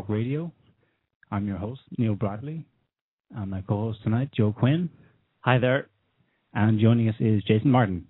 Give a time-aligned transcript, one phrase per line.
[0.00, 0.50] Talk Radio.
[1.30, 2.64] I'm your host, Niall Bradley,
[3.36, 4.88] I'm my co host tonight, Joe Quinn.
[5.40, 5.88] Hi there.
[6.54, 8.06] And joining us is Jason Martin.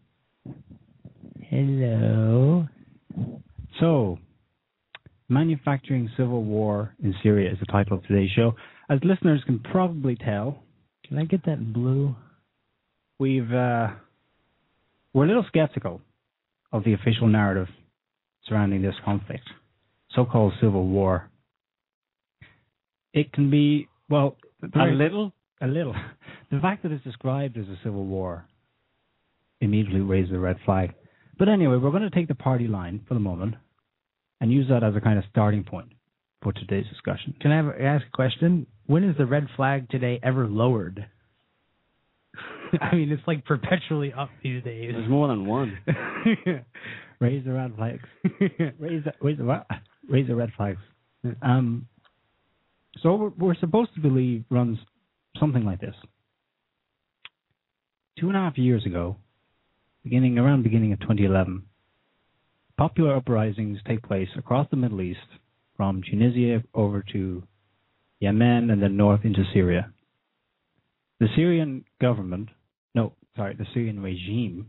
[1.41, 2.69] Hello.
[3.81, 4.19] So,
[5.29, 8.53] Manufacturing Civil War in Syria is the title of today's show.
[8.89, 10.63] As listeners can probably tell,
[11.09, 12.15] Can I get that blue?
[13.19, 13.89] we've uh,
[15.13, 16.01] we're a little skeptical
[16.71, 17.67] of the official narrative
[18.47, 19.49] surrounding this conflict,
[20.15, 21.30] so-called civil war.
[23.13, 24.37] It can be well
[24.75, 25.33] A little?
[25.61, 25.95] a little.
[26.51, 28.45] The fact that it's described as a civil war
[29.61, 30.93] immediately raises a red flag.
[31.39, 33.55] But anyway, we're going to take the party line for the moment
[34.41, 35.93] and use that as a kind of starting point
[36.43, 37.37] for today's discussion.
[37.41, 38.67] Can I have, ask a question?
[38.87, 41.07] When is the red flag today ever lowered?
[42.81, 44.91] I mean, it's like perpetually up these days.
[44.93, 45.79] There's more than one.
[47.21, 48.03] raise the red flags.
[48.79, 49.65] raise the raise the
[50.09, 50.79] raise the red flags.
[51.43, 51.87] Um,
[52.99, 54.79] so we're, supposed to believe runs
[55.39, 55.95] something like this.
[58.19, 59.17] Two and a half years ago,
[60.03, 61.63] beginning around beginning of 2011,
[62.77, 65.19] popular uprisings take place across the Middle East,
[65.81, 67.43] from Tunisia over to
[68.19, 69.91] Yemen and then north into Syria.
[71.21, 72.51] The Syrian government,
[72.95, 74.69] no, sorry, the Syrian regime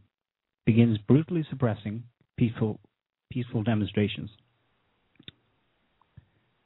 [0.65, 2.03] begins brutally suppressing
[2.37, 2.79] peaceful
[3.29, 4.29] peaceful demonstrations.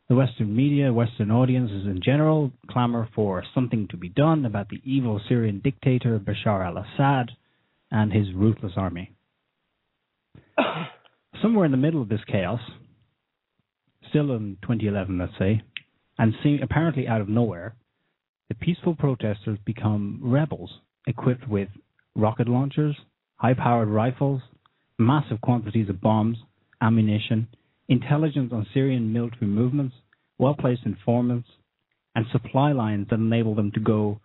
[0.07, 4.79] The Western media, Western audiences in general, clamor for something to be done about the
[4.83, 7.31] evil Syrian dictator Bashar al Assad
[7.89, 9.16] and his ruthless army.
[11.41, 12.59] Somewhere in the middle of this chaos,
[14.09, 15.63] still in 2011, let's say,
[16.19, 17.75] and seem apparently out of nowhere,
[18.49, 20.69] the peaceful protesters become rebels
[21.07, 21.69] equipped with
[22.16, 22.95] rocket launchers,
[23.37, 24.41] high powered rifles,
[24.99, 26.37] massive quantities of bombs,
[26.79, 27.47] ammunition,
[27.88, 29.96] intelligence on Syrian military movements,
[30.38, 31.47] well placed informants,
[32.16, 34.19] and supply lines that enable them to go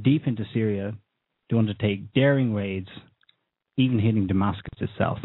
[0.00, 0.94] deep into Syria
[1.50, 2.88] to undertake daring raids,
[3.76, 5.18] even hitting Damascus itself.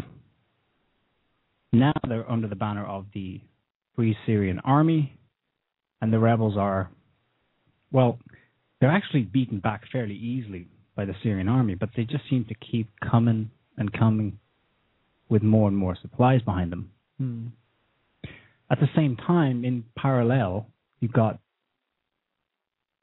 [1.72, 3.40] Now they're under the banner of the
[3.94, 5.18] Free Syrian Army,
[6.00, 6.90] and the rebels are,
[7.92, 8.18] well,
[8.80, 12.54] they're actually beaten back fairly easily by the Syrian army, but they just seem to
[12.54, 14.38] keep coming and coming
[15.28, 16.90] with more and more supplies behind them.
[17.18, 17.46] Hmm.
[18.70, 20.66] At the same time, in parallel,
[21.00, 21.38] you've got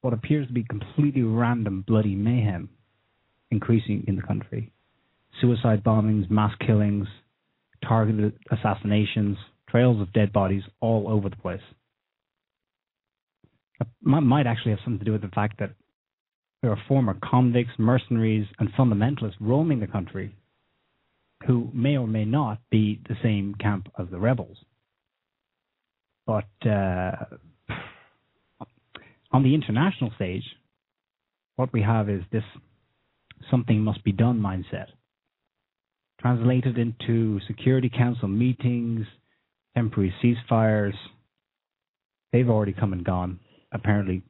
[0.01, 2.69] what appears to be completely random bloody mayhem
[3.49, 4.71] increasing in the country.
[5.41, 7.07] Suicide bombings, mass killings,
[7.87, 9.37] targeted assassinations,
[9.69, 11.61] trails of dead bodies all over the place.
[13.81, 15.71] It might might actually have something to do with the fact that
[16.61, 20.35] there are former convicts, mercenaries, and fundamentalists roaming the country
[21.45, 24.57] who may or may not be the same camp as the rebels.
[26.25, 27.11] But uh,
[29.31, 30.43] on the international stage,
[31.55, 32.43] what we have is this
[33.51, 34.87] something must be done mindset.
[36.19, 39.05] Translated into Security Council meetings,
[39.75, 40.95] temporary ceasefires,
[42.31, 43.39] they've already come and gone,
[43.71, 44.23] apparently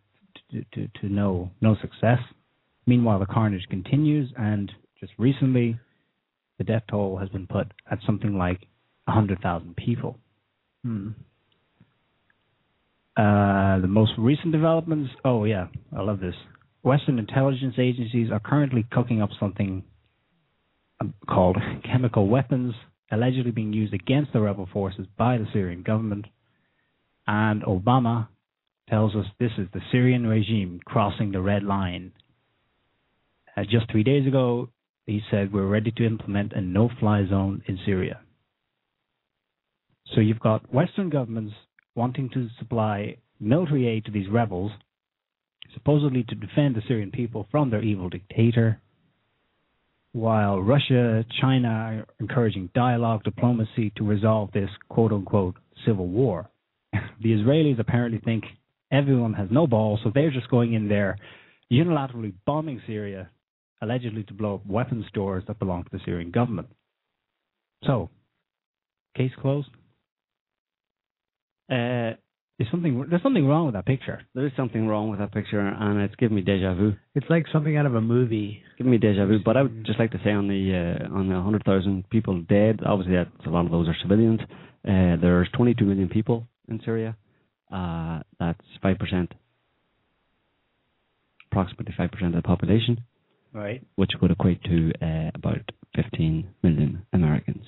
[0.51, 2.19] to, to, to no, no success.
[2.87, 5.79] Meanwhile, the carnage continues, and just recently,
[6.57, 8.59] the death toll has been put at something like
[9.05, 10.17] 100,000 people.
[10.83, 11.09] Hmm.
[13.17, 15.09] Uh, the most recent developments.
[15.23, 16.35] Oh yeah, I love this.
[16.83, 19.83] Western intelligence agencies are currently cooking up something
[20.99, 22.73] um, called chemical weapons,
[23.11, 26.25] allegedly being used against the rebel forces by the Syrian government.
[27.25, 28.27] And Obama
[28.89, 32.11] tells us this is the Syrian regime crossing the red line.
[33.55, 34.69] Uh, just three days ago,
[35.05, 38.19] he said we're ready to implement a no-fly zone in Syria.
[40.13, 41.53] So you've got Western governments
[41.95, 44.71] wanting to supply military aid to these rebels,
[45.73, 48.79] supposedly to defend the Syrian people from their evil dictator,
[50.11, 55.55] while Russia, China are encouraging dialogue, diplomacy to resolve this quote unquote
[55.85, 56.49] civil war.
[56.93, 58.45] the Israelis apparently think
[58.91, 61.17] everyone has no balls, so they're just going in there
[61.71, 63.29] unilaterally bombing Syria
[63.81, 66.67] allegedly to blow up weapons stores that belong to the Syrian government.
[67.85, 68.09] So,
[69.15, 69.69] case closed.
[71.69, 72.15] Uh,
[72.57, 74.21] There's something there's something wrong with that picture.
[74.33, 76.93] there is something wrong with that picture, and it's giving me deja vu.
[77.15, 78.61] It's like something out of a movie.
[78.65, 79.39] It's giving me deja vu.
[79.43, 80.61] But I would just like to say on the
[81.11, 84.39] uh, on the hundred thousand people dead, obviously that's a lot of those are civilians.
[84.87, 87.17] Uh, there's 22 million people in Syria.
[87.73, 89.33] Uh, that's five percent,
[91.51, 93.03] approximately five percent of the population,
[93.53, 93.81] Right.
[93.95, 95.61] which would equate to uh, about
[95.95, 97.63] 15 million Americans.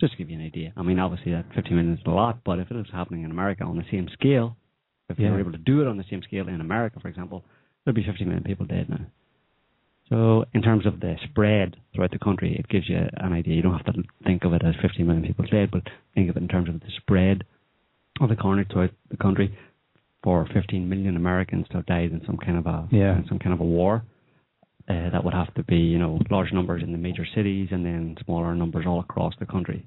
[0.00, 0.72] Just to give you an idea.
[0.76, 3.30] I mean, obviously that 15 million is a lot, but if it was happening in
[3.30, 4.56] America on the same scale,
[5.08, 7.44] if they were able to do it on the same scale in America, for example,
[7.84, 9.06] there'd be 50 million people dead now.
[10.08, 13.54] So, in terms of the spread throughout the country, it gives you an idea.
[13.54, 15.82] You don't have to think of it as 50 million people dead, but
[16.14, 17.44] think of it in terms of the spread
[18.20, 19.56] of the carnage throughout the country.
[20.22, 23.18] For 15 million Americans to have died in some kind of a Yeah.
[23.18, 24.04] in some kind of a war,
[24.88, 27.84] uh, that would have to be you know large numbers in the major cities and
[27.84, 29.86] then smaller numbers all across the country,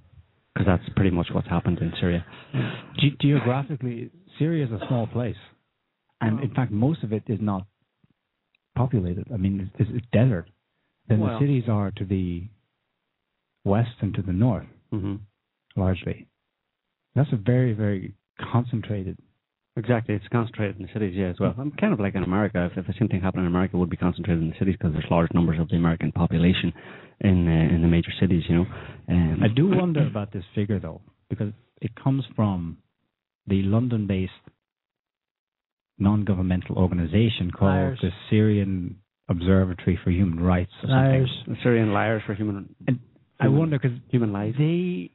[0.53, 2.25] because that's pretty much what's happened in Syria.
[2.97, 4.09] Ge- geographically,
[4.39, 5.35] Syria is a small place,
[6.21, 7.65] and in fact, most of it is not
[8.75, 9.27] populated.
[9.33, 10.49] I mean, it's, it's desert.
[11.07, 12.43] Then Well- the cities are to the
[13.65, 15.15] west and to the north, hmm
[15.75, 16.27] largely.
[17.13, 18.15] That's a very, very
[18.51, 19.17] concentrated.
[19.77, 21.53] Exactly, it's concentrated in the cities, yeah, as well.
[21.57, 22.65] I'm kind of like in America.
[22.71, 24.75] If, if the same thing happened in America, it would be concentrated in the cities
[24.77, 26.73] because there's large numbers of the American population
[27.21, 28.43] in uh, in the major cities.
[28.49, 28.65] You know,
[29.09, 32.77] um, I do wonder about this figure though, because it comes from
[33.45, 34.31] the London-based
[35.99, 37.99] non-governmental organization called Liars.
[38.01, 38.97] the Syrian
[39.29, 40.95] Observatory for Human Rights or something.
[40.95, 41.31] Liars.
[41.47, 42.75] the Syrian liars for human
[43.39, 44.57] I Human- wonder because human lives.
[44.57, 45.11] they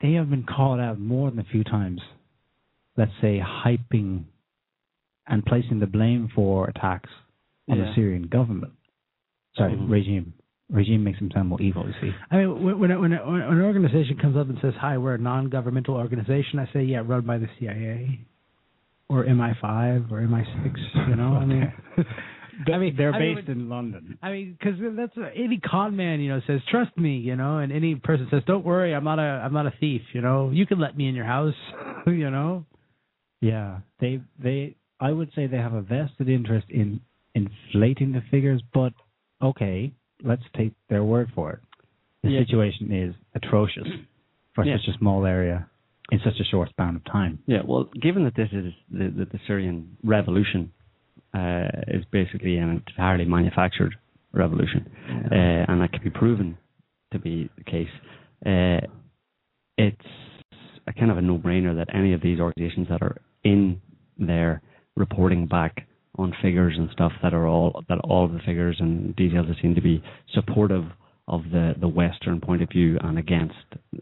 [0.00, 2.00] they have been called out more than a few times.
[2.96, 4.24] Let's say hyping
[5.26, 7.10] and placing the blame for attacks
[7.70, 8.72] on the Syrian government.
[9.56, 9.90] Sorry, Mhm.
[9.90, 10.32] regime.
[10.70, 11.86] Regime makes them sound more evil.
[11.86, 12.14] You see.
[12.30, 15.18] I mean, when, when, when, when an organization comes up and says, "Hi, we're a
[15.18, 18.20] non-governmental organization," I say, "Yeah, run by the CIA
[19.08, 21.72] or MI5 or MI6." You know, I mean,
[22.72, 24.18] I mean, they're I mean, based in London.
[24.22, 27.58] I mean, because that's a, any con man, you know, says trust me, you know,
[27.58, 30.50] and any person says, "Don't worry, I'm not a, I'm not a thief," you know.
[30.50, 31.54] You can let me in your house,
[32.06, 32.64] you know.
[33.42, 37.00] Yeah, they they I would say they have a vested interest in
[37.34, 38.92] inflating the figures, but
[39.42, 39.92] okay,
[40.22, 41.58] let's take their word for it.
[42.22, 42.40] The Yeah.
[42.44, 43.88] situation is atrocious
[44.54, 44.76] for Yeah.
[44.76, 45.66] such a small area
[46.12, 47.40] in such a short span of time.
[47.46, 50.70] Yeah, well, given that this is the, the, the Syrian revolution
[51.34, 53.96] uh, is basically an entirely manufactured
[54.32, 54.88] revolution,
[55.32, 55.34] uh,
[55.68, 56.56] and that can be proven
[57.12, 57.88] to be the case,
[58.46, 58.86] uh,
[59.78, 60.06] it's
[60.86, 63.80] a kind of a no-brainer that any of these organizations that are in
[64.18, 64.62] there
[64.96, 65.86] reporting back
[66.18, 69.74] on figures and stuff that are all that all the figures and details that seem
[69.74, 70.02] to be
[70.34, 70.84] supportive
[71.28, 73.54] of the the Western point of view and against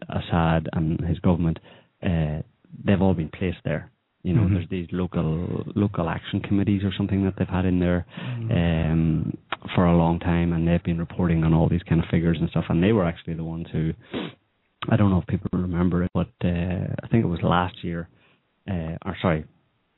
[0.09, 1.59] Assad and his government,
[2.03, 2.41] uh,
[2.83, 3.89] they've all been placed there.
[4.23, 4.53] You know, Mhm.
[4.53, 8.05] there's these local local action committees or something that they've had in there
[8.51, 9.33] um,
[9.73, 12.49] for a long time, and they've been reporting on all these kind of figures and
[12.49, 12.65] stuff.
[12.69, 13.93] And they were actually the ones who,
[14.89, 18.09] I don't know if people remember it, but uh, I think it was last year,
[18.69, 19.45] uh, or sorry,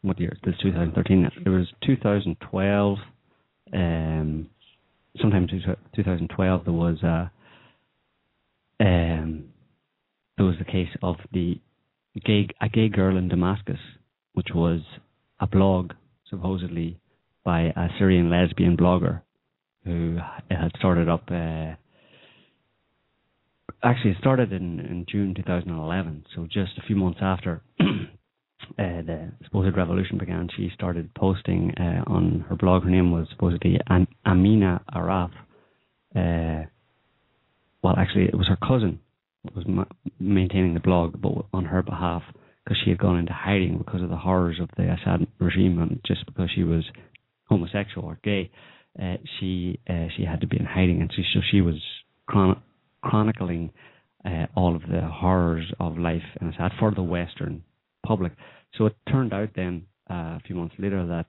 [0.01, 0.35] what year?
[0.43, 1.29] This 2013.
[1.45, 2.97] It was 2012.
[3.73, 4.49] Um,
[5.19, 5.59] sometime two-
[5.95, 7.31] 2012 there was a
[8.79, 9.45] um,
[10.37, 11.59] there was the case of the
[12.25, 13.79] gay a gay girl in Damascus,
[14.33, 14.81] which was
[15.39, 15.93] a blog
[16.29, 16.99] supposedly
[17.43, 19.21] by a Syrian lesbian blogger
[19.85, 20.17] who
[20.49, 21.29] had started up.
[21.29, 21.75] Uh,
[23.83, 27.61] actually, it started in, in June 2011, so just a few months after
[28.79, 32.83] uh, the supposed revolution began, she started posting uh, on her blog.
[32.83, 35.31] Her name was supposedly An- Amina Arraf.
[36.15, 36.67] Uh,
[37.83, 38.99] well, actually, it was her cousin
[39.55, 39.85] was ma-
[40.19, 42.23] maintaining the blog, but on her behalf,
[42.63, 45.99] because she had gone into hiding because of the horrors of the Assad regime, and
[46.05, 46.83] just because she was
[47.49, 48.49] homosexual or gay,
[49.01, 51.75] uh, she uh, she had to be in hiding, and she, so she was
[52.27, 52.61] chron-
[53.01, 53.71] chronicling
[54.25, 57.63] uh, all of the horrors of life in Assad for the Western
[58.05, 58.31] public.
[58.77, 61.27] So it turned out then uh, a few months later that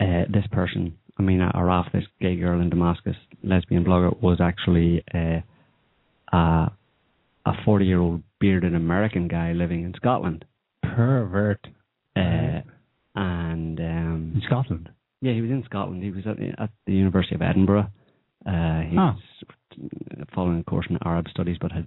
[0.00, 5.40] uh, this person, Amina Arraf, this gay girl in Damascus, lesbian blogger, was actually uh,
[6.32, 6.72] a
[7.44, 10.44] a forty year old bearded American guy living in Scotland.
[10.82, 11.66] Pervert
[12.16, 12.60] Uh,
[13.14, 14.88] and um, in Scotland.
[15.20, 16.02] yeah, he was in Scotland.
[16.02, 17.88] He was at, at the University of Edinburgh.
[18.46, 19.18] Uh, he was
[20.34, 21.86] following a course in Arab studies, but had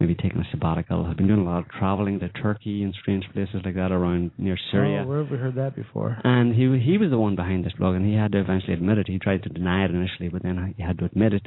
[0.00, 1.06] maybe taking a sabbatical.
[1.06, 4.30] I've been doing a lot of traveling to Turkey and strange places like that around
[4.38, 5.02] near Syria.
[5.04, 6.18] Oh, where have we heard that before?
[6.24, 8.98] And he he was the one behind this blog, and he had to eventually admit
[8.98, 9.06] it.
[9.08, 11.46] He tried to deny it initially, but then he had to admit it.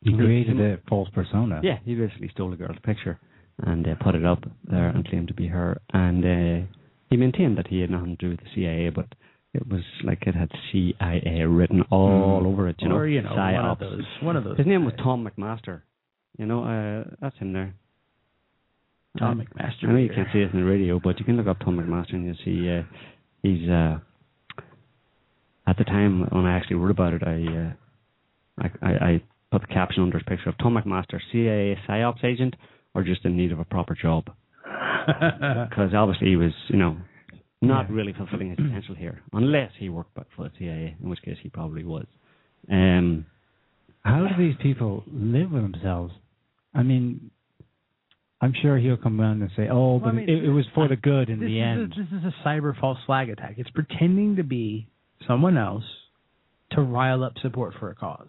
[0.00, 1.60] He created a false persona.
[1.62, 3.18] Yeah, he basically stole a girl's picture
[3.62, 5.80] and uh, put it up there and claimed to be her.
[5.94, 6.66] And uh,
[7.08, 9.06] he maintained that he had nothing to do with the CIA, but
[9.54, 12.46] it was like it had CIA written all Mm.
[12.46, 12.76] over it.
[12.80, 14.02] You know, or you know, one of those.
[14.20, 14.58] One of those.
[14.58, 14.92] His name was.
[15.02, 15.82] Tom MacMaster.
[16.38, 17.74] You know, uh, that's him there.
[19.18, 19.88] Tom Uh, MacMaster.
[19.88, 21.76] I know you can't see it in the radio, but you can look up Tom
[21.78, 22.82] MacMaster and you'll see uh,
[23.42, 23.98] he's uh,
[25.66, 27.72] at the time when I actually wrote about it, I, uh,
[28.82, 29.22] I, I I
[29.52, 32.56] put the caption under his picture of Tom MacMaster, CIA psyops agent,
[32.94, 34.24] or just in need of a proper job,
[35.06, 36.96] because obviously he was, you know,
[37.62, 37.94] not Yeah.
[37.96, 41.48] really fulfilling his potential here, unless he worked for the CIA, in which case he
[41.48, 42.06] probably was.
[42.70, 43.26] Um,
[44.04, 46.12] How do these people live with themselves?
[46.74, 47.30] I mean,
[48.40, 50.66] I'm sure he'll come around and say, "Oh, Well, but I mean, it, it was
[50.74, 53.54] for the good in the end." A, this is a cyber false flag attack.
[53.58, 54.88] It's pretending to be
[55.26, 55.84] someone else
[56.72, 58.28] to rile up support for a cause.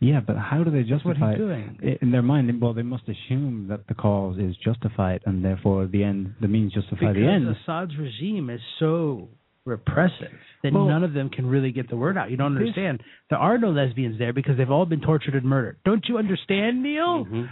[0.00, 1.46] yeah, but how do they That's what justify he's it?
[1.46, 1.98] doing.
[2.02, 2.60] In their mind?
[2.60, 6.72] Well, they must assume that the cause is justified, and therefore the end, the means
[6.74, 7.44] justify Because the end.
[7.46, 9.28] Because Assad's regime is so
[9.64, 12.30] repressive that Well, none of them can really get the word out.
[12.30, 13.02] You don't understand.
[13.30, 15.78] There are no lesbians there because they've all been tortured and murdered.
[15.84, 17.24] Don't you understand, Niall?
[17.24, 17.48] mhm.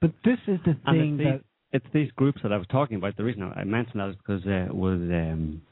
[0.00, 1.40] But this is the thing it's that these,
[1.72, 3.16] it's these groups that I was talking about.
[3.16, 5.62] The reason I mentioned that is because uh, was um,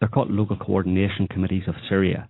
[0.00, 2.28] they're called local coordination committees of Syria,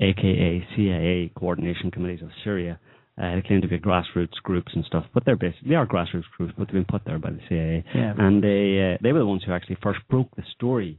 [0.00, 2.78] aka CIA coordination committees of Syria.
[3.20, 6.24] Uh, they claim to be grassroots groups and stuff, but they're basically they are grassroots
[6.36, 7.84] groups, but they've been put there by the CIA.
[7.94, 8.14] Yeah.
[8.16, 10.98] And they uh, they were the ones who actually first broke the story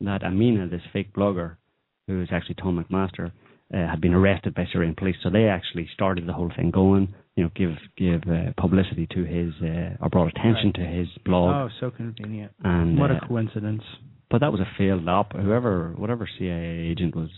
[0.00, 1.56] that Amina, this fake blogger,
[2.06, 3.32] who is actually Tom MacMaster,
[3.72, 5.16] uh, had been arrested by Syrian police.
[5.22, 7.14] So they actually started the whole thing going.
[7.36, 11.54] You know, give give uh, publicity to his uh, or brought attention to his blog.
[11.54, 12.52] Oh, so convenient.
[12.64, 13.82] and What uh, a coincidence.
[14.30, 15.34] but that was a failed op.
[15.34, 17.28] Whoever, whatever CIA agent was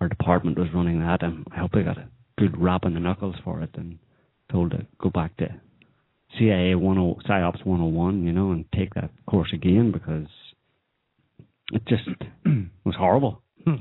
[0.00, 3.00] or department was running that, and I hope they got a good rap on the
[3.00, 3.98] knuckles for it and
[4.50, 5.48] told to go back to
[6.38, 10.26] CIA 10 PsyOps 101, you know, and take that course again because
[11.72, 12.08] it just
[12.84, 13.42] was horrible.
[13.66, 13.76] It,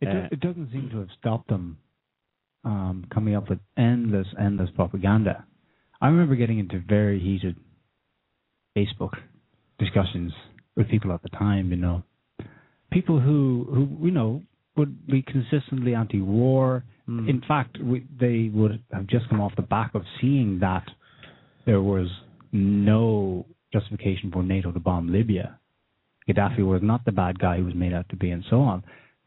[0.00, 1.78] do- Uh, it doesn't seem to have stopped them
[2.64, 5.44] um, coming up with endless, endless propaganda.
[6.00, 7.56] I remember getting into very heated
[8.76, 9.12] Facebook
[9.78, 10.32] discussions
[10.76, 11.70] with people at the time.
[11.70, 12.02] You know,
[12.92, 14.42] people who who you know
[14.76, 16.84] would be consistently anti-war.
[17.08, 17.28] Mm.
[17.28, 20.84] In fact, we, they would have just come off the back of seeing that
[21.66, 22.08] there was
[22.52, 25.58] no justification for NATO to bomb Libya.
[26.28, 28.82] Gaddafi was not the bad guy he was made out to be, and so on.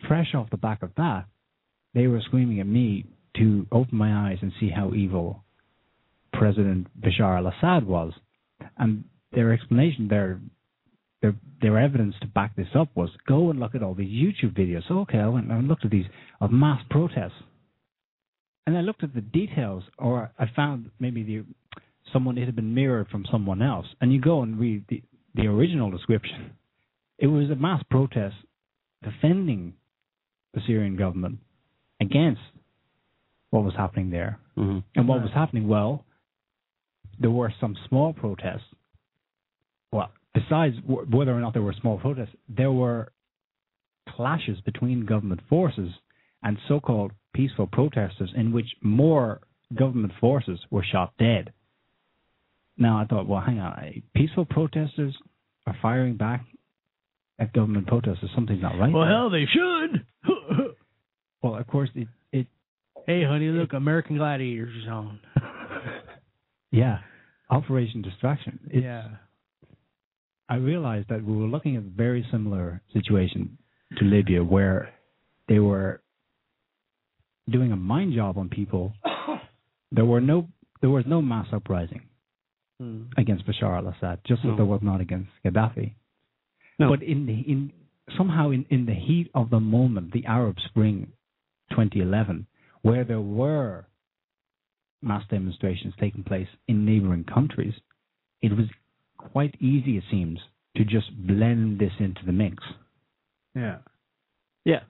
[0.07, 1.25] Fresh off the back of that,
[1.93, 3.05] they were screaming at me
[3.39, 5.43] to open my eyes and see how evil
[6.33, 8.13] President Bashar al-Assad was,
[8.77, 10.39] and their explanation, their
[11.21, 14.57] their their evidence to back this up was go and look at all these YouTube
[14.57, 14.87] videos.
[14.87, 16.05] So okay, I went and looked at these
[16.39, 17.41] of mass protests,
[18.65, 21.45] and I looked at the details, or I found maybe the
[22.13, 25.01] someone it had been mirrored from someone else, and you go and read the
[25.35, 26.51] the original description.
[27.19, 28.35] It was a mass protest
[29.03, 29.73] defending
[30.53, 31.39] the Syrian government
[31.99, 32.41] against
[33.57, 34.39] what was happening there.
[34.55, 35.67] hmm And what was happening?
[35.67, 36.05] Well,
[37.19, 38.69] there were some small protests.
[39.91, 43.11] Well, besides w- whether or not there were small protests, there were
[44.09, 45.89] clashes between government forces
[46.43, 49.41] and so-called peaceful protesters in which more
[49.75, 51.51] government forces were shot dead.
[52.77, 55.15] Now I thought, well, hang on, peaceful protesters
[55.65, 56.45] are firing back
[57.39, 58.29] at government protesters.
[58.35, 58.93] Something's not right.
[58.93, 59.13] Well, there.
[59.13, 60.05] hell, they should.
[61.43, 62.47] Well, of course, it, it
[63.07, 65.19] hey, honey, look, American Gladiators is on.
[66.71, 66.99] yeah,
[67.49, 68.59] Operation Distraction.
[68.69, 69.07] It's, yeah.
[70.49, 73.57] I realized that we were looking at a very similar situation
[73.97, 74.93] to Libya, where
[75.49, 76.01] they were
[77.49, 78.93] doing a mind job on people.
[79.89, 80.49] There were no,
[80.81, 82.01] there was no mass uprising
[82.79, 83.03] Hmm.
[83.17, 84.55] against Bashar al-Assad, just as No.
[84.57, 85.93] there was not against Gaddafi.
[86.77, 86.89] No.
[86.89, 87.71] But in the in
[88.17, 91.07] somehow in, in the heat of the moment, the Arab Spring,
[91.71, 92.45] 2011,
[92.81, 93.87] where there were
[95.01, 97.73] mass demonstrations taking place in neighboring countries,
[98.41, 98.67] it was
[99.17, 100.39] quite easy, it seems,
[100.75, 102.63] to just blend this into the mix.
[103.55, 103.77] Yeah.
[104.65, 104.81] Yeah.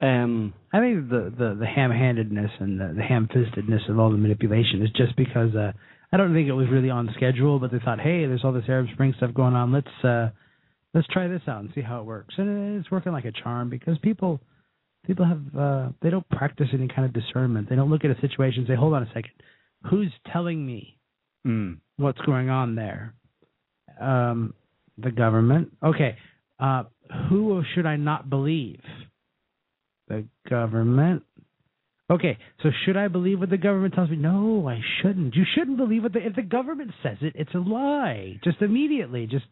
[0.00, 4.82] Um, I think the the, the ham-handedness and the, the ham-fistedness of all the manipulation
[4.82, 5.72] is just because uh,
[6.12, 8.64] I don't think it was really on schedule, but they thought, hey, there's all this
[8.68, 9.72] Arab Spring stuff going on.
[9.72, 10.30] Let's uh,
[10.92, 12.34] let's try this out and see how it works.
[12.36, 14.40] And it's working like a charm because people
[15.06, 17.68] people have uh, they don't practice any kind of discernment.
[17.68, 19.30] They don't look at a situation and say, hold on a second,
[19.90, 20.92] who's telling me
[21.46, 21.78] Mm.
[21.96, 23.14] what's going on there.
[24.00, 24.52] Um,
[24.98, 25.72] the government.
[25.80, 26.16] Okay.
[26.58, 26.84] Uh,
[27.28, 28.80] who should I not believe?
[30.08, 31.22] The government.
[32.08, 34.16] Okay, so should I believe what the government tells me?
[34.16, 35.34] No, I shouldn't.
[35.34, 38.38] You shouldn't believe what the if the government says it, it's a lie.
[38.44, 39.44] Just immediately, just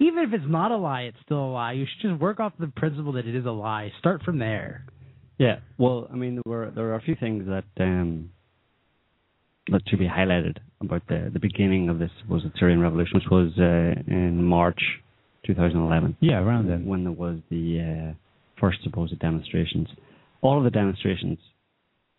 [0.00, 1.72] even if it's not a lie, it's still a lie.
[1.72, 3.92] You should just work off the principle that it is a lie.
[4.00, 4.84] Start from there.
[5.42, 8.30] Yeah, well, I mean, there were there are a few things that um,
[9.72, 13.28] that should be highlighted about the the beginning of this was the Syrian revolution, which
[13.28, 14.80] was uh, in March
[15.44, 16.16] 2011.
[16.20, 16.86] Yeah, around then.
[16.86, 18.14] when there was the uh,
[18.60, 19.88] first supposed demonstrations.
[20.42, 21.38] All of the demonstrations,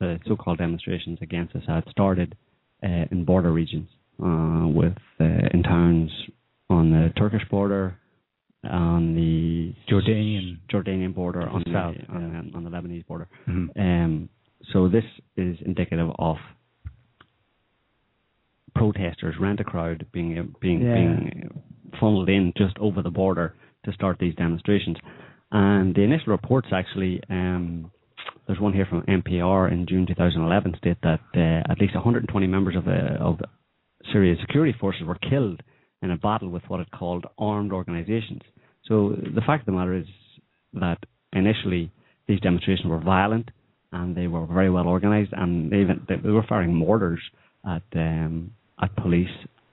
[0.02, 2.36] the so-called demonstrations against Assad, started
[2.84, 3.88] uh, in border regions,
[4.22, 6.12] uh, with uh, in towns
[6.70, 7.98] on the Turkish border,
[8.64, 10.58] on the Jordanian.
[10.72, 11.94] Jordanian border, the on the, on,
[12.34, 12.42] yeah.
[12.52, 13.28] the, on the Lebanese border.
[13.48, 13.70] Mhm.
[13.80, 14.30] Um,
[14.72, 15.04] so this
[15.36, 16.38] is indicative of
[18.76, 20.94] protesters, rent a crowd, being being Yeah.
[20.96, 21.62] being
[22.00, 23.54] funneled in just over the border
[23.86, 24.98] to start these demonstrations.
[25.52, 27.92] And the initial reports actually, um,
[28.48, 32.76] there's one here from NPR in June 2011, state that uh, at least 120 members
[32.76, 33.40] of uh, of
[34.12, 35.62] Syria's security forces were killed
[36.02, 38.42] in a battle with what it called armed organizations.
[38.88, 40.06] So the fact of the matter is
[40.74, 40.98] that
[41.34, 41.92] initially
[42.28, 43.50] these demonstrations were violent
[43.92, 47.20] and they were very well organized, and they even they were firing mortars
[47.66, 49.30] at um, at police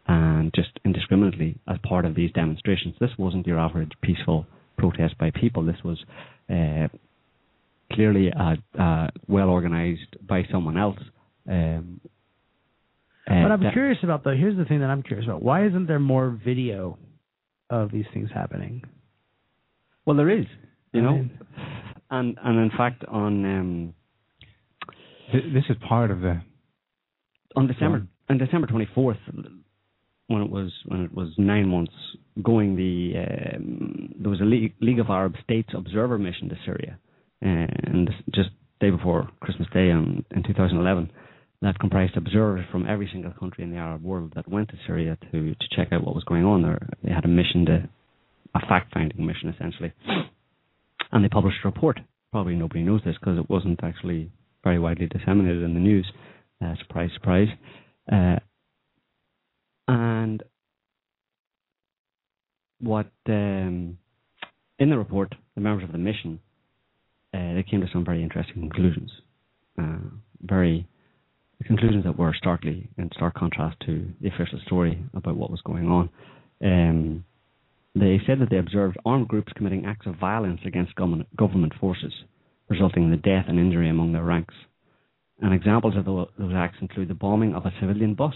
[0.06, 2.94] and just indiscriminately as part of these demonstrations.
[3.00, 5.64] This wasn't your average peaceful protest by people.
[5.64, 5.98] This was
[6.50, 6.88] uh,
[7.92, 10.98] clearly uh, uh, well organized by someone else.
[11.48, 12.00] Um,
[13.26, 14.36] uh, But I'm that- curious about though.
[14.36, 15.42] Here's the thing that I'm curious about.
[15.42, 16.98] Why isn't there more video
[17.70, 18.82] of these things happening?
[20.06, 20.46] Well, there is,
[20.92, 21.24] you know,
[22.10, 23.94] and and in fact on um,
[25.32, 26.40] Th- This is part of the.
[27.56, 29.18] on December on December twenty fourth,
[30.26, 31.92] when it was when it was nine months
[32.42, 36.98] going, the um, there was a League, League of Arab States observer mission to Syria,
[37.40, 41.10] and just day before Christmas Day in, in 2011,
[41.62, 45.16] that comprised observers from every single country in the Arab world that went to Syria
[45.30, 46.88] to to check out what was going on there.
[47.04, 47.88] They had a mission to
[48.54, 49.92] a fact finding mission essentially,
[51.12, 52.00] and they published a report.
[52.32, 54.30] Probably nobody knows this because it wasn't actually
[54.62, 56.10] very widely disseminated in the news.
[56.64, 57.48] Uh, surprise, surprise.
[58.10, 58.36] Uh,
[59.88, 60.42] and
[62.80, 63.98] what um,
[64.78, 66.40] in the report, the members of the mission
[67.32, 69.10] uh, they came to some very interesting conclusions.
[69.78, 69.98] Uh,
[70.42, 70.86] very
[71.64, 75.86] conclusions that were starkly in stark contrast to the official story about what was going
[75.88, 76.08] on.
[76.64, 77.24] Um,
[77.94, 82.12] they said that they observed armed groups committing acts of violence against government, forces,
[82.68, 84.54] resulting in the death and injury among their ranks.
[85.40, 88.34] And examples of those acts include the bombing of a civilian bus.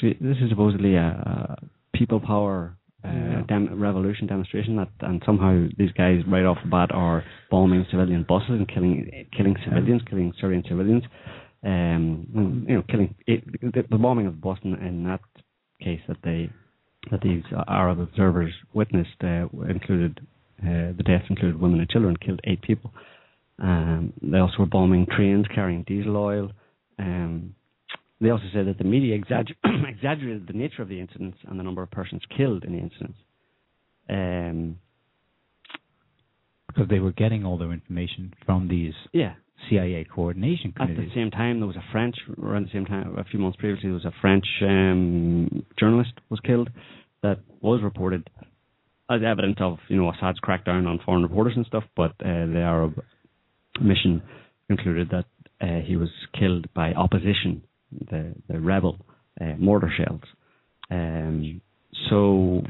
[0.00, 1.56] So this is supposedly a, a
[1.96, 3.42] people power uh, Yeah.
[3.46, 8.24] dem- revolution demonstration that, and somehow these guys right off the bat are bombing civilian
[8.28, 11.04] buses and killing killing civilians, killing Syrian civilians.
[11.64, 15.20] Um, you know, killing it, the, the bombing of the bus in, in that
[15.82, 16.50] case that they
[17.10, 20.20] that these Arab observers witnessed uh, included
[20.62, 22.92] uh, the deaths included women and children, killed eight people.
[23.58, 26.50] Um, they also were bombing trains carrying diesel oil.
[26.98, 27.54] Um,
[28.20, 29.56] they also said that the media exagger-
[29.88, 33.18] exaggerated the nature of the incidents and the number of persons killed in the incidents.
[34.08, 34.78] Um,
[36.68, 39.34] Because they were getting all their information from these yeah.
[39.68, 43.24] CIA coordination At the same time, there was a French around the same time, a
[43.24, 46.70] few months previously, there was a French um, journalist was killed
[47.22, 48.28] that was reported
[49.10, 51.84] as evidence of you know Assad's crackdown on foreign reporters and stuff.
[51.96, 53.02] But uh, the Arab
[53.80, 54.22] mission
[54.68, 55.26] concluded that
[55.60, 57.62] uh, he was killed by opposition,
[58.10, 58.98] the the rebel
[59.40, 60.22] uh, mortar shells.
[60.90, 61.60] Um,
[62.10, 62.62] so,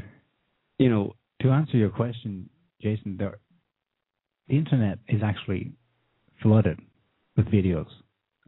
[0.79, 2.49] you know, to answer your question,
[2.81, 3.37] Jason, there,
[4.47, 5.71] the internet is actually
[6.41, 6.79] flooded
[7.35, 7.87] with videos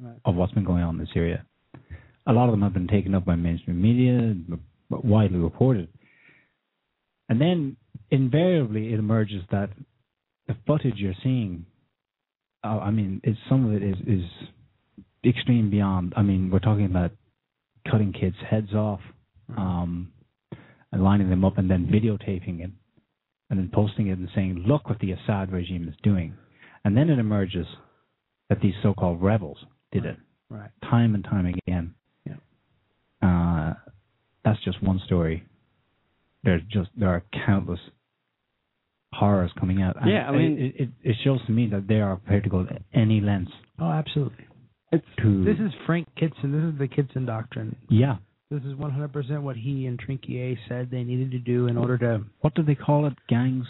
[0.02, 0.16] Right.
[0.24, 1.46] of what's been going on in Syria.
[2.26, 4.34] A lot of them have been taken up by mainstream media,
[4.90, 5.90] but widely reported.
[7.28, 7.76] And then
[8.10, 9.70] invariably it emerges that
[10.48, 11.66] the footage you're seeing,
[12.64, 14.26] uh, I mean, it's, some of it is, is
[15.26, 16.14] extreme beyond.
[16.16, 17.12] I mean, we're talking about
[17.90, 19.02] cutting kids' heads off,
[19.58, 20.14] um,
[20.92, 22.72] and lining them up and then videotaping it
[23.50, 26.34] and then posting it and saying, look what the Assad regime is doing.
[26.86, 27.68] And then it emerges
[28.50, 29.58] that these so-called rebels
[29.92, 30.18] did it
[30.50, 30.72] Right.
[30.90, 31.94] time and time again.
[32.26, 32.36] Yeah.
[33.22, 33.74] Uh,
[34.44, 35.44] that's just one story.
[36.44, 37.80] There's just there are countless
[39.14, 40.02] horrors coming out.
[40.02, 42.50] And Yeah, I mean- it, it, it shows to me that they are prepared to
[42.50, 44.46] go to any lengths Oh, absolutely.
[44.92, 45.44] it's to.
[45.44, 46.52] This is Frank Kitson.
[46.52, 47.76] This is the Kitson doctrine.
[47.90, 48.18] yeah,
[48.50, 52.24] This is 100% what he and Trinquier said they needed to do in order to
[52.42, 53.14] What do they call it?
[53.28, 53.66] Gangs?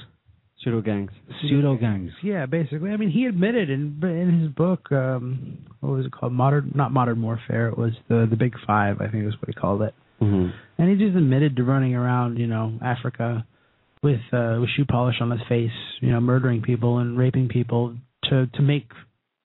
[0.63, 1.11] Pseudo gangs.
[1.41, 2.11] Pseudo gangs.
[2.21, 2.91] Yeah, basically.
[2.91, 6.33] I mean, he admitted in in his book, um, what was it called?
[6.33, 7.69] Modern, not modern warfare.
[7.69, 9.93] It was the the Big Five, I think is what he called it.
[10.19, 13.45] hmm And he just admitted to running around, you know, Africa
[14.03, 17.95] with uh, with shoe polish on his face, you know, murdering people and raping people
[18.25, 18.91] to to make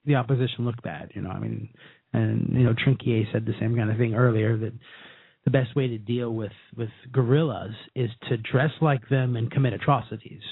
[0.05, 1.13] the opposition look bad.
[1.15, 1.69] You know, I mean,
[2.13, 4.73] and you know, Trinquier said the same kind of thing earlier that
[5.45, 9.73] the best way to deal with with guerrillas is to dress like them and commit
[9.75, 10.43] atrocities.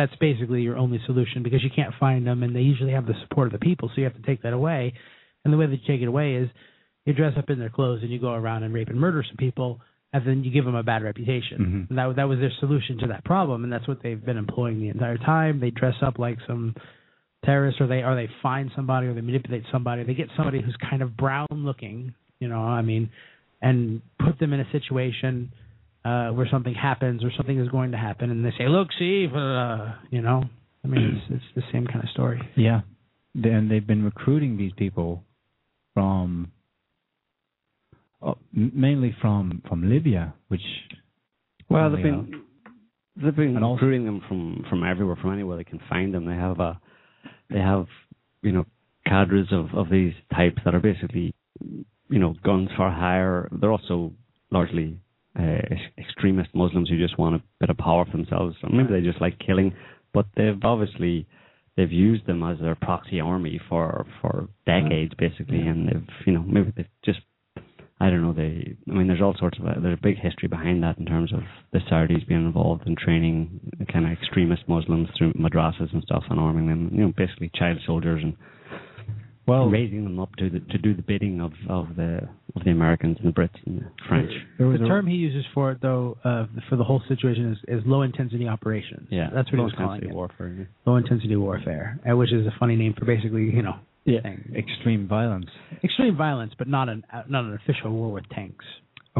[0.00, 3.12] That's basically your only solution because you can't find them, and they usually have the
[3.20, 4.94] support of the people, so you have to take that away.
[5.44, 6.48] And the way that you take it away is
[7.04, 9.36] you dress up in their clothes and you go around and rape and murder some
[9.36, 9.78] people,
[10.14, 11.58] and then you give them a bad reputation.
[11.58, 11.90] Mhm.
[11.90, 14.80] And that that was their solution to that problem, and that's what they've been employing
[14.80, 15.60] the entire time.
[15.60, 16.74] They dress up like some
[17.44, 20.02] terrorist, or they or they find somebody, or they manipulate somebody.
[20.04, 22.62] They get somebody who's kind of brown looking, you know.
[22.62, 23.10] I mean,
[23.60, 25.52] and put them in a situation
[26.04, 29.26] uh, where something happens or something is going to happen, and they say, "Look, see,"
[29.34, 30.44] uh, you know.
[30.84, 32.40] I mean, it's, it's the same kind of story.
[32.56, 32.80] Yeah.
[33.34, 35.22] and they've been recruiting these people
[35.94, 36.50] from
[38.22, 40.62] uh, mainly from from Libya, which
[41.68, 42.42] Well, they've been
[43.16, 46.24] they've been And also- recruiting them from from everywhere, from anywhere they can find them.
[46.26, 46.80] They have a
[47.50, 47.86] they have
[48.42, 48.64] you know
[49.06, 51.34] cadres of of these types that are basically
[52.08, 53.48] you know guns for hire.
[53.52, 54.12] They're also
[54.50, 55.60] largely uh, ex- Uh,
[55.96, 58.56] extremist Muslims who just want a bit of power for themselves.
[58.64, 59.72] Or maybe they just like killing,
[60.12, 61.26] but they've obviously
[61.76, 66.42] they've used them as their proxy army for for decades basically, and they've you know
[66.42, 67.20] maybe they've just
[68.02, 68.32] I don't know.
[68.32, 71.32] They, I mean, there's all sorts of there's a big history behind that in terms
[71.34, 71.40] of
[71.72, 73.60] the Saudis being involved in training
[73.92, 76.90] kind of extremist Muslims through madrasas and stuff and arming them.
[76.92, 78.36] You know, basically child soldiers and
[79.46, 82.20] well raising them up to the, to do the bidding of of the
[82.56, 84.30] of the Americans and the Brits and the French.
[84.58, 87.82] The a- term he uses for it, though, uh, for the whole situation is, is
[87.86, 89.06] low intensity operations.
[89.10, 90.14] Yeah, that's what he low was calling intensity it.
[90.14, 90.54] warfare.
[90.58, 90.64] yeah.
[90.86, 94.52] Low intensity warfare, uh, which is a funny name for basically, you know, yeah, thing.
[94.56, 95.46] extreme violence.
[95.84, 98.64] extreme violence, but not an uh, not an official war with tanks.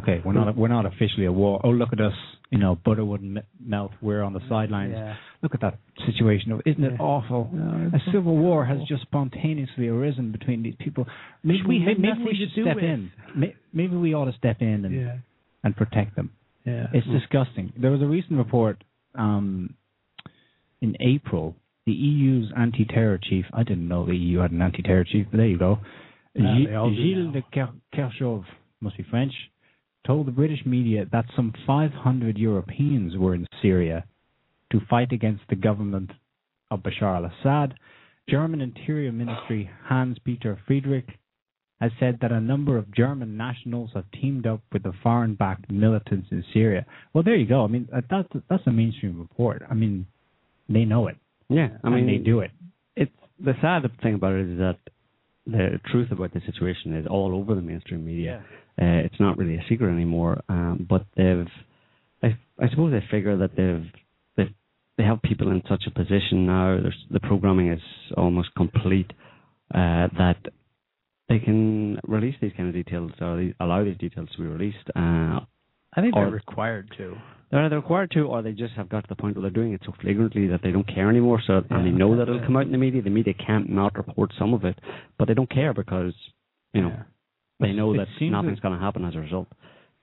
[0.00, 1.60] Okay, we're not we're not officially a war.
[1.64, 2.12] Oh, look at us!
[2.50, 3.92] You know, butter wouldn't melt.
[4.00, 4.94] We're on the sidelines.
[4.96, 5.14] Yeah.
[5.42, 6.52] Look at that situation.
[6.52, 6.98] Of, isn't it Yeah.
[7.12, 7.50] awful?
[7.52, 11.06] No, a civil war has just spontaneously arisen between these people.
[11.42, 12.84] Maybe we we maybe we should step with.
[12.84, 13.10] in.
[13.72, 15.16] Maybe we ought to step in and Yeah.
[15.64, 16.30] and protect them.
[16.64, 16.86] Yeah.
[16.92, 17.72] It's disgusting.
[17.76, 18.82] There was a recent report
[19.14, 19.74] um,
[20.80, 21.56] in April.
[21.86, 23.46] The EU's anti-terror chief.
[23.52, 25.78] I didn't know the EU had an anti-terror chief, but there you go.
[26.34, 28.44] Yeah, Gilles they all do Gilles de Ker- Kerchove,
[28.80, 29.32] must be French,
[30.06, 34.04] told the British media that some 500 Europeans were in Syria
[34.72, 36.10] to fight against the government
[36.70, 37.74] of Bashar al-Assad.
[38.28, 41.06] German Interior Ministry Hans-Peter Friedrich
[41.80, 46.28] has said that a number of German nationals have teamed up with the foreign-backed militants
[46.30, 46.84] in Syria.
[47.12, 47.64] Well, there you go.
[47.64, 49.62] I mean, that's that's a mainstream report.
[49.68, 50.06] I mean,
[50.68, 51.16] they know it.
[51.48, 52.50] Yeah, I mean and they do it.
[52.96, 53.10] it's
[53.42, 54.76] the sad thing about it is that
[55.46, 58.44] the truth about the situation is all over the mainstream media.
[58.80, 60.42] Uh, it's not really a secret anymore.
[60.48, 61.46] Um, but they've,
[62.22, 63.90] I, I suppose they figure that they've,
[64.36, 64.54] they
[64.96, 66.78] they have people in such a position now.
[66.80, 67.82] There's, the programming is
[68.16, 69.10] almost complete
[69.74, 70.38] uh, that
[71.28, 74.90] they can release these kind of details or allow these details to be released.
[74.94, 75.40] Uh,
[75.96, 77.16] I think Or- they're required to.
[77.50, 79.72] they're either required to, or they just have got to the point where they're doing
[79.72, 81.40] it so flagrantly that they don't care anymore.
[81.44, 83.02] So, and they know that it'll come out in the media.
[83.02, 84.78] The media can't not report some of it,
[85.18, 86.14] but they don't care because
[86.72, 87.02] you know Yeah.
[87.58, 89.48] they know It that nothing's going to happen as a result.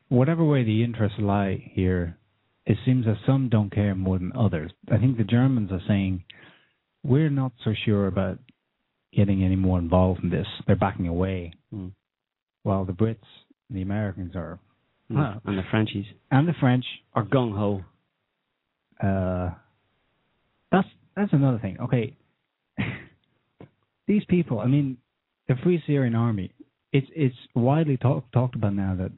[0.10, 2.18] whatever way the interests lie here,
[2.66, 4.72] it seems that some don't care more than others.
[4.92, 6.24] I think the Germans are saying
[7.04, 8.40] we're not so sure about
[9.14, 10.48] getting any more involved in this.
[10.66, 11.94] They're backing away, Mm.
[12.64, 13.24] while the Brits,
[13.70, 14.60] and the Americans are,
[15.14, 15.36] Huh.
[15.46, 16.86] And the Frenchies and the French.
[17.14, 17.84] are gung ho.
[19.02, 19.54] Uh,
[20.72, 21.78] that's that's another thing.
[21.80, 22.18] Okay,
[24.08, 24.60] these people.
[24.60, 24.98] I mean,
[25.48, 26.52] the Free Syrian Army.
[26.92, 29.12] It's it's widely talk, talked about now that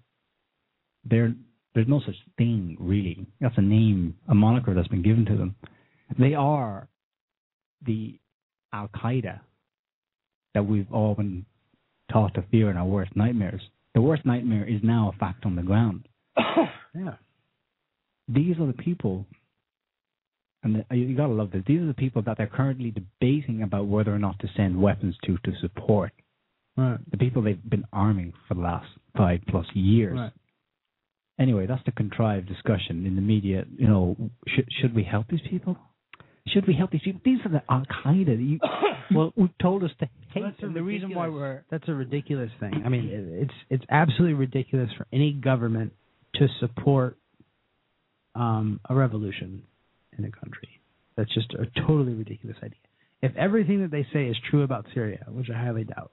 [1.06, 1.34] there
[1.74, 3.26] there's no such thing really.
[3.42, 5.56] That's a name, a moniker that's been given to them.
[6.18, 6.88] They are
[7.86, 8.20] the
[8.74, 9.40] Al Qaeda
[10.54, 11.46] that we've all been
[12.12, 13.62] taught to fear in our worst nightmares.
[13.96, 16.08] The worst nightmare is now a fact on the ground.
[16.96, 17.16] Yeah.
[18.28, 19.28] These are the people,
[20.64, 21.62] and the, you gotta love this.
[21.68, 25.16] These are the people that they're currently debating about whether or not to send weapons
[25.26, 26.12] to to support.
[26.76, 26.98] Right.
[27.12, 30.18] The people they've been arming for the last five plus years.
[30.18, 30.32] Right.
[31.40, 33.66] Anyway, that's the contrived discussion in the media.
[33.78, 34.16] You know,
[34.48, 35.78] should should we help these people?
[36.48, 37.22] Should we help these people?
[37.24, 38.60] These are the Al Qaeda.
[39.12, 40.44] Well, we've told us to hate.
[40.44, 42.82] Well, and the reason why we're That's a ridiculous thing.
[42.86, 45.94] I mean, it's it's absolutely ridiculous for any government
[46.36, 47.18] to support
[48.36, 49.64] um, a revolution
[50.18, 50.70] in a country.
[51.18, 52.78] That's just a totally ridiculous idea.
[53.22, 56.12] If everything that they say is true about Syria, which I highly doubt,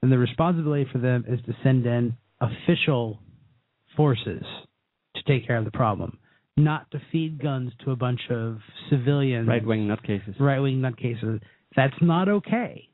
[0.00, 3.20] then the responsibility for them is to send in official
[3.96, 4.44] forces
[5.16, 6.18] to take care of the problem,
[6.56, 8.58] not to feed guns to a bunch of
[8.90, 10.38] civilians, Right wing nutcases.
[10.38, 11.40] right wing nutcases.
[11.76, 12.88] That's not okay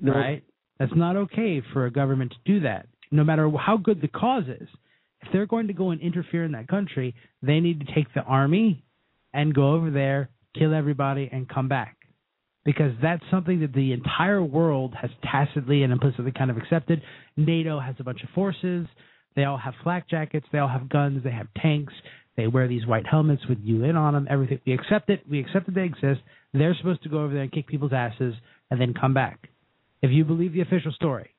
[0.00, 0.12] No.
[0.12, 0.42] right?
[0.78, 4.44] That's not okay for a government to do that, no matter how good the cause
[4.44, 4.68] is.
[5.22, 8.20] If they're going to go and interfere in that country, they need to take the
[8.22, 8.84] army
[9.32, 11.96] and go over there, kill everybody, and come back.
[12.64, 17.00] Because that's something that the entire world has tacitly and implicitly kind of accepted.
[17.36, 18.86] NATO has a bunch of forces.
[19.34, 20.46] They all have flak jackets.
[20.52, 21.22] They all have guns.
[21.22, 21.94] They have tanks.
[22.36, 24.26] They wear these white helmets with UN on them.
[24.28, 24.60] Everything.
[24.66, 25.22] We accept it.
[25.30, 26.20] We accept that they exist.
[26.52, 28.34] They're supposed to go over there and kick people's asses
[28.70, 29.48] and then come back
[30.06, 31.30] if you believe the official story.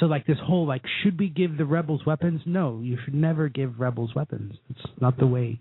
[0.00, 2.40] So like this whole like should we give the rebels weapons?
[2.46, 4.54] No, you should never give rebels weapons.
[4.70, 5.60] It's not the way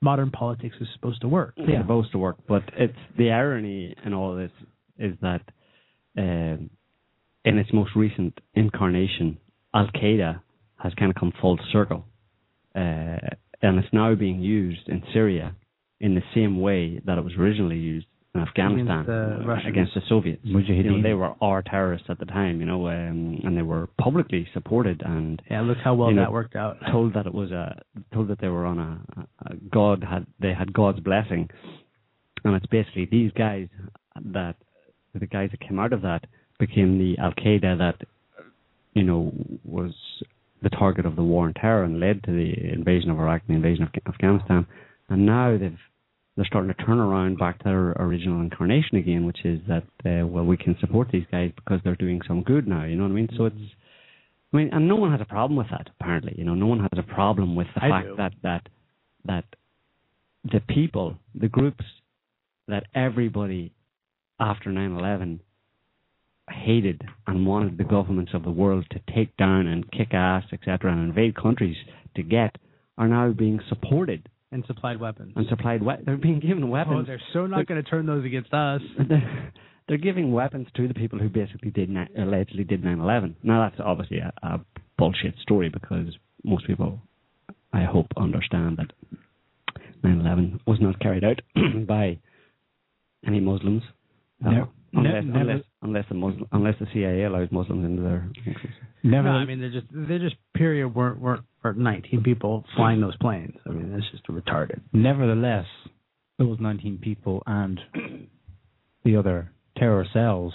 [0.00, 1.54] modern politics is supposed to work.
[1.56, 4.52] It's supposed to work, but it's the irony in all this
[4.98, 5.42] is that
[6.16, 6.70] um,
[7.44, 9.38] in its most recent incarnation,
[9.74, 10.40] Al Qaeda
[10.76, 12.04] has kind of come full circle,
[12.76, 13.18] uh,
[13.60, 15.54] and it's now being used in Syria
[16.00, 20.40] in the same way that it was originally used in Afghanistan the against the Soviets.
[20.44, 23.88] You know, they were our terrorists at the time, you know, um, and they were
[24.00, 26.76] publicly supported and Yeah, look how well You know, that worked out.
[26.90, 27.80] told that it was a
[28.12, 31.48] told that they were on a, a God had they had God's blessing,
[32.44, 33.68] and it's basically these guys
[34.32, 34.56] that
[35.14, 36.26] the guys that came out of that
[36.58, 37.96] became the Al Qaeda that
[38.94, 39.32] you know
[39.64, 39.94] was
[40.62, 43.54] the target of the war on terror and led to the invasion of Iraq and
[43.54, 44.66] the invasion of Afghanistan,
[45.08, 45.78] and now they've
[46.38, 50.24] they're starting to turn around back to their original incarnation again, which is that uh,
[50.24, 52.84] well we can support these guys because they're doing some good now.
[52.84, 53.28] You know what I mean?
[53.36, 53.56] So it's
[54.52, 55.90] I mean, and no one has a problem with that.
[55.98, 58.16] Apparently, you know, no one has a problem with the I fact do.
[58.18, 58.68] that that
[59.24, 59.44] that
[60.44, 61.84] the people, the groups
[62.68, 63.72] that everybody
[64.38, 65.40] after 9/11
[66.48, 70.92] hated and wanted the governments of the world to take down and kick ass, etc.,
[70.92, 71.76] and invade countries
[72.14, 72.56] to get,
[72.96, 75.34] are now being supported And supplied weapons.
[75.36, 75.82] and supplied.
[75.82, 77.06] We- they're being given Oh, weapons.
[77.06, 78.80] they're so not going to turn those against us.
[79.08, 79.52] they're,
[79.88, 83.34] they're giving weapons to the people who basically did ni- allegedly did 9/11.
[83.42, 84.60] Now that's obviously a, a
[84.96, 86.06] bullshit story because
[86.44, 87.00] most people,
[87.74, 88.92] I hope, understand that
[90.02, 91.40] 9/11 was not carried out
[91.86, 92.18] by
[93.26, 93.82] any Muslims.
[94.44, 98.02] Uh, No, unless, ne- never- unless unless the Muslim, unless the CIA allows Muslims into
[98.02, 98.72] their countries.
[99.02, 99.28] never.
[99.30, 103.16] No, I mean they're just they're just period weren't weren't, weren't 19 people flying those
[103.16, 103.54] planes.
[103.66, 104.80] I mean that's just retarded.
[104.92, 105.66] Nevertheless,
[106.38, 107.80] those 19 people and
[109.04, 110.52] the other terror cells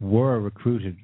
[0.00, 0.96] were recruited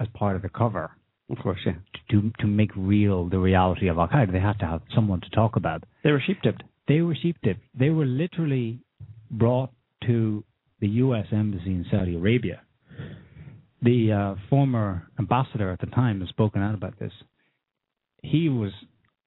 [0.00, 0.90] as part of the cover
[1.30, 1.74] Of course, yeah.
[2.10, 4.32] to to make real the reality of Al Qaeda.
[4.32, 5.84] They had to have someone to talk about.
[6.04, 6.62] They were sheep tipped.
[6.86, 7.62] They were sheep dipped.
[7.74, 8.80] They were literally
[9.30, 9.70] brought
[10.06, 10.44] to
[10.80, 11.26] the U.S.
[11.32, 12.60] embassy in Saudi Arabia.
[13.82, 17.12] The uh, former ambassador at the time has spoken out about this.
[18.30, 18.72] He was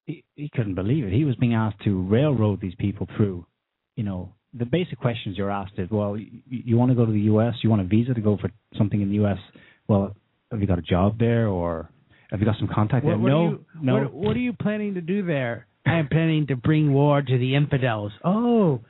[0.05, 1.13] he, he couldn't believe it.
[1.13, 3.45] He was being asked to railroad these people through.
[3.95, 7.12] You know, the basic questions you're asked is, well, you, you want to go to
[7.12, 7.53] the U.S.
[7.63, 9.38] You want a visa to go for something in the U.S.
[9.88, 10.15] Well,
[10.51, 11.89] have you got a job there, or
[12.31, 13.17] have you got some contact there?
[13.17, 13.93] What, what no, you, no.
[13.95, 15.67] What, what are you planning to do there?
[15.85, 18.12] I am planning to bring war to the infidels.
[18.23, 18.81] Oh,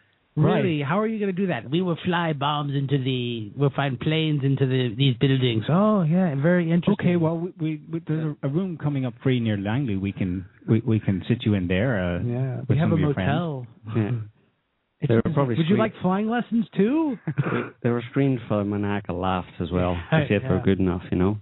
[0.43, 0.82] really?
[0.82, 1.69] How are you going to do that?
[1.69, 3.52] We will fly bombs into the.
[3.56, 5.65] We'll find planes into the these buildings.
[5.69, 6.95] Oh, yeah, very interesting.
[6.99, 9.95] Okay, well, we, we, we there's a, a room coming up free near Langley.
[9.97, 11.99] We can we, we can sit you in there.
[12.17, 13.30] Uh, yeah, with we have some a of your friends.
[13.30, 13.67] motel.
[13.95, 14.10] Yeah.
[15.02, 17.17] It's- They were probably would you like flying lessons too?
[17.84, 21.04] they were screened for maniacal laughs as well to see if they were good enough,
[21.10, 21.38] you know.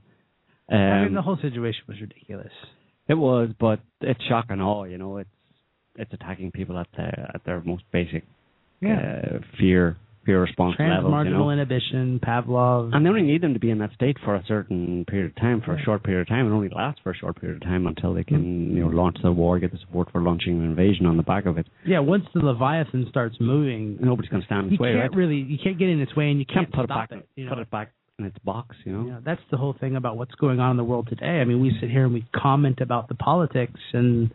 [0.72, 2.52] Um, I mean, the whole situation was ridiculous.
[3.08, 4.84] It was, but it's shock and awe.
[4.84, 5.30] You know, it's
[5.96, 8.26] it's attacking people at their at their most basic
[8.86, 11.04] uh, fear fear response levels.
[11.06, 12.94] You Transmarginal know, inhibition, Pavlov.
[12.94, 15.36] and they only need them to be in that state for a certain period of
[15.38, 17.64] time, for a short period of time, and only lasts for a short period of
[17.64, 20.66] time until they can you know launch the war, get the support for launching an
[20.66, 21.66] invasion on the back of it.
[21.86, 25.12] yeah, once the Leviathan starts moving, Nobody's going to stand in its way, You can't
[25.12, 25.18] right?
[25.18, 27.26] really, you can't get in its way, and you can't, can't put it back, it.
[27.36, 27.52] You know?
[27.52, 28.76] put it back in its box.
[28.84, 29.08] You know.
[29.08, 31.40] Yeah, that's the whole thing about what's going on in the world today.
[31.40, 34.30] I mean, we sit here and we comment about the politics and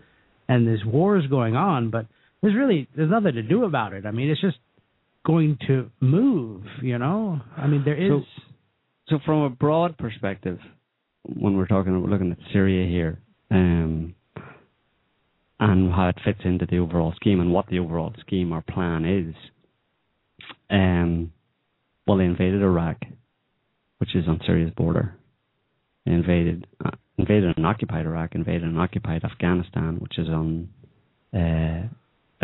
[0.48, 2.06] and there's wars going on, but
[2.42, 4.04] there's really there's nothing to do about it.
[4.04, 4.58] I mean, it's just
[5.24, 6.64] going to move.
[6.82, 8.22] You know, I mean, there is.
[9.08, 10.58] So from a broad perspective,
[11.22, 14.14] when we're talking, we're looking at Syria here, um,
[15.60, 19.04] and how it fits into the overall scheme and what the overall scheme or plan
[19.04, 19.34] is.
[20.70, 21.32] Um,
[22.06, 22.96] well, they invaded Iraq,
[23.98, 25.16] which is on Syria's border.
[26.04, 30.68] They invaded uh, invaded and occupied Iraq, invaded and occupied Afghanistan, which is on
[31.32, 31.88] uh,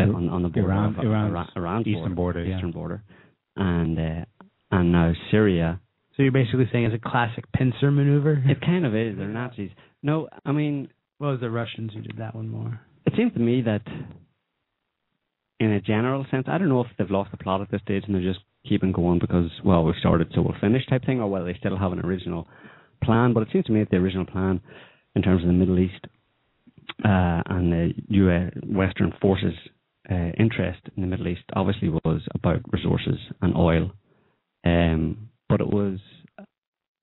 [0.03, 2.57] on, on the border Iran- of Iran's Iran, eastern border, yeah.
[2.57, 3.03] eastern border,
[3.57, 4.25] and uh,
[4.71, 5.81] and now Syria.
[6.17, 8.43] So you're basically saying it's a classic pincer maneuver.
[8.47, 9.17] It kind of is.
[9.17, 9.71] They're Nazis.
[10.03, 10.89] No, I mean
[11.21, 12.81] Well, it was the Russians who did that one more.
[13.07, 13.83] it seems to me that,
[15.61, 18.05] in a general sense, I don't know if they've lost the plot at this stage
[18.07, 21.29] and they're just keeping going because, well, we've started, so we'll finish type thing, or
[21.31, 22.47] whether they still have an original
[23.03, 23.33] plan.
[23.33, 24.61] But it seems to me that the original plan,
[25.15, 26.05] in terms of the Middle East
[27.05, 29.55] uh, and the US Western forces'
[30.11, 33.93] uh, interest in the Middle East, obviously was about resources and oil.
[34.65, 35.99] Um, but it was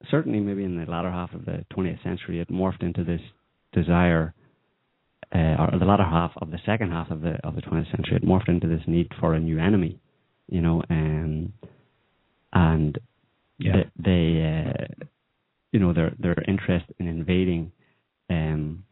[0.09, 3.21] certainly maybe in the latter half of the 20th century, it morphed into this
[3.73, 4.33] desire
[5.33, 8.15] uh, or the latter half of the second half of the of the 20th century,
[8.15, 9.99] it morphed into this need for a new enemy,
[10.47, 11.51] you know, um,
[12.53, 12.97] and
[13.57, 13.73] Yeah.
[13.73, 15.07] th- they, uh,
[15.71, 17.71] you know, their their interest in invading
[18.29, 18.83] um,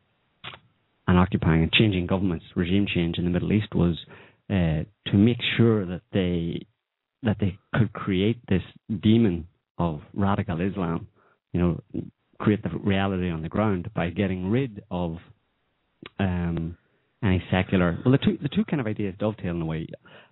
[1.14, 3.96] and occupying and changing governments, regime change in the Middle East was
[4.50, 6.66] uh, to make sure that they
[7.22, 8.64] that they could create this
[9.02, 9.48] demon
[9.78, 11.08] of radical Islam,
[11.54, 11.82] you know,
[12.40, 15.18] create the reality on the ground by getting rid of
[16.20, 16.76] um,
[17.24, 18.00] any secular.
[18.04, 19.86] Well, the two the two kind of ideas dovetail in a way.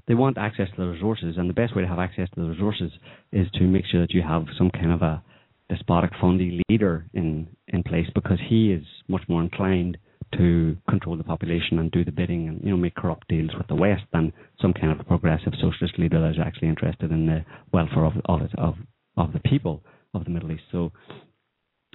[0.08, 2.48] They want access to the resources, and the best way to have access to the
[2.48, 2.92] resources
[3.32, 5.24] is to make sure that you have some kind of a
[5.70, 10.00] despotic, fundy leader in in place because he is much more inclined
[10.38, 13.68] to control the population and do the bidding and you know make corrupt deals with
[13.68, 17.46] the West than some kind of progressive socialist leader that is actually interested in the
[17.74, 18.76] welfare of of of
[19.18, 20.64] of the people of the Middle East.
[20.72, 20.92] So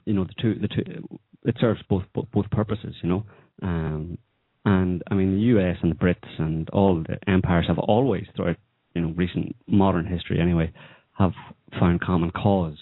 [0.05, 2.95] you know the two the two it serves both both, both purposes.
[3.03, 3.27] You know.
[3.63, 4.19] Um,
[4.67, 8.57] and I mean, the US and the Brits and all the empires have always, throughout
[8.95, 10.73] you know recent modern history anyway,
[11.13, 11.33] have
[11.79, 12.77] found common cause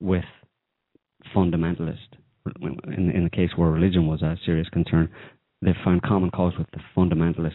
[0.00, 0.24] with
[1.36, 2.16] fundamentalist.
[2.62, 5.08] In, in the case where religion was a serious concern,
[5.62, 7.52] they've found common cause with the fundamentalist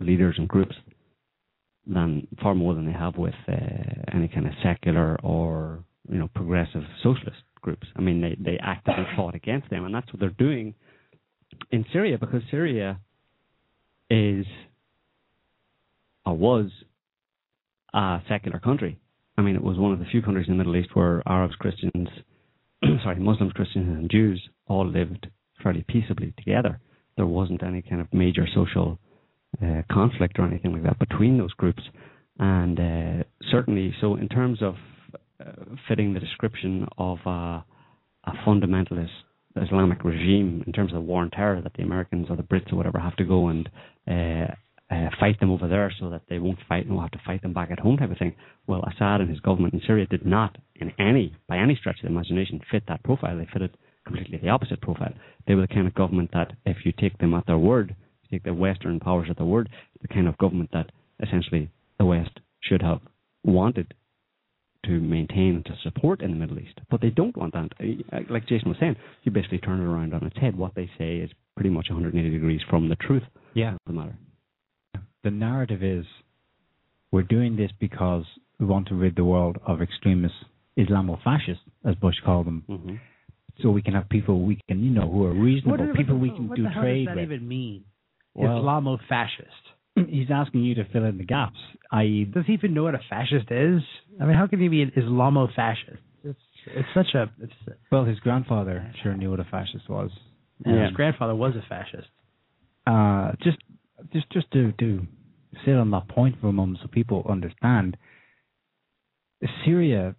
[0.00, 0.74] leaders and groups
[1.86, 3.54] than far more than they have with uh,
[4.12, 7.86] any kind of secular or you know progressive socialist groups.
[7.96, 10.74] I mean, they they actively fought against them, and that's what they're doing
[11.70, 13.00] in Syria because Syria
[14.10, 14.46] is
[16.24, 16.70] or was
[17.94, 18.98] a secular country.
[19.38, 21.54] I mean, it was one of the few countries in the Middle East where Arabs,
[21.56, 22.08] Christians,
[23.02, 25.28] sorry, Muslims, Christians, and Jews all lived
[25.62, 26.80] fairly peaceably together.
[27.16, 28.98] There wasn't any kind of major social
[29.62, 31.82] uh, conflict or anything like that between those groups,
[32.38, 34.74] and uh, certainly, so in terms of
[35.40, 35.52] uh,
[35.88, 37.64] fitting the description of a,
[38.24, 39.08] a fundamentalist
[39.62, 42.72] Islamic regime in terms of the war and terror that the Americans or the Brits
[42.72, 43.68] or whatever have to go and
[44.90, 47.42] uh, fight them over there so that they won't fight and we'll have to fight
[47.42, 48.34] them back at home type of thing.
[48.66, 52.02] Well, Assad and his government in Syria did not, in any by any stretch of
[52.02, 53.36] the imagination, fit that profile.
[53.36, 55.12] They fitted completely the opposite profile.
[55.46, 58.38] They were the kind of government that, if you take them at their word, you
[58.38, 59.68] take the Western powers at their word,
[60.02, 61.68] the kind of government that essentially
[61.98, 63.00] the West should have
[63.42, 63.92] wanted
[64.84, 66.78] to maintain and to support in the Middle East.
[66.90, 67.70] But they don't want that.
[68.30, 68.94] Like Jason was saying,
[69.24, 70.56] you basically turn it around on its head.
[70.56, 73.72] What they say is pretty much 180 degrees from the truth Yeah.
[73.74, 74.16] of the matter.
[75.26, 76.06] The narrative is
[77.10, 78.22] we're doing this because
[78.60, 80.34] we want to rid the world of extremist
[80.78, 82.94] Islamo-fascists, as Bush called them, hmm
[83.60, 86.14] so we can have people we can, you know, who are reasonable, What- what people
[86.16, 87.32] the- we can what do the hell trade does that with.
[87.32, 87.84] even mean?
[88.34, 89.64] Well- Islamo-fascist.
[90.16, 91.58] He's asking you to fill in the gaps,
[91.90, 93.82] i.e., Does he even know what a fascist is?
[94.20, 96.02] I mean, how can he be an Islamo-fascist?
[96.22, 97.54] It's it's such a it's
[97.90, 100.10] well, his grandfather sure knew what a fascist was.
[100.64, 100.84] and Yeah.
[100.86, 102.10] his grandfather was a fascist.
[102.86, 103.58] uh, just
[104.12, 104.88] just just to to
[105.64, 107.96] sit on that point for a moment so people understand
[109.64, 110.14] Syria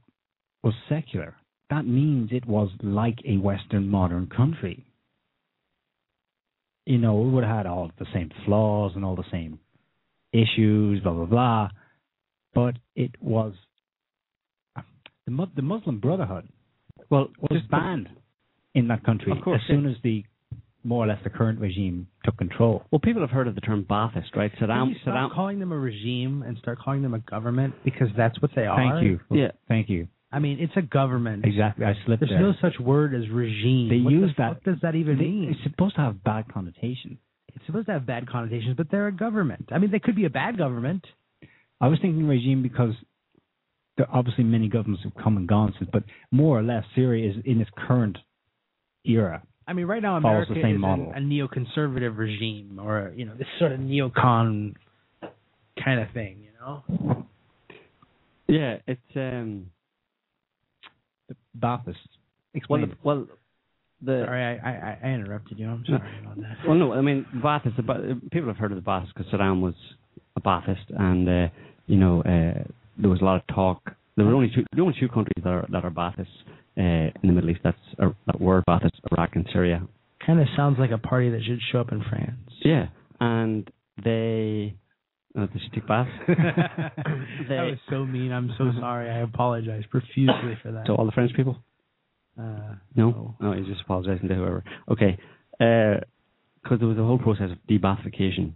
[0.63, 1.35] was secular.
[1.69, 4.85] That means it was like a Western modern country.
[6.85, 9.59] You know, it would have had all the same flaws and all the same
[10.31, 11.69] issues, blah blah blah.
[12.53, 13.53] But it was
[14.75, 16.47] the the Muslim Brotherhood
[17.09, 18.09] Well, was just banned
[18.73, 20.23] in that country Of course, as soon as the
[20.87, 22.83] more or less the current regime took control.
[22.91, 24.51] Well, people have heard of the term Baathist, right?
[24.57, 24.89] Can Saddam.
[24.89, 25.35] you stop Saddam.
[25.35, 28.77] calling them a regime and start calling them a government because that's what they are.
[28.77, 29.19] Thank you.
[29.29, 29.51] Yeah.
[29.67, 30.07] Thank you.
[30.31, 31.45] I mean, it's a government.
[31.45, 31.85] Exactly.
[31.85, 32.41] I slipped There's there.
[32.41, 33.89] no such word as regime.
[33.89, 35.49] They what use the that- Fuck does that even They- mean?
[35.51, 37.17] It's supposed to have bad connotation.
[37.55, 39.69] It's supposed to have bad connotations, but they're a government.
[39.71, 41.05] I mean, they could be a bad government.
[41.81, 42.93] I was thinking regime because
[43.97, 47.29] there are obviously many governments have come and gone since, but more or less Syria
[47.31, 48.17] is in its current
[49.05, 49.41] era.
[49.67, 51.11] I mean, right now Follows America the same is model.
[51.13, 54.75] a neoconservative regime, or you know, this sort of neocon
[55.83, 56.37] kind of thing.
[56.43, 57.25] You know,
[58.47, 59.67] Yeah, it's um.
[61.27, 61.95] The, Ba'athists?
[62.69, 63.27] Well, the, well,
[64.01, 65.67] the Sorry, I, I, I interrupted you.
[65.67, 66.57] I'm sorry about that.
[66.65, 67.75] Well, no, I mean Ba'athist.
[67.75, 69.73] The, people have heard of the Ba'athists because Saddam was
[70.37, 71.53] a Ba'athist, and uh,
[71.87, 72.63] you know uh,
[72.97, 73.91] there was a lot of talk.
[74.15, 76.27] There were only two, the only two countries that are that are Ba'athists
[76.77, 77.61] in the Middle East.
[77.63, 79.81] That's uh, that were Ba'athists: Iraq and Syria.
[80.25, 82.51] Kind of sounds like a party that should show up in France.
[82.63, 82.87] Yeah,
[83.19, 83.69] and
[84.03, 84.75] they.
[85.37, 86.09] Uh, they should take baths.
[86.27, 86.91] that
[87.49, 88.31] was so mean.
[88.31, 89.09] I'm so sorry.
[89.09, 90.85] I apologize profusely for that.
[90.87, 91.57] So all the French people.
[92.39, 94.63] uh, No, no, he's just apologising to whoever.
[94.89, 95.17] Okay,
[95.59, 98.53] because there was a whole process of debathification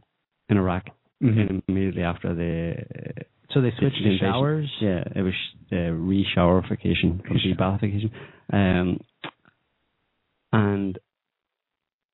[0.50, 0.86] in Iraq
[1.22, 1.62] Mhm.
[1.68, 3.24] immediately after the
[3.54, 4.70] So they switched to showers.
[4.80, 5.34] Yeah, it was
[5.72, 8.12] uh, re-showerification from debathification.
[8.54, 9.00] Um,
[10.54, 10.98] and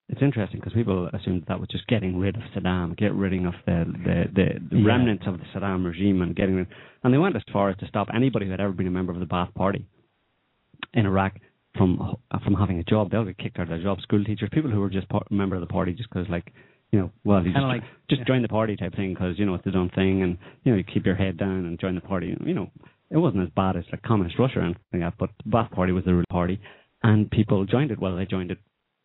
[0.10, 3.54] it's interesting because people assumed that was just getting rid of Saddam, get rid of
[3.66, 4.88] the the, the, the Yeah.
[4.88, 6.68] remnants of the Saddam regime, and getting rid.
[7.04, 9.12] And they went as far as to stop anybody who had ever been a member
[9.12, 9.86] of the Ba'ath Party
[10.94, 11.34] in Iraq
[11.78, 13.12] from from having a job.
[13.12, 14.02] They'll get kicked out of their job.
[14.02, 16.54] School teachers, people who were just part, member of the party just because, like,
[16.92, 18.26] you know, well, just, Kinda like- just yeah.
[18.26, 20.78] join the party type thing because you know it's the done thing, and you know
[20.78, 22.36] you keep your head down and join the party.
[22.46, 22.72] You know,
[23.10, 25.72] it wasn't as bad as like communist Russia or anything like that, but the Ba'ath
[25.72, 26.60] Party was the real party,
[27.04, 28.00] and people joined it.
[28.00, 28.60] Well, they joined it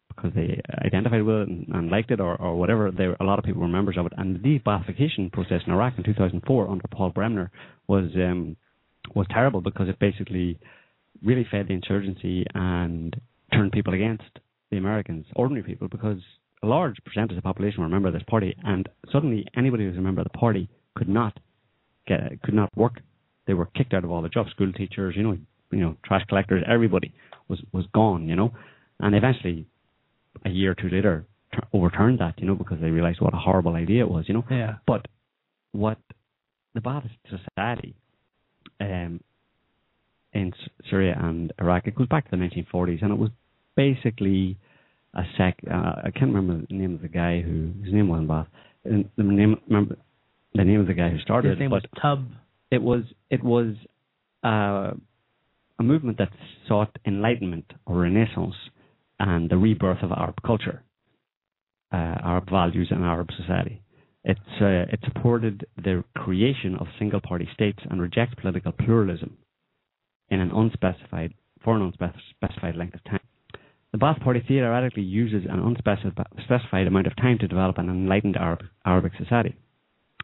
[0.08, 2.90] because they identified with it and, and liked it, or, or whatever.
[2.90, 5.94] There, a lot of people were members of it, and the debathification process in Iraq
[5.98, 7.50] in 2004 under Paul Bremner
[7.88, 8.56] was um,
[9.14, 10.58] was terrible because it basically
[11.22, 13.16] really fed the insurgency and
[13.52, 14.24] turned people against
[14.70, 16.18] the Americans, ordinary people, because
[16.62, 19.84] a large percentage of the population were a member of this party, and suddenly anybody
[19.84, 21.38] who was a member of the party could not
[22.06, 23.00] get could not work.
[23.46, 24.50] They were kicked out of all the jobs.
[24.50, 25.36] School teachers, you know,
[25.70, 27.12] you know, trash collectors, everybody
[27.48, 28.52] was was gone, you know,
[29.00, 29.66] and eventually,
[30.44, 33.38] a year or two later, tur- overturned that, you know, because they realized what a
[33.38, 34.44] horrible idea it was, you know.
[34.50, 34.74] Yeah.
[34.86, 35.06] But
[35.72, 35.98] what
[36.74, 37.94] the Ba'athist society
[38.80, 39.20] um,
[40.32, 43.30] in S- Syria and Iraq, it goes back to the 1940s, and it was
[43.76, 44.56] basically
[45.14, 45.58] a sec.
[45.70, 48.46] Uh, I can't remember the name of the guy who his name wasn't Ba'ath.
[48.84, 49.96] And The name, remember
[50.54, 52.26] the name of the guy who started His it, name was Tub.
[52.70, 53.74] it was it was
[54.44, 54.92] uh,
[55.78, 56.30] a movement that
[56.68, 58.54] sought enlightenment or renaissance
[59.18, 60.82] and the rebirth of Arab culture,
[61.92, 63.80] uh, Arab values, and Arab society.
[64.24, 69.36] It's uh, it supported the creation of single party states and rejects political pluralism
[70.30, 71.34] in an unspecified
[71.64, 73.21] for an unspecified length of time.
[73.92, 78.62] The Ba'ath Party theoretically uses an unspecified amount of time to develop an enlightened Arab,
[78.86, 79.54] Arabic society.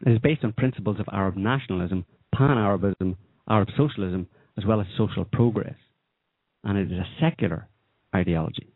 [0.05, 2.05] It is based on principles of Arab nationalism,
[2.35, 3.15] pan-Arabism,
[3.47, 5.75] Arab socialism, as well as social progress.
[6.63, 7.67] And it is a secular
[8.15, 8.73] ideology.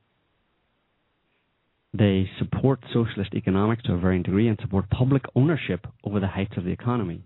[1.95, 6.57] They support socialist economics to a varying degree and support public ownership over the heights
[6.57, 7.23] of the economy,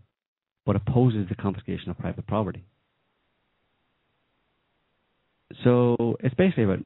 [0.65, 2.65] but opposes the confiscation of private property.
[5.63, 6.79] So it's basically about,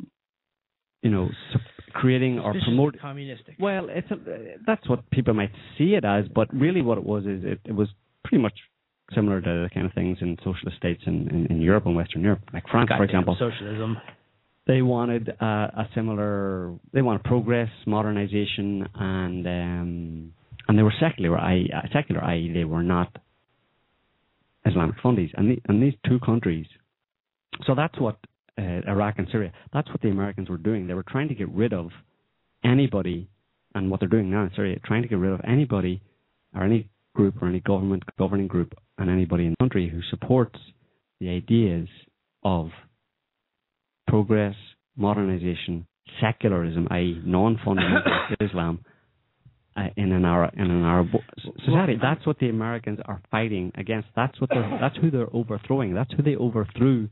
[1.02, 1.30] you know,
[1.94, 3.00] creating or Suspicious promoting.
[3.02, 3.56] communistic.
[3.60, 4.18] Well, it's a,
[4.66, 7.74] that's what people might see it as, but really what it was is it, it
[7.74, 7.88] was
[8.24, 8.54] pretty much
[9.14, 12.22] similar to the kind of things in socialist states in, in, in Europe and Western
[12.22, 13.36] Europe, like France, for example.
[13.38, 13.98] socialism.
[14.68, 20.34] They wanted uh, a similar, they wanted progress, modernization, and um,
[20.68, 23.14] and they were secular, i.e., uh, secular, i.e., they were not
[24.66, 26.68] Islamic fundies, and the, and these two countries.
[27.66, 28.18] So that's what
[28.88, 29.52] Iraq and Syria.
[29.74, 30.88] That's what the Americans were doing.
[30.88, 31.90] They were trying to get rid of
[32.64, 33.30] anybody,
[33.74, 36.02] and what they're doing now in Syria, trying to get rid of anybody
[36.56, 40.60] or any group or any government governing group and anybody in the country who supports
[41.20, 41.88] the ideas
[42.44, 42.70] of
[44.08, 44.56] progress,
[44.96, 45.86] modernization,
[46.20, 48.84] secularism, i.e., non-fundamentalist Islam,
[49.78, 51.08] uh, in an Arab in an Arab
[51.66, 51.98] society.
[52.02, 54.10] That's what the Americans are fighting against.
[54.16, 55.94] That's what they're, that's who they're overthrowing.
[55.94, 57.08] That's who they overthrew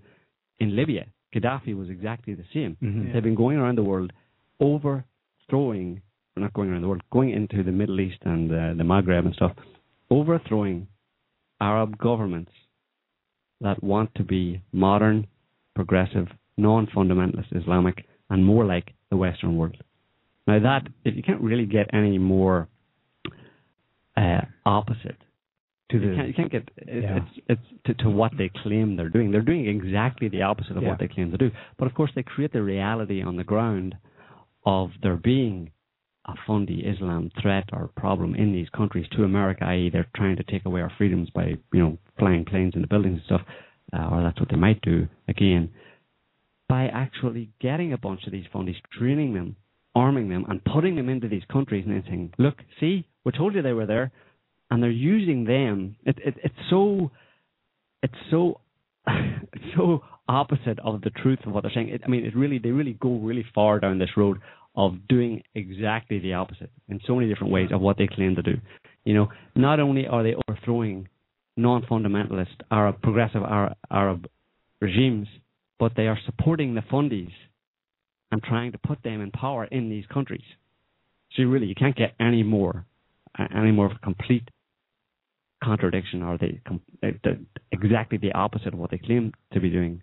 [0.60, 1.06] in Libya.
[1.34, 2.76] Gaddafi was exactly the same.
[2.82, 3.14] Mhm.
[3.14, 4.12] They've been going around the world
[4.60, 6.02] overthrowing,
[6.36, 9.26] or not going around the world, going into the Middle East and uh, the Maghreb
[9.26, 9.54] and stuff,
[10.10, 10.88] overthrowing
[11.62, 12.52] Arab governments
[13.62, 15.28] that want to be modern,
[15.76, 16.28] progressive,
[16.58, 19.78] non-fundamentalist Islamic, and more like the Western world.
[20.48, 22.68] Now that if you can't really get any more
[24.18, 25.18] uh, opposite
[25.92, 27.18] to the, you can't, you can't get it, Yeah.
[27.18, 29.32] it's it's to, to what they claim they're doing.
[29.32, 30.90] They're doing exactly the opposite of Yeah.
[30.90, 31.52] what they claim to do.
[31.78, 33.96] But of course, they create the reality on the ground
[34.66, 35.72] of there being
[36.26, 40.44] a fundy Islam threat or problem in these countries to America, i.e., they're trying to
[40.44, 43.42] take away our freedoms by you know flying planes into buildings and stuff,
[43.94, 45.70] uh, or that's what they might do again
[46.68, 49.56] by actually getting a bunch of these fundies, training them,
[49.96, 53.56] arming them, and putting them into these countries and then saying, look, see, we told
[53.56, 54.12] you they were there,
[54.70, 55.96] and they're using them.
[56.06, 57.12] It, it, it's so,
[58.04, 58.62] it's so
[59.76, 61.90] so opposite of the truth of what they're saying.
[61.90, 64.38] It, I mean, it really they really go really far down this road
[64.76, 68.42] of doing exactly the opposite in so many different ways of what they claim to
[68.42, 68.56] do.
[69.04, 71.08] You know, not only are they overthrowing
[71.58, 74.28] non-fundamentalist Arab progressive Arab, Arab
[74.82, 75.28] regimes,
[75.80, 77.32] but they are supporting the fundies
[78.32, 80.44] and trying to put them in power in these countries.
[81.32, 82.86] So you really you can't get any more
[83.56, 84.50] any more of a complete
[85.64, 86.60] contradiction or they
[87.02, 87.40] the,
[87.72, 90.02] exactly the opposite of what they claim to be doing.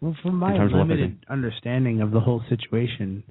[0.00, 3.22] Well, from my limited understanding of the whole situation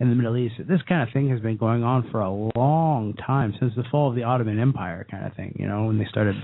[0.00, 3.14] in the Middle East, this kind of thing has been going on for a long
[3.14, 5.54] time since the fall of the Ottoman Empire, kind of thing.
[5.58, 6.34] You know, when they started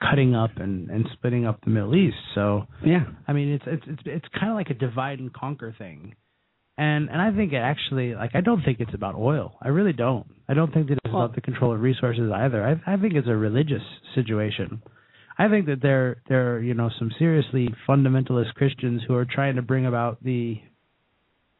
[0.00, 2.16] cutting up and and splitting up the Middle East.
[2.34, 5.74] So yeah, I mean, it's it's it's, it's kind of like a divide and conquer
[5.76, 6.14] thing
[6.80, 9.58] and and I think it actually like I don't think it's about oil.
[9.60, 10.26] I really don't.
[10.48, 12.64] I don't think that it's about the control of resources either.
[12.64, 13.82] I I think it's a religious
[14.14, 14.82] situation.
[15.38, 19.56] I think that there there are you know some seriously fundamentalist Christians who are trying
[19.56, 20.58] to bring about the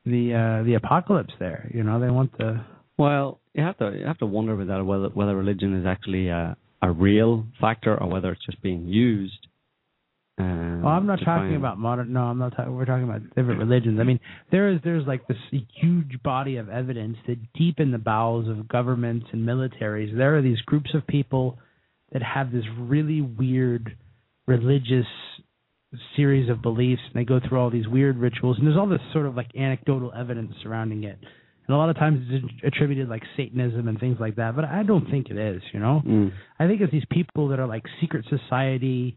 [0.07, 1.71] the uh the apocalypse there.
[1.75, 2.65] You know they want the
[2.97, 6.57] well you have to you have to wonder whether whether whether religion is actually a
[6.81, 9.47] a real factor or whether it's just being used
[10.41, 12.13] um, well, I'm not talking about modern.
[12.13, 12.75] No, I'm not talking.
[12.75, 13.99] We're talking about different religions.
[14.01, 14.21] I mean,
[14.51, 15.37] there is there's like this
[15.81, 20.43] huge body of evidence that deep in the bowels of governments and militaries, there are
[20.43, 21.59] these groups of people
[22.13, 23.97] that have this really weird
[24.47, 25.07] religious
[26.17, 29.01] series of beliefs, and they go through all these weird rituals, and there's all this
[29.13, 31.19] sort of like anecdotal evidence surrounding it.
[31.67, 34.83] And a lot of times it's attributed like Satanism and things like that, but I
[34.83, 35.63] don't think it is.
[35.73, 36.33] You know, mm.
[36.59, 39.17] I think it's these people that are like secret society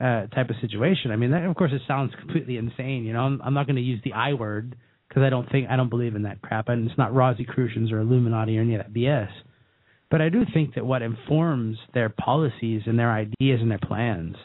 [0.00, 1.10] uh, type of situation.
[1.10, 3.04] I mean, that, of course, it sounds completely insane.
[3.04, 4.76] You know, I'm, I'm not going to use the I word
[5.08, 8.00] because I don't think I don't believe in that crap, and it's not Rosicrucians or
[8.00, 9.30] Illuminati or any of that BS.
[10.10, 14.36] But I do think that what informs their policies and their ideas and their plans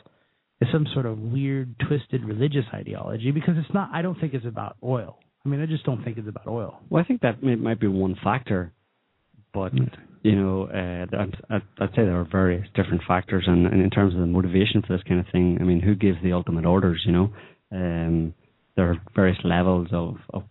[0.60, 3.89] is some sort of weird, twisted religious ideology because it's not.
[3.93, 5.20] I don't think it's about oil.
[5.45, 6.80] I mean, I just don't think it's about oil.
[6.89, 8.72] Well, I think that may, might be one factor,
[9.54, 9.89] but mm
[10.24, 11.05] you know, uh,
[11.49, 14.82] I'd, I'd say there are various different factors, and, and in terms of the motivation
[14.82, 17.03] for this kind of thing, I mean, who gives the ultimate orders?
[17.05, 17.34] You know,
[17.71, 18.34] um,
[18.76, 20.43] there are various levels of, of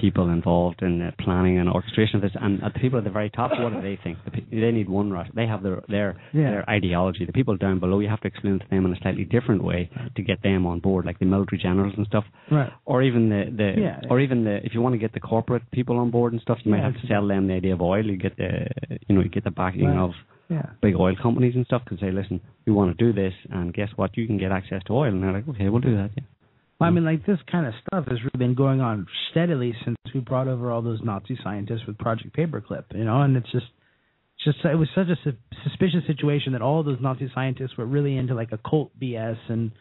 [0.00, 3.30] people involved in the planning and orchestration of this, and the people at the very
[3.30, 4.18] top, what do they think?
[4.24, 5.28] The, they need one rush.
[5.34, 6.50] They have their their yeah.
[6.50, 7.24] their ideology.
[7.24, 9.90] The people down below, you have to explain to them in a slightly different way
[10.16, 12.70] to get them on board, like the military generals and stuff, right?
[12.84, 14.00] Or even the the yeah.
[14.10, 16.58] or even the if you want to get the corporate people on board and stuff,
[16.64, 18.04] you might have to sell them the idea of oil.
[18.04, 18.66] You get the
[19.08, 19.98] you know you get the backing right.
[19.98, 20.12] of
[20.48, 20.70] yeah.
[20.80, 23.88] big oil companies and stuff can say, listen, we want to do this, and guess
[23.96, 24.16] what?
[24.16, 26.10] You can get access to oil, and they're like, okay, we'll do that.
[26.16, 26.24] Yeah.
[26.78, 26.96] Well, I hmm.
[26.96, 30.48] mean, like this kind of stuff has really been going on steadily since we brought
[30.48, 33.66] over all those Nazi scientists with Project Paperclip, you know, and it's just,
[34.44, 38.16] just it was such a su- suspicious situation that all those Nazi scientists were really
[38.16, 39.72] into like occult BS, and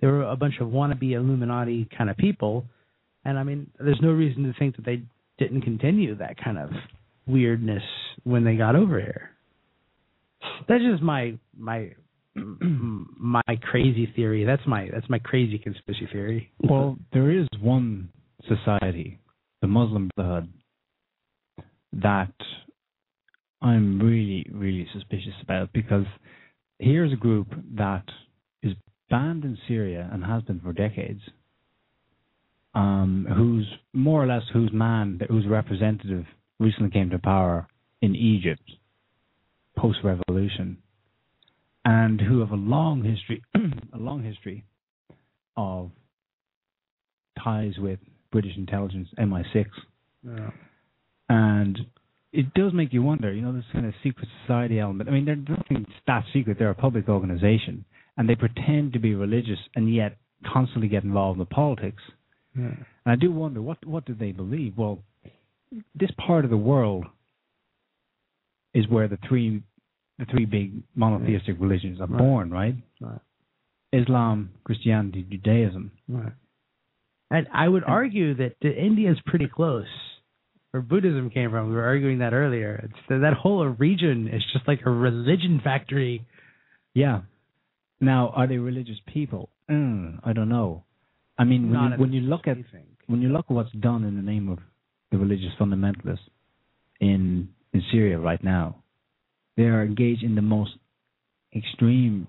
[0.00, 2.64] they were a bunch of wannabe Illuminati kind of people,
[3.24, 5.02] and I mean, there's no reason to think that they
[5.38, 6.70] didn't continue that kind of
[7.26, 7.82] weirdness
[8.24, 9.30] when they got over here.
[10.68, 11.92] That's just my my
[13.18, 14.44] my crazy theory.
[14.44, 16.50] That's my that's my crazy conspiracy theory.
[16.60, 18.10] Well, there is one
[18.46, 19.18] society,
[19.60, 20.52] the Muslim Brotherhood,
[21.92, 22.32] that
[23.60, 26.06] I'm really really suspicious about because
[26.78, 28.04] here's a group that
[28.62, 28.74] is
[29.10, 31.20] banned in Syria and has been for decades.
[32.74, 36.26] Um, whose more or less whose man whose representative
[36.60, 37.66] recently came to power
[38.02, 38.62] in Egypt
[39.76, 40.76] post revolution
[41.88, 43.42] and who have a long history,
[43.94, 44.62] a long history
[45.56, 45.90] of
[47.42, 47.98] ties with
[48.30, 49.64] British intelligence, MI6,
[50.22, 50.50] yeah.
[51.30, 51.78] and
[52.30, 53.32] it does make you wonder.
[53.32, 55.08] You know, this kind of secret society element.
[55.08, 56.58] I mean, they're nothing that secret.
[56.58, 57.86] They're a public organization,
[58.18, 62.02] and they pretend to be religious, and yet constantly get involved in politics.
[62.54, 62.64] Yeah.
[62.64, 64.74] And I do wonder what what do they believe?
[64.76, 64.98] Well,
[65.94, 67.06] this part of the world
[68.74, 69.62] is where the three
[70.18, 72.18] the three big monotheistic religions are right.
[72.18, 72.74] born, right?
[73.00, 73.20] Right.
[73.92, 75.92] Islam, Christianity, Judaism.
[76.08, 76.32] Right.
[77.30, 79.86] And I would argue that India is pretty close.
[80.70, 82.80] Where Buddhism came from, we were arguing that earlier.
[82.84, 86.26] It's that, that whole region is just like a religion factory.
[86.94, 87.22] Yeah.
[88.00, 89.48] Now, are they religious people?
[89.70, 90.84] Mm, I don't know.
[91.38, 92.56] I mean, when, you, when you look at
[93.06, 94.58] when you look at what's done in the name of
[95.10, 96.18] the religious fundamentalists
[97.00, 98.82] in in Syria right now,
[99.58, 100.70] they are engaged in the most
[101.54, 102.28] extreme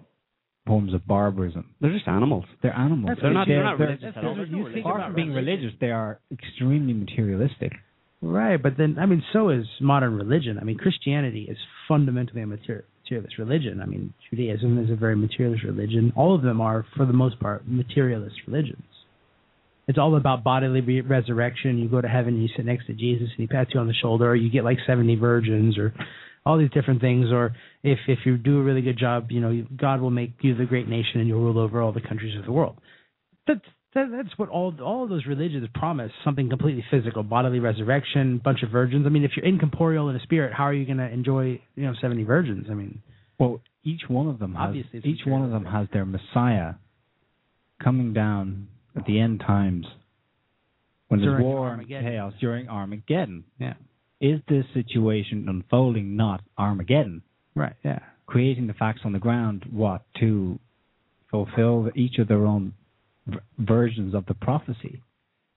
[0.65, 1.73] forms of barbarism.
[1.79, 2.45] They're just animals.
[2.61, 3.07] They're animals.
[3.09, 4.79] That's they're, not, they're, they're not religious at all.
[4.79, 7.73] Apart from being religious, they are extremely materialistic.
[8.21, 10.57] Right, but then I mean, so is modern religion.
[10.59, 11.57] I mean, Christianity is
[11.87, 13.79] fundamentally a materialist religion.
[13.81, 16.11] I mean, Judaism is a very materialist religion.
[16.17, 18.83] All of them are, for the most part, materialist religions.
[19.87, 21.77] It's all about bodily re- resurrection.
[21.77, 23.87] You go to heaven, and you sit next to Jesus, and he pats you on
[23.87, 25.93] the shoulder, or you get like seventy virgins, or
[26.45, 27.27] all these different things.
[27.31, 30.55] Or if if you do a really good job, you know, God will make you
[30.55, 32.77] the great nation, and you'll rule over all the countries of the world.
[33.47, 33.61] That's
[33.95, 38.61] that, that's what all all of those religions promise something completely physical bodily resurrection bunch
[38.61, 41.07] of virgins i mean if you're incorporeal in a spirit how are you going to
[41.11, 43.01] enjoy you know 70 virgins i mean
[43.39, 46.73] Well, each one of them has Obviously, each one of them has their Messiah
[47.83, 49.87] coming down at the end times
[51.07, 52.11] when there's During war and Armageddon.
[52.11, 53.43] chaos during Armageddon.
[53.57, 53.73] yeah
[54.21, 57.21] Is this situation unfolding not Armageddon?
[57.55, 60.59] right yeah Creating the facts on the ground, what to
[61.31, 62.73] fulfill each of their own
[63.27, 65.01] v- versions of the prophecy.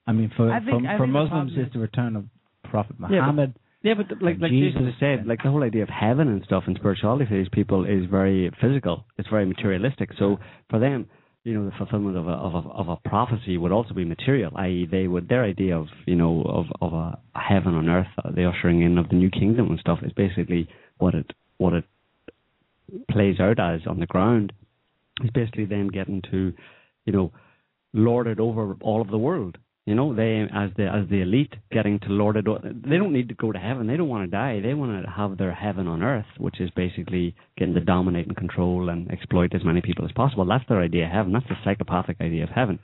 [0.07, 2.25] I mean, for I think- for, for think the Muslims, it's the return of
[2.63, 3.53] Prophet Muhammad.
[3.83, 6.63] Yeah, but like like Jesus Jesus said, like the whole idea of heaven and stuff
[6.67, 9.05] and spirituality for these people is very physical.
[9.17, 10.09] It's very materialistic.
[10.17, 10.39] So
[10.69, 11.05] for them,
[11.43, 14.51] you know, the fulfillment of a of a of a prophecy would also be material.
[14.55, 18.31] I.e., they would their idea of you know of of a heaven on earth, uh,
[18.31, 20.69] the ushering in of the new kingdom and stuff is basically
[20.99, 21.83] what it what it
[23.11, 24.53] plays out as on the ground.
[25.23, 26.53] Is basically them getting to,
[27.05, 27.31] you know,
[27.93, 29.57] lord it over all of the world.
[29.85, 32.45] You know, they as the as the elite getting to lord it.
[32.45, 33.85] They don't need to go to heaven.
[33.85, 34.61] They don't want to die.
[34.61, 38.37] They want to have their heaven on earth, which is basically getting to dominate and
[38.37, 40.45] control and exploit as many people as possible.
[40.45, 41.33] That's their idea of heaven.
[41.33, 42.79] That's the psychopathic idea of heaven.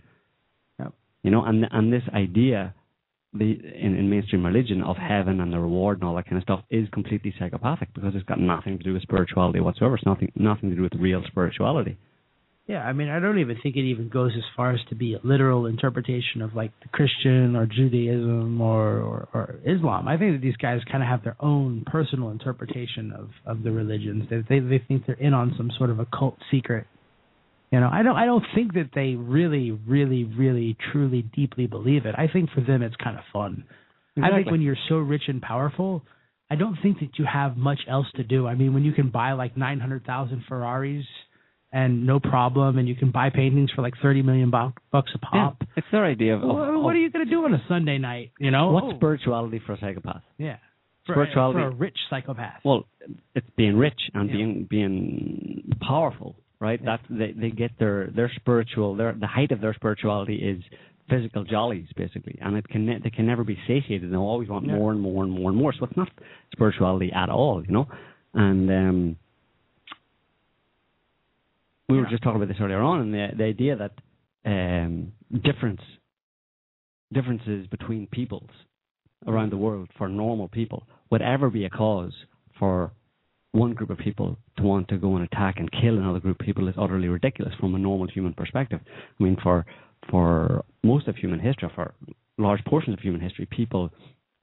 [0.78, 0.94] Yep.
[1.24, 2.74] You know, and and this idea,
[3.32, 6.44] the in, in mainstream religion of heaven and the reward and all that kind of
[6.44, 9.96] stuff is completely psychopathic because it's got nothing to do with spirituality whatsoever.
[9.96, 11.98] It's nothing nothing to do with real spirituality.
[12.70, 15.16] Yeah i mean i don't even think it even goes as far as to be
[15.16, 20.36] a literal interpretation of like the christian or judaism or or, or islam i think
[20.36, 24.38] that these guys kind of have their own personal interpretation of of the religions they
[24.48, 26.86] they, they think they're in on some sort of occult secret
[27.72, 32.08] You know, I don't I don't think that they really, really, really, truly, deeply believe
[32.10, 32.16] it.
[32.18, 33.64] I think for them it's kind of fun.
[34.18, 36.02] I think when you're so rich and powerful,
[36.50, 38.48] I don't think that you have much else to do.
[38.48, 41.06] I mean, when you can buy like nine hundred thousand Ferraris
[41.72, 45.20] and no problem, and you can buy paintings for like thirty million bu- bucks a
[45.22, 45.64] Yeah, pop.
[45.76, 47.98] it's their idea of, of, What, what are you going to do on a Sunday
[47.98, 48.32] night?
[48.40, 50.24] You know, what's Oh, spirituality for a psychopath.
[50.38, 50.58] yeah,
[51.06, 52.62] for, spirituality- for a rich psychopath.
[52.66, 52.86] Well,
[53.36, 54.36] it's being rich and Yeah.
[54.36, 56.84] being being powerful, right?
[56.84, 60.64] That they they get their their spiritual their the height of their spirituality is
[61.10, 64.12] physical jollies basically, and it can ne- they can never be satiated.
[64.12, 64.76] They always want Yeah.
[64.76, 65.74] more and more and more and more.
[65.74, 66.10] So it's not
[66.52, 67.88] spirituality at all, you know.
[68.34, 69.16] And um,
[71.90, 73.92] we were just talking about this earlier on, and the the idea that
[74.46, 75.12] um,
[75.44, 75.82] difference
[77.14, 78.50] differences between peoples
[79.28, 82.14] around the world for normal people would ever be a cause
[82.58, 82.92] for
[83.52, 86.46] one group of people to want to go and attack and kill another group of
[86.46, 88.80] people is utterly ridiculous from a normal human perspective.
[89.20, 89.66] I mean, for
[90.10, 91.94] for most of human history, for
[92.38, 93.92] large portions of human history, people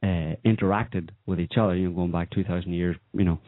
[0.03, 1.77] uh, interacted with each other.
[1.77, 3.39] You know, going back two thousand years, you know,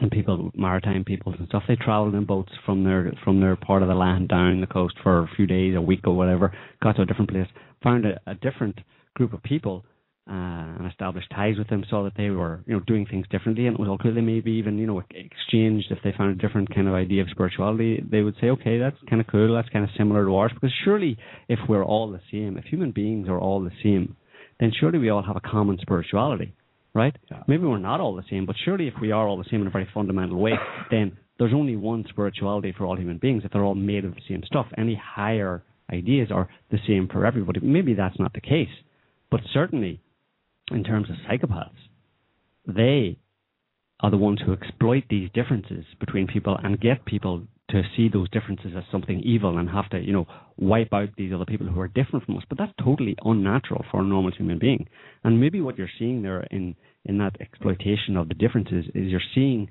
[0.00, 3.82] and people, maritime peoples and stuff, they travelled in boats from their from their part
[3.82, 6.96] of the land down the coast for a few days, a week or whatever, got
[6.96, 7.46] to a different place,
[7.82, 8.80] found a, a different
[9.14, 9.84] group of people,
[10.28, 13.66] uh, and established ties with them, saw that they were you know doing things differently,
[13.66, 14.10] and it was okay.
[14.10, 17.30] They maybe even you know exchanged if they found a different kind of idea of
[17.30, 18.02] spirituality.
[18.10, 20.74] They would say, okay, that's kind of cool, that's kind of similar to ours, because
[20.84, 21.16] surely
[21.48, 24.16] if we're all the same, if human beings are all the same,
[24.58, 26.52] then surely we all have a common spirituality
[26.94, 27.16] right?
[27.30, 27.42] Yeah.
[27.48, 29.66] Maybe we're not all the same, but surely if we are all the same in
[29.66, 30.52] a very fundamental way,
[30.90, 34.20] then there's only one spirituality for all human beings if they're all made of the
[34.28, 34.66] same stuff.
[34.78, 37.60] Any higher ideas are the same for everybody.
[37.60, 38.68] Maybe that's not the case,
[39.30, 40.00] but certainly
[40.70, 41.70] in terms of psychopaths,
[42.66, 43.18] they
[44.00, 48.28] are the ones who exploit these differences between people and get people to see those
[48.30, 50.26] differences as something evil and have to, you know,
[50.58, 52.44] wipe out these other people who are different from us.
[52.48, 54.86] But that's totally unnatural for a normal human being.
[55.24, 59.20] And maybe what you're seeing there in, in that exploitation of the differences is you're
[59.34, 59.70] seeing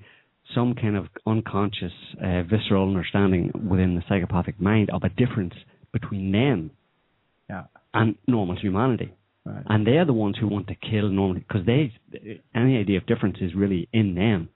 [0.56, 5.54] some kind of unconscious, uh, visceral understanding within the psychopathic mind of a difference
[5.92, 6.72] between them
[7.50, 7.66] Yeah.
[7.94, 9.12] and normal humanity.
[9.46, 9.64] Right.
[9.68, 11.94] And they're the ones who want to kill normal because they
[12.56, 14.50] any idea of difference is really in them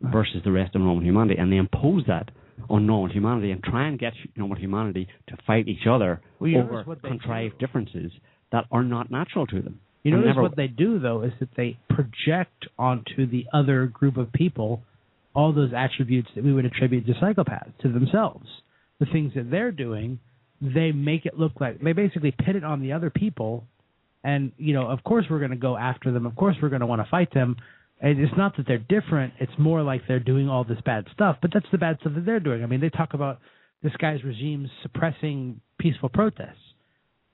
[0.00, 2.30] versus the rest of normal humanity, and they impose that
[2.68, 6.96] on normal humanity and try and get normal humanity to fight each other Well, over
[6.96, 7.66] contrived do.
[7.66, 8.12] differences
[8.50, 9.80] that are not natural to them.
[10.02, 14.16] You notice never- what they do though is that they project onto the other group
[14.16, 14.82] of people
[15.34, 18.46] all those attributes that we would attribute to psychopaths to themselves.
[18.98, 20.18] The things that they're doing,
[20.60, 23.64] they make it look like they basically pit it on the other people
[24.24, 26.26] and you know, of course we're going to go after them.
[26.26, 27.56] Of course we're going to want to fight them.
[28.04, 29.34] It's not that they're different.
[29.38, 31.36] It's more like they're doing all this bad stuff.
[31.40, 32.62] But that's the bad stuff that they're doing.
[32.62, 33.38] I mean, they talk about
[33.82, 36.56] this guy's regime suppressing peaceful protests.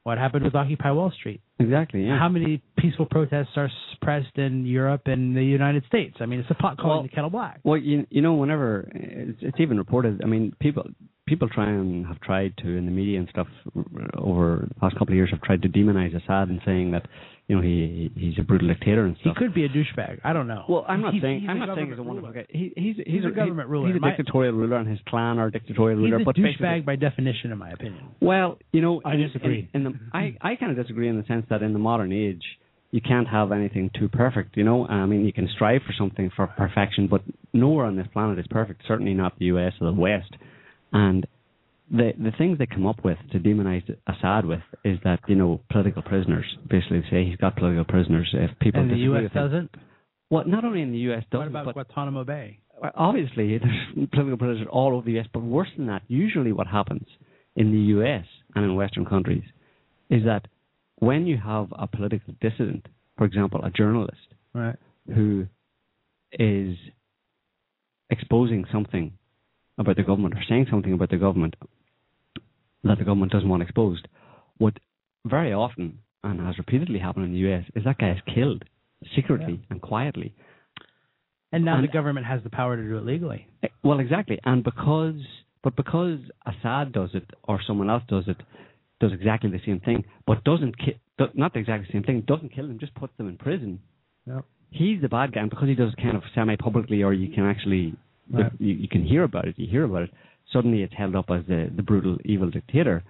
[0.04, 1.42] What happened with Occupy Wall Street?
[1.58, 2.04] Exactly.
[2.06, 2.18] Yeah.
[2.18, 6.16] How many peaceful protests are suppressed in Europe and the United States?
[6.20, 7.60] I mean, it's a pot calling Well- the kettle black.
[7.64, 10.22] Well, you you know, whenever it's, it's even reported.
[10.22, 10.84] I mean, people
[11.26, 13.48] people try and have tried to in the media and stuff
[14.16, 17.06] over the past couple of years have tried to demonize Assad and saying that
[17.48, 19.34] you know he he's a brutal dictator and stuff.
[19.36, 20.20] He could be a douchebag.
[20.22, 20.64] I don't know.
[20.68, 22.46] Well, I'm not He's- saying he's I'm a not saying he's a government wonderful ruler.
[22.46, 22.58] guy.
[22.58, 23.86] He, he's He's a government he- ruler.
[23.88, 26.18] He's a dictatorial ruler, and his clan are dictatorial ruler.
[26.18, 28.04] He's a but douchebag by definition, in my opinion.
[28.20, 29.68] Well, you know, I disagree.
[29.72, 32.12] In, in the, I I kind of disagree in the sense that in the modern
[32.12, 32.42] age,
[32.90, 34.56] you can't have anything too perfect.
[34.56, 37.22] You know, I mean, you can strive for something for perfection, but
[37.52, 38.82] nowhere on this planet is perfect.
[38.86, 39.72] Certainly not the U.S.
[39.80, 40.32] or the West.
[40.92, 41.26] And
[41.90, 45.60] the the things they come up with to demonize Assad with is that you know
[45.70, 46.44] political prisoners.
[46.68, 48.28] Basically, say he's got political prisoners.
[48.32, 49.22] If people And the U.S.
[49.24, 49.70] with doesn't.
[50.30, 51.24] well, not only in the U.S.
[51.30, 52.58] Doesn't, What about but Guantanamo Bay?
[52.94, 53.58] obviously
[53.96, 57.06] there's political prisoners all over the US, but worse than that, usually what happens
[57.56, 58.24] in the US
[58.54, 59.42] and in Western countries
[60.10, 60.46] is that
[61.00, 62.86] when you have a political dissident,
[63.16, 64.16] for example, a journalist
[64.54, 64.76] Right.
[65.12, 65.46] who
[66.32, 66.76] is
[68.10, 69.12] exposing something
[69.78, 71.54] about the government or saying something about the government
[72.88, 74.06] that the government doesn't want exposed,
[74.58, 74.74] what
[75.26, 78.64] very often and has repeatedly happened in the US is that guy is killed
[79.14, 80.34] secretly and quietly.
[81.52, 83.46] And now And- the government has the power to do it legally.
[83.62, 85.20] Eh, Well, exactly, and because
[85.62, 88.36] but because Assad does it or someone else does it,
[89.00, 90.98] does exactly the same thing, but doesn't ki-
[91.34, 93.80] not the same thing, doesn't kill them, just puts them in prison.
[94.26, 94.44] Yep.
[94.70, 97.44] He's the bad guy, and because he does it kind of semi-publicly, or you can
[97.44, 97.94] actually
[98.30, 98.52] Right.
[98.60, 100.10] you, you can hear about it, you hear about it.
[100.52, 103.02] Suddenly, it's held up as the the brutal, evil dictator.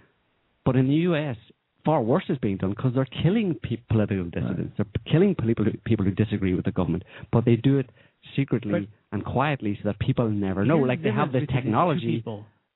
[0.65, 1.37] But in the U.S.,
[1.85, 4.75] far worse is being done because they're killing pe- political dissidents.
[4.77, 7.89] They're killing people who, people who disagree with the government, but they do it
[8.37, 10.79] secretly But- and quietly so that people never know.
[10.79, 12.25] Like the they have difference this between these two technology.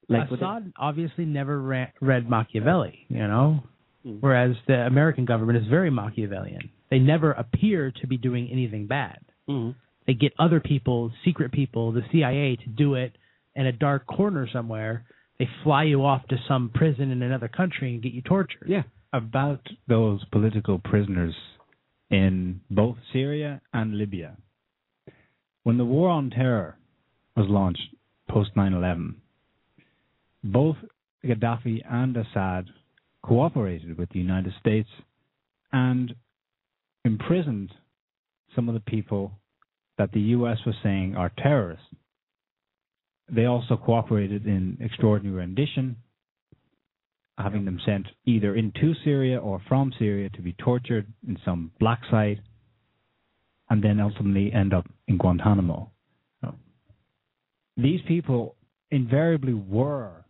[0.09, 3.63] Like Assad obviously never ra- read Machiavelli, you know,
[4.07, 4.19] Mm.
[4.21, 6.71] whereas the American government is very Machiavellian.
[6.91, 9.19] They never appear to be doing anything bad.
[9.49, 9.75] Mhm.
[10.07, 13.17] They get other people, secret people, the CIA, to do it
[13.55, 15.05] in a dark corner somewhere.
[15.39, 18.67] They fly you off to some prison in another country and get you tortured.
[18.67, 18.83] Yeah.
[19.13, 21.35] about those political prisoners
[22.11, 24.37] in both Syria and Libya.
[25.65, 26.77] When the war on terror
[27.37, 27.95] was launched
[28.29, 29.17] post 9 11,
[30.45, 30.77] both
[31.25, 32.67] Gaddafi and Assad
[33.23, 34.89] cooperated with the United States
[35.73, 36.15] and
[37.05, 37.73] imprisoned
[38.55, 39.33] some of the people
[39.99, 40.59] that the U.S.
[40.67, 41.87] was saying are terrorists.
[43.35, 45.97] They also cooperated in extraordinary rendition,
[47.39, 52.01] having them sent either into Syria or from Syria to be tortured in some black
[52.11, 52.41] site,
[53.71, 55.89] and then ultimately end up in Guantanamo.
[57.79, 58.55] These people
[58.91, 60.27] invariably were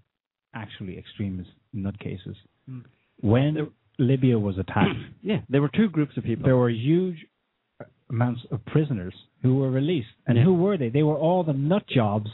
[0.54, 2.36] actually extremist nutcases.
[2.70, 2.84] Mm.
[3.20, 6.44] When Libya was attacked, Yeah, there were two groups of people.
[6.44, 7.16] there were huge
[8.08, 10.06] amounts of prisoners who were released.
[10.26, 10.44] And Yeah.
[10.44, 10.88] who were they?
[10.88, 12.30] They were all the nut jobs.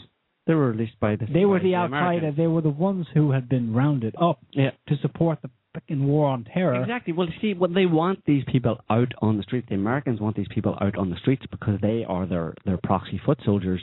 [0.48, 1.26] They were released by the.
[1.26, 1.88] They were by the Al.
[1.90, 2.34] Qaeda.
[2.36, 4.70] They were the ones who had been rounded up Yeah.
[4.88, 6.80] to support the fucking war on terror.
[6.80, 7.12] Exactly.
[7.12, 9.68] Well, see, what they want these people out on the streets.
[9.68, 13.20] The Americans want these people out on the streets because they are their their proxy
[13.24, 13.80] foot soldiers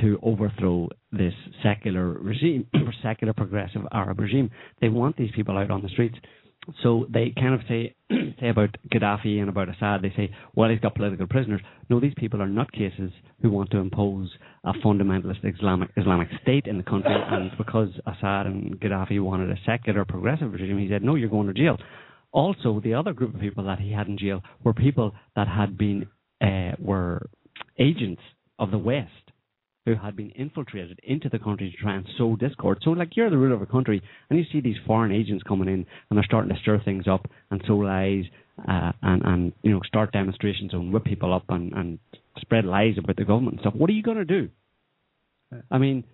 [0.00, 1.32] to overthrow this
[1.62, 2.66] secular regime,
[3.02, 4.50] secular progressive Arab regime.
[4.80, 6.18] They want these people out on the streets.
[6.82, 7.94] So they kind of say
[8.40, 10.02] say about Gaddafi and about Assad.
[10.02, 11.60] They say, well, he's got political prisoners.
[11.90, 13.12] No, these people are nutcases
[13.42, 14.30] who want to impose
[14.64, 17.14] a fundamentalist Islamic Islamic state in the country.
[17.30, 21.48] And because Assad and Gaddafi wanted a secular progressive regime, he said, no, you're going
[21.48, 21.76] to jail.
[22.32, 25.78] Also, the other group of people that he had in jail were people that had
[25.78, 26.06] been
[26.40, 27.28] uh, were
[27.78, 28.22] agents
[28.58, 29.10] of the West
[29.86, 32.78] who had been infiltrated into the country to try and sow discord.
[32.82, 35.68] So, like, you're the ruler of a country, and you see these foreign agents coming
[35.68, 38.24] in, and they're starting to stir things up and sow lies,
[38.66, 41.98] uh, and and you know start demonstrations and whip people up and and
[42.38, 43.74] spread lies about the government and stuff.
[43.74, 44.48] What are you going to do?
[45.70, 46.04] I mean.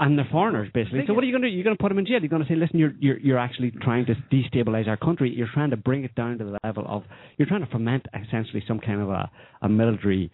[0.00, 1.02] And they're foreigners, basically.
[1.08, 1.54] So what are you going to do?
[1.56, 2.20] You're going to put them in jail.
[2.20, 5.28] You're going to say, listen, you're you're you're actually trying to destabilize our country.
[5.28, 7.02] You're trying to bring it down to the level of
[7.36, 9.28] you're trying to foment essentially some kind of a
[9.62, 10.30] a military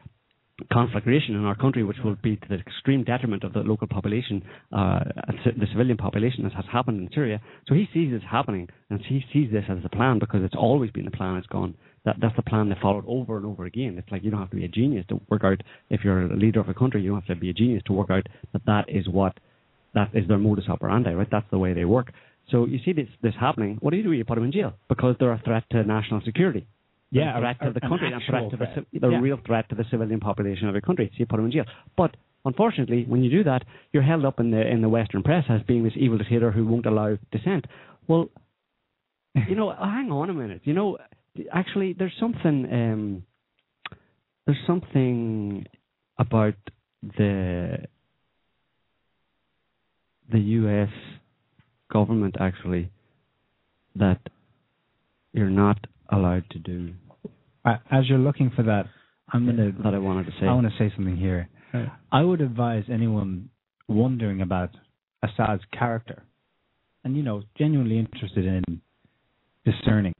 [0.72, 4.42] conflagration in our country, which will be to the extreme detriment of the local population,
[4.72, 5.00] uh,
[5.44, 7.40] the civilian population, as has happened in Syria.
[7.66, 10.90] So he sees this happening, and he sees this as the plan because it's always
[10.92, 11.36] been the plan.
[11.36, 11.74] It's gone.
[12.04, 13.96] That that's the plan they followed over and over again.
[13.98, 16.36] It's like you don't have to be a genius to work out if you're a
[16.36, 17.02] leader of a country.
[17.02, 19.38] You don't have to be a genius to work out that that is what
[19.94, 21.14] that is their modus operandi.
[21.14, 21.28] Right?
[21.30, 22.12] That's the way they work.
[22.50, 23.78] So you see this this happening.
[23.80, 24.12] What do you do?
[24.12, 26.66] You put them in jail because they're a threat to national security.
[27.20, 28.86] Yeah, threat a- to the country, and threat to the, threat.
[28.92, 29.20] the Yeah.
[29.20, 31.06] real threat to the civilian population of your country.
[31.12, 31.64] So you put him in jail.
[31.96, 33.62] But unfortunately, when you do that,
[33.92, 36.66] you're held up in the in the Western press as being this evil dictator who
[36.66, 37.64] won't allow dissent.
[38.08, 38.30] Well,
[39.48, 40.62] you know, hang on a minute.
[40.64, 40.98] You know,
[41.52, 42.56] actually, there's something.
[42.72, 43.24] Um,
[44.46, 45.66] there's something
[46.18, 46.54] about
[47.18, 47.86] the
[50.30, 50.90] the U.S.
[51.92, 52.90] government actually
[53.96, 54.20] that
[55.32, 55.78] you're not
[56.10, 56.92] allowed to do
[57.64, 58.86] As you're looking for that,
[59.32, 59.72] I'm gonna.
[59.82, 60.46] that I wanted to say.
[60.46, 61.48] I want to say something here.
[61.72, 61.88] Right.
[62.12, 63.48] I would advise anyone
[63.88, 64.70] wondering about
[65.22, 66.22] Assad's character,
[67.04, 68.80] and you know, genuinely interested in
[69.64, 70.12] discerning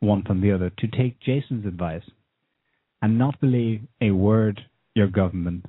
[0.00, 2.02] one from the other, to take Jason's advice
[3.00, 4.60] and not believe a word
[4.94, 5.64] your government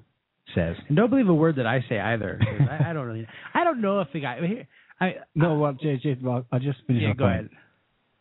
[0.55, 0.75] says.
[0.87, 2.39] And don't believe a word that I say either.
[2.69, 3.27] I, I don't really.
[3.53, 4.67] I don't know if the guy.
[4.99, 7.49] I, No, well, Jay, well, I'll just finish yeah, go ahead.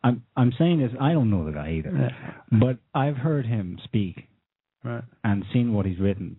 [0.05, 0.91] I'm I'm saying this.
[1.01, 2.11] I don't know the guy either,
[2.51, 4.29] but I've heard him speak
[4.85, 5.05] Right.
[5.23, 6.39] and seen what he's written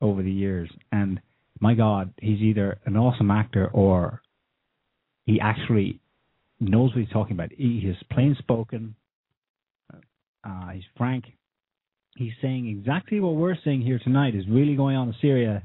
[0.00, 1.20] over the years, and
[1.60, 4.22] my God, he's either an awesome actor or
[5.26, 6.00] he actually
[6.58, 7.50] knows what he's talking about.
[7.52, 8.94] He is plain spoken.
[10.42, 11.24] Uh, he's frank.
[12.16, 15.62] He's saying exactly what we're saying here tonight is really going on in Syria,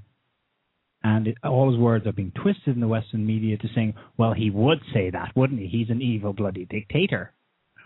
[1.05, 4.33] and it, all his words are being twisted in the Western media to saying, "Well,
[4.33, 5.67] he would say that, wouldn't he?
[5.67, 7.31] He's an evil, bloody dictator.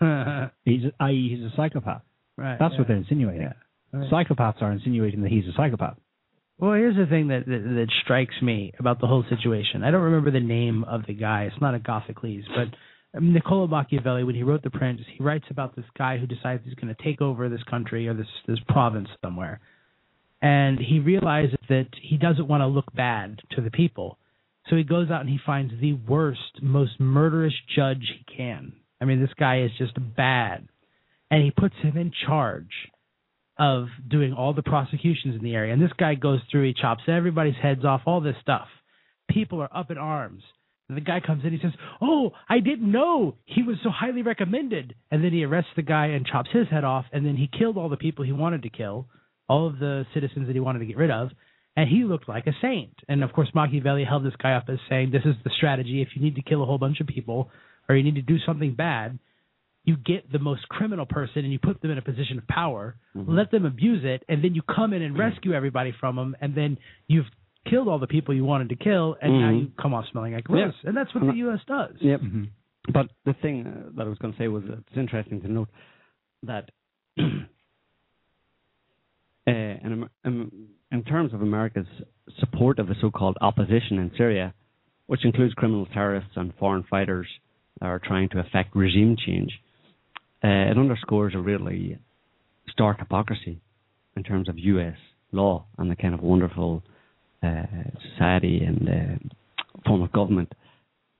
[0.64, 2.00] He's, i.e., he's a psychopath."
[2.38, 2.58] Right.
[2.58, 2.78] That's yeah.
[2.78, 3.42] what they're insinuating.
[3.42, 3.52] Yeah.
[3.92, 4.10] Right.
[4.10, 5.98] Psychopaths are insinuating that he's a psychopath.
[6.58, 9.84] Well, here's the thing that, that that strikes me about the whole situation.
[9.84, 11.44] I don't remember the name of the guy.
[11.44, 15.76] It's not Agathocles, but um, Niccolo Machiavelli, when he wrote The Prince, he writes about
[15.76, 19.08] this guy who decides he's going to take over this country or this this province
[19.22, 19.60] somewhere,
[20.42, 24.18] and he realizes that he doesn't want to look bad to the people,
[24.68, 28.74] so he goes out and he finds the worst, most murderous judge he can.
[29.00, 30.68] I mean, this guy is just bad,
[31.30, 32.90] and he puts him in charge
[33.58, 35.72] of doing all the prosecutions in the area.
[35.72, 38.68] And this guy goes through, he chops everybody's heads off, all this stuff.
[39.28, 40.42] People are up in arms.
[40.88, 44.22] And the guy comes in, he says, Oh, I didn't know he was so highly
[44.22, 44.94] recommended.
[45.10, 47.04] And then he arrests the guy and chops his head off.
[47.12, 49.06] And then he killed all the people he wanted to kill,
[49.50, 51.30] all of the citizens that he wanted to get rid of.
[51.76, 52.94] And he looked like a saint.
[53.08, 56.02] And of course, Machiavelli held this guy up as saying, This is the strategy.
[56.02, 57.50] If you need to kill a whole bunch of people
[57.88, 59.18] or you need to do something bad,
[59.84, 62.96] you get the most criminal person and you put them in a position of power,
[63.14, 66.54] let them abuse it, and then you come in and rescue everybody from them, and
[66.54, 66.76] then
[67.08, 67.30] you've
[67.70, 69.60] killed all the people you wanted to kill, and now Mhm.
[69.60, 70.74] you come off smelling like gross.
[70.84, 71.60] And that's what the U.S.
[71.66, 71.94] does.
[72.00, 72.20] Yep.
[72.20, 72.44] Mm-hmm.
[72.92, 75.48] But the thing uh, that I was going to say was that it's interesting to
[75.58, 75.68] note
[76.42, 76.70] that
[79.46, 80.52] uh, in, um,
[80.92, 81.86] in terms of America's
[82.38, 84.54] support of the so-called opposition in Syria,
[85.06, 87.26] which includes criminal terrorists and foreign fighters
[87.80, 89.50] that are trying to effect regime change,
[90.44, 91.98] uh, it underscores a really
[92.70, 93.60] stark hypocrisy
[94.16, 94.96] in terms of U.S.
[95.32, 96.82] law and the kind of wonderful
[97.42, 97.62] uh,
[98.12, 100.52] society and uh, form of government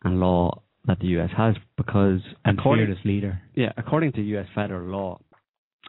[0.05, 1.31] and law that the U.S.
[1.37, 3.43] has because And according, fearless leader.
[3.55, 4.47] yeah, according to U.S.
[4.55, 5.21] federal law,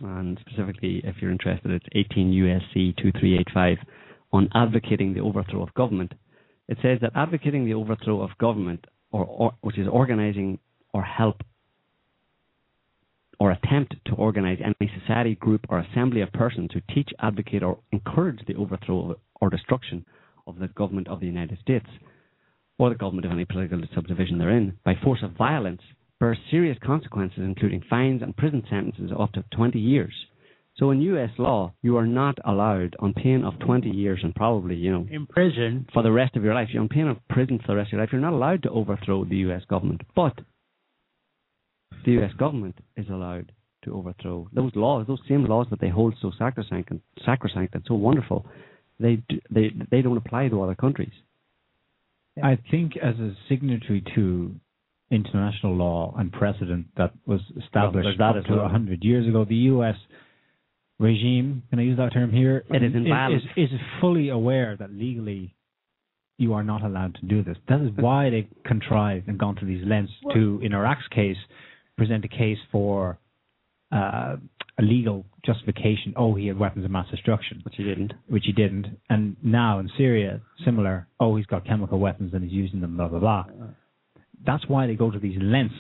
[0.03, 2.93] and specifically if you're interested, it's 18 U.S.C.
[2.97, 3.77] 2385
[4.33, 6.13] on advocating the overthrow of government.
[6.67, 10.59] It says that advocating the overthrow of government, or, or which is organizing
[10.93, 11.41] or help
[13.39, 17.79] or attempt to organize any society, group, or assembly of persons who teach, advocate, or
[17.91, 20.05] encourage the overthrow or destruction
[20.45, 21.87] of the government of the United States
[22.77, 25.81] or the government of any political subdivision therein by force of violence
[26.21, 30.13] bears serious consequences, including fines and prison sentences of up to 20 years.
[30.77, 31.31] So in U.S.
[31.37, 35.25] law, you are not allowed, on pain of 20 years and probably, you know, In
[35.25, 37.89] prison, for the rest of your life, you're on pain of prison for the rest
[37.89, 39.63] of your life, you're not allowed to overthrow the U.S.
[39.67, 40.01] government.
[40.15, 40.39] But
[42.05, 42.31] the U.S.
[42.37, 43.51] government is allowed
[43.83, 47.83] to overthrow those laws, those same laws that they hold so sacrosanct and sacrosanct and
[47.87, 48.45] so wonderful.
[48.99, 51.13] They do, they they don't apply to other countries.
[52.41, 54.55] I think as a signatory to
[55.11, 59.95] international law and precedent that was established there's that to 100 years ago, the U.S.
[60.99, 62.63] regime, can I use that term here?
[62.69, 62.93] It is.
[63.55, 65.53] Is, is fully aware that legally
[66.37, 67.57] you are not allowed to do this.
[67.69, 71.37] That is why they contrived and gone to these lengths to, in Iraq's case,
[71.97, 73.19] present a case for
[73.91, 74.37] uh,
[74.79, 76.13] a legal justification.
[76.15, 78.13] Oh, he had weapons of mass destruction Which he didn't.
[78.27, 78.87] which he didn't.
[79.09, 83.07] And now in Syria, similar, oh, he's got chemical weapons and he's using them, blah,
[83.07, 83.45] blah, blah.
[84.45, 85.75] That's why they go to these lengths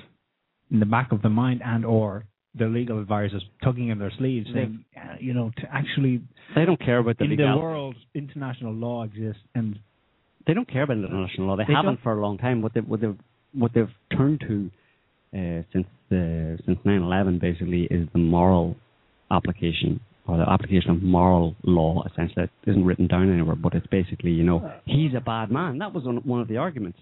[0.69, 4.47] in the back of the mind and or their legal advisors tugging in their sleeves
[4.53, 6.21] saying, uh, you know, to actually,
[6.53, 7.45] They don't care about the legal.
[7.45, 9.79] in the world, international law exists and
[10.45, 11.55] They don't care about international law.
[11.55, 12.61] They, They haven't for a long time.
[12.61, 13.17] What they what they've
[13.53, 14.71] what they've turned to
[15.33, 18.75] uh, since the since 9/11 basically is the moral
[19.29, 23.87] application or the application of moral law essentially that isn't written down anywhere, but it's
[23.87, 25.77] basically you know he's a bad man.
[25.79, 26.99] That was one of the arguments.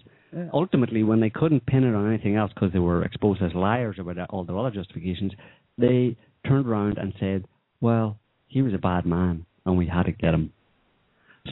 [0.52, 3.96] Ultimately, when they couldn't pin it on anything else because they were exposed as liars
[3.98, 5.32] about all their other justifications,
[5.76, 6.16] they
[6.46, 7.44] turned around and said,
[7.80, 8.16] "Well,
[8.46, 10.52] he was a bad man, and we had to get him."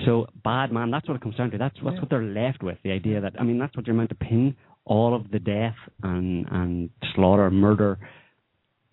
[0.05, 1.59] So bad man, that's what it comes down to.
[1.59, 2.01] That's that's Yeah.
[2.01, 2.79] what they're left with.
[2.83, 4.55] The idea that I mean, that's what you're meant to pin
[4.85, 7.99] all of the death and and slaughter, murder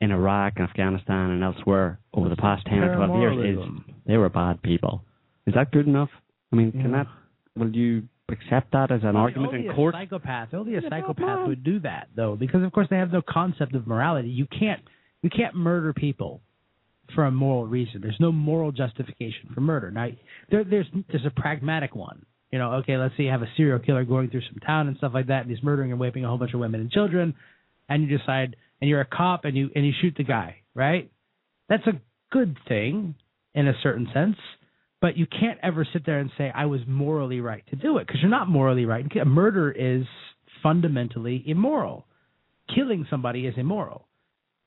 [0.02, 4.18] in Iraq and Afghanistan and elsewhere over the past ten or twelve years is they
[4.18, 5.04] were bad people.
[5.48, 6.10] Is that good enough?
[6.52, 7.08] I mean, can that
[7.56, 9.94] will you accept that as an argument only in a court?
[9.94, 10.54] Psychopath.
[10.54, 11.48] Only a psychopath well.
[11.48, 14.30] would do that, though, because of course they have no concept of morality.
[14.30, 14.82] You can't
[15.22, 16.42] you can't murder people
[17.14, 18.02] for a moral reason.
[18.02, 19.92] There's no moral justification for murder.
[19.92, 20.08] Now,
[20.50, 22.26] there, there's there's a pragmatic one.
[22.52, 24.98] You know, okay, let's say you have a serial killer going through some town and
[24.98, 27.36] stuff like that, and he's murdering and raping a whole bunch of women and children,
[27.90, 31.12] and you decide, and you're a cop, and you and you shoot the guy, right?
[31.70, 32.02] That's a
[32.32, 33.16] good thing
[33.54, 34.38] in a certain sense,
[35.02, 38.08] but you can't ever sit there and say I was morally right to do it
[38.08, 39.06] because you're not morally right.
[39.26, 40.06] Murder is
[40.62, 42.06] fundamentally immoral.
[42.74, 44.08] Killing somebody is immoral.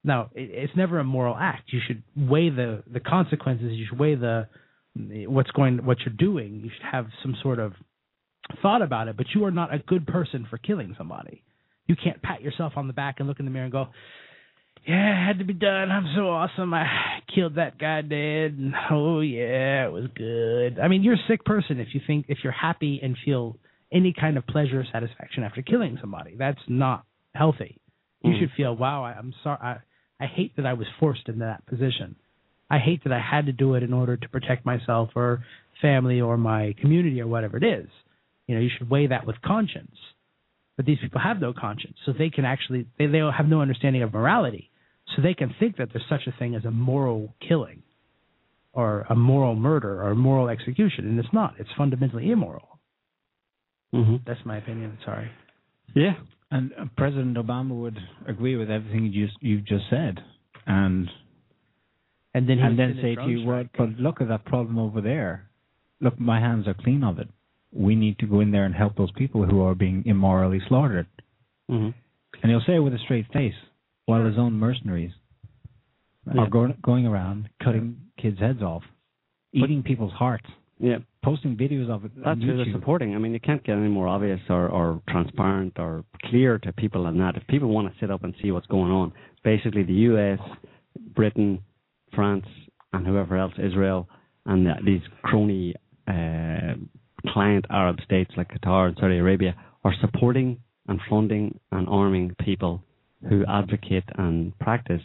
[0.04, 1.72] Now, it, it's never a moral act.
[1.72, 3.72] You should weigh the the consequences.
[3.72, 4.48] You should weigh the
[5.26, 6.60] what's going what you're doing.
[6.62, 7.74] You should have some sort of
[8.62, 9.16] thought about it.
[9.16, 11.42] But you are not a good person for killing somebody.
[11.88, 13.88] You can't pat yourself on the back and look in the mirror and go,
[14.86, 15.90] "Yeah, it had to be done.
[15.90, 16.72] I'm so awesome.
[16.74, 16.86] I
[17.34, 18.52] killed that guy dead.
[18.58, 22.26] And, oh yeah, it was good." I mean, you're a sick person if you think
[22.28, 23.56] if you're happy and feel
[23.90, 26.36] any kind of pleasure or satisfaction after killing somebody.
[26.36, 27.78] That's not healthy.
[28.22, 28.38] You Mm.
[28.40, 29.58] should feel, "Wow, I, I'm sorry.
[29.62, 29.76] I,
[30.20, 32.16] I hate that I was forced into that position.
[32.68, 35.42] I hate that I had to do it in order to protect myself or
[35.80, 37.88] family or my community or whatever it is."
[38.46, 39.96] You know, you should weigh that with conscience.
[40.78, 44.02] But these people have no conscience, so they can actually they they have no understanding
[44.04, 44.70] of morality,
[45.14, 47.82] so they can think that there's such a thing as a moral killing,
[48.72, 51.54] or a moral murder or a moral execution, and it's not.
[51.58, 52.78] It's fundamentally immoral.
[53.92, 54.98] hmm That's my opinion.
[55.04, 55.28] Sorry.
[55.96, 56.14] Yeah.
[56.52, 57.98] And uh, President Obama would
[58.28, 60.20] agree with everything you just, you've just said,
[60.66, 61.10] and
[62.34, 64.44] And then he and then in the say to you, "Well, but look at that
[64.44, 65.50] problem over there.
[66.00, 67.28] Look, my hands are clean of it.
[67.72, 71.06] We need to go in there and help those people who are being immorally slaughtered."
[71.68, 71.90] hmm
[72.42, 73.54] And he'll say it with a straight face,
[74.06, 75.12] while his own mercenaries
[76.26, 76.42] Yeah.
[76.42, 78.84] are going going around cutting kids' heads off,
[79.52, 80.46] eating people's hearts,
[80.78, 80.98] Yeah.
[81.22, 83.14] posting videos of it That's who they're supporting.
[83.14, 87.04] I mean, you can't get any more obvious or, or transparent or clear to people
[87.04, 87.36] than that.
[87.36, 89.12] If people want to sit up and see what's going on,
[89.42, 90.40] basically the U.S.,
[91.14, 91.60] Britain,
[92.12, 92.46] France,
[92.92, 94.08] and whoever else, Israel,
[94.46, 95.74] and the, these crony
[96.06, 96.74] uh,
[97.32, 99.54] client Arab states like Qatar and Saudi Arabia
[99.84, 102.82] are supporting and funding and arming people
[103.28, 105.02] who advocate and practice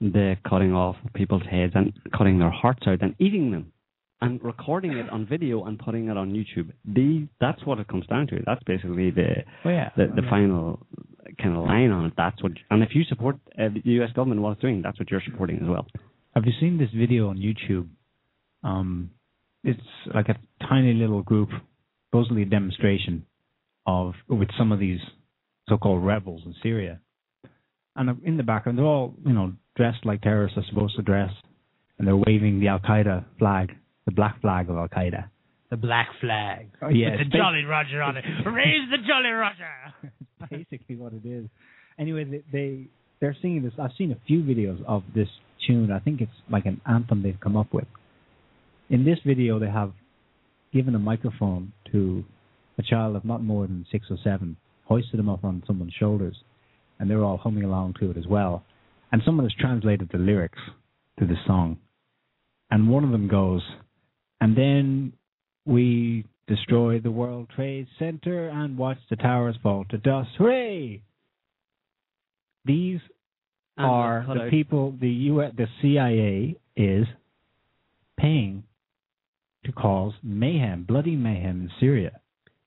[0.00, 3.72] the cutting off of people's heads and cutting their hearts out and eating them
[4.20, 6.72] and recording it on video and putting it on YouTube.
[6.84, 8.38] The that's what it comes down to.
[8.46, 9.90] That's basically the Oh yeah.
[9.96, 10.86] the, the final
[11.40, 12.12] kind of line on it.
[12.16, 12.52] That's what.
[12.70, 14.10] And if you support uh, the U.S.
[14.14, 15.86] government what it's doing, that's what you're supporting as well.
[16.34, 17.88] Have you seen this video on YouTube?
[18.64, 19.10] Um,
[19.64, 19.80] it's
[20.14, 20.36] like a
[20.66, 21.48] tiny little group,
[22.10, 23.26] supposedly a demonstration
[23.86, 25.00] of with some of these
[25.68, 27.00] so-called rebels in Syria,
[27.96, 31.30] and in the background they're all you know dressed like terrorists are supposed to dress,
[31.98, 33.72] and they're waving the Al Qaeda flag,
[34.06, 35.24] the black flag of Al Qaeda.
[35.70, 36.68] the black flag.
[36.82, 38.24] Oh, yeah, With the Jolly Roger on it.
[38.46, 40.10] Raise the Jolly Roger.
[40.50, 41.48] basically what it is.
[41.98, 42.86] Anyway, they, they
[43.20, 43.72] they're singing this.
[43.80, 45.28] I've seen a few videos of this
[45.66, 45.92] tune.
[45.92, 47.86] I think it's like an anthem they've come up with.
[48.90, 49.92] In this video, they have
[50.72, 52.24] given a microphone to
[52.78, 56.36] a child of not more than six or seven, hoisted him up on someone's shoulders,
[56.98, 58.64] and they're all humming along to it as well.
[59.10, 60.58] And someone has translated the lyrics
[61.18, 61.78] to the song,
[62.70, 63.62] and one of them goes,
[64.40, 65.12] "And then
[65.64, 70.30] we destroy the World Trade Center and watch the towers fall to dust.
[70.36, 71.02] Hooray!
[72.64, 73.00] These
[73.76, 75.54] And are the people the U.S.
[75.56, 77.06] the CIA is
[78.18, 78.64] paying
[79.64, 82.20] to cause mayhem, bloody mayhem in Syria.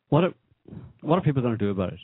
[0.09, 0.33] What are,
[1.01, 1.99] what are people going to do about it?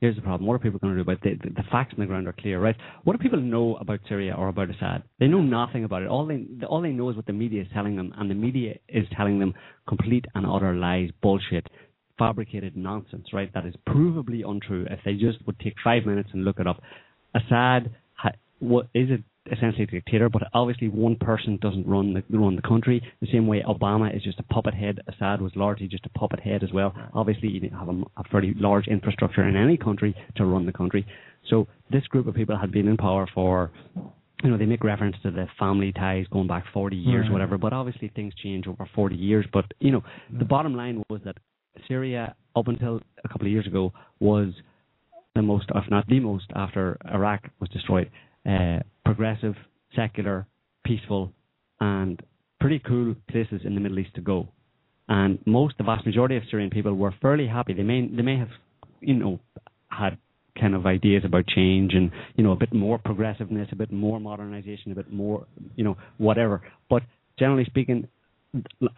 [0.00, 0.46] Here's the problem.
[0.46, 1.40] What are people going to do about it?
[1.40, 2.76] The, the, the facts on the ground are clear, right?
[3.04, 5.02] What do people know about Syria or about Assad?
[5.18, 6.08] They know nothing about it.
[6.08, 8.74] All they all they know is what the media is telling them, and the media
[8.88, 9.54] is telling them
[9.88, 11.66] complete and utter lies, bullshit,
[12.18, 13.52] fabricated nonsense, right?
[13.54, 14.86] That is provably untrue.
[14.90, 16.82] If they just would take five minutes and look it up,
[17.34, 19.22] Assad, ha, what is it?
[19.52, 23.02] Essentially a dictator, but obviously one person doesn't run the run the country.
[23.20, 25.00] The same way Obama is just a puppet head.
[25.06, 26.94] Assad was largely just a puppet head as well.
[27.12, 31.06] Obviously, you have a, a fairly large infrastructure in any country to run the country.
[31.50, 33.70] So this group of people had been in power for
[34.42, 37.32] you know, they make reference to the family ties going back 40 years, Right.
[37.32, 39.46] whatever, but obviously things change over 40 years.
[39.50, 40.38] But, you know, mm.
[40.38, 41.38] the bottom line was that
[41.88, 44.52] Syria, up until a couple of years ago, was
[45.34, 48.10] the most, if not the most, after Iraq was destroyed,
[48.48, 49.54] uh, progressive,
[49.94, 50.46] secular,
[50.84, 51.32] peaceful,
[51.80, 52.22] and
[52.60, 54.48] pretty cool places in the Middle East to go.
[55.08, 57.74] And most, the vast majority of Syrian people were fairly happy.
[57.74, 58.48] They may, they may have,
[59.00, 59.40] you know,
[59.88, 60.18] had
[60.58, 64.20] kind of ideas about change and you know a bit more progressiveness, a bit more
[64.20, 66.62] modernization, a bit more you know whatever.
[66.88, 67.02] But
[67.38, 68.08] generally speaking,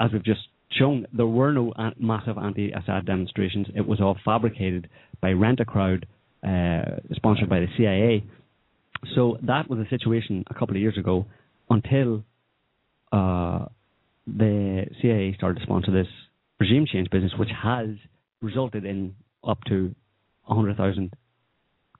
[0.01, 0.40] as we've just
[0.72, 3.68] shown, there were no massive anti-Assad demonstrations.
[3.74, 4.88] It was all fabricated
[5.20, 6.07] by Rent a Crowd,
[6.47, 8.24] uh, sponsored by the CIA.
[9.14, 11.26] So that was the situation a couple of years ago
[11.70, 12.24] until
[13.12, 13.66] uh,
[14.26, 16.09] the CIA started to sponsor this
[16.59, 17.88] regime change business, which has
[18.42, 19.14] resulted in
[19.46, 19.94] up to
[20.46, 21.12] 100,000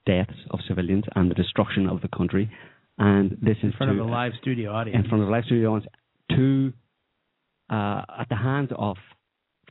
[0.05, 2.49] deaths of civilians and the destruction of the country.
[2.97, 5.03] And this in is front to, of a live studio audience.
[5.03, 5.93] in front of a live studio audience
[6.31, 6.73] to
[7.69, 8.97] uh, at the hands of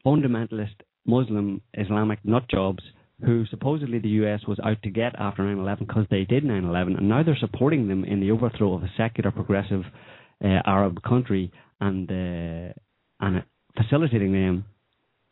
[0.05, 0.74] fundamentalist
[1.07, 2.82] Muslim Islamic nut jobs
[3.25, 7.09] who supposedly the US was out to get after 9/11 because they did 9/11, and
[7.09, 9.85] now they're supporting them in the overthrow of a secular, progressive
[10.45, 11.51] uh, Arab country
[11.81, 12.73] and uh,
[13.21, 13.43] and
[13.77, 14.64] facilitating them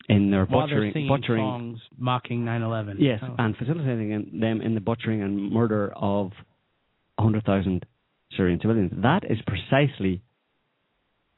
[0.09, 2.97] in their While butchering, butchering songs mocking 9/11.
[2.99, 3.35] Yes, Oh.
[3.39, 6.33] and facilitating them in the butchering and murder of
[7.17, 7.87] 100,000
[8.37, 8.93] Syrian civilians.
[9.03, 10.23] That is precisely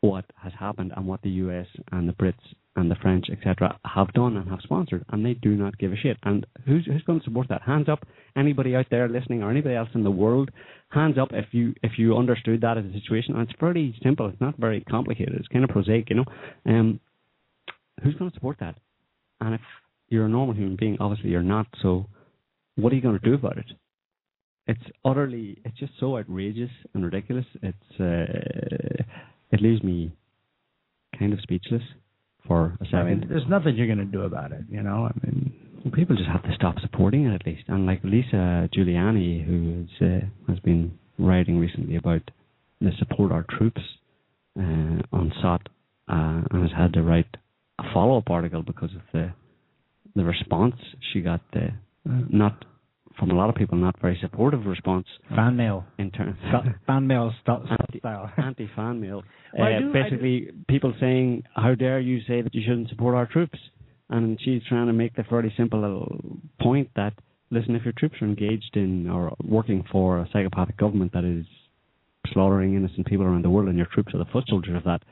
[0.00, 2.34] what has happened and what the US and the Brits
[2.76, 5.96] and the French, etc., have done and have sponsored, and they do not give a
[5.96, 6.18] shit.
[6.22, 7.62] And who's who's going to support that?
[7.62, 8.06] Hands up!
[8.36, 10.50] Anybody out there listening, or anybody else in the world,
[10.90, 13.34] hands up if you if you understood that as a situation.
[13.34, 14.28] And it's pretty simple.
[14.28, 15.34] It's not very complicated.
[15.36, 16.24] It's kind of prosaic, you know.
[16.66, 17.00] Um,
[18.02, 18.76] who's going to support that?
[19.40, 19.60] And if
[20.08, 21.66] you're a normal human being, obviously you're not.
[21.82, 22.06] So,
[22.76, 23.66] what are you going to do about it?
[24.68, 27.46] It's utterly, it's just so outrageous and ridiculous.
[27.62, 29.04] It's, uh,
[29.52, 30.12] it leaves me
[31.18, 31.82] kind of speechless
[32.46, 33.06] for a I second.
[33.20, 34.62] mean, there's nothing you're going to do about it.
[34.70, 35.52] You know, I mean,
[35.94, 37.62] People just have to stop supporting it at least.
[37.68, 42.22] And like Lisa Guliani, who is, uh, has been writing recently about
[42.80, 43.80] the support our troops
[44.58, 44.62] uh,
[45.12, 45.68] on SOTT,
[46.08, 47.36] uh, and has had to write
[47.78, 49.32] a follow-up article because of the
[50.16, 50.74] the response
[51.12, 51.40] she got.
[51.52, 51.68] The
[52.04, 52.64] not
[53.18, 55.84] from a lot of people, not very supportive response Fan mail.
[55.98, 56.36] in terms
[56.86, 58.30] fan mail st- Anti- style.
[58.36, 59.22] anti fan mail.
[59.58, 63.26] Well, uh, do- basically, people saying, "How dare you say that you shouldn't support our
[63.26, 63.58] troops?"
[64.10, 67.12] And she's trying to make the fairly simple little point that,
[67.50, 71.44] listen, if your troops are engaged in or working for a psychopathic government that is
[72.32, 75.02] slaughtering innocent people around the world, and your troops are the foot soldiers of that,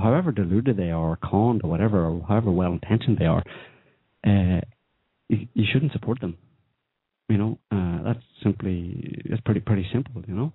[0.00, 3.44] however deluded they are, or conned, or whatever, or however well intentioned they are,
[4.26, 4.60] uh,
[5.28, 6.36] you, you shouldn't support them.
[7.30, 10.22] You know, uh, that's simply it's pretty pretty simple.
[10.26, 10.52] You know,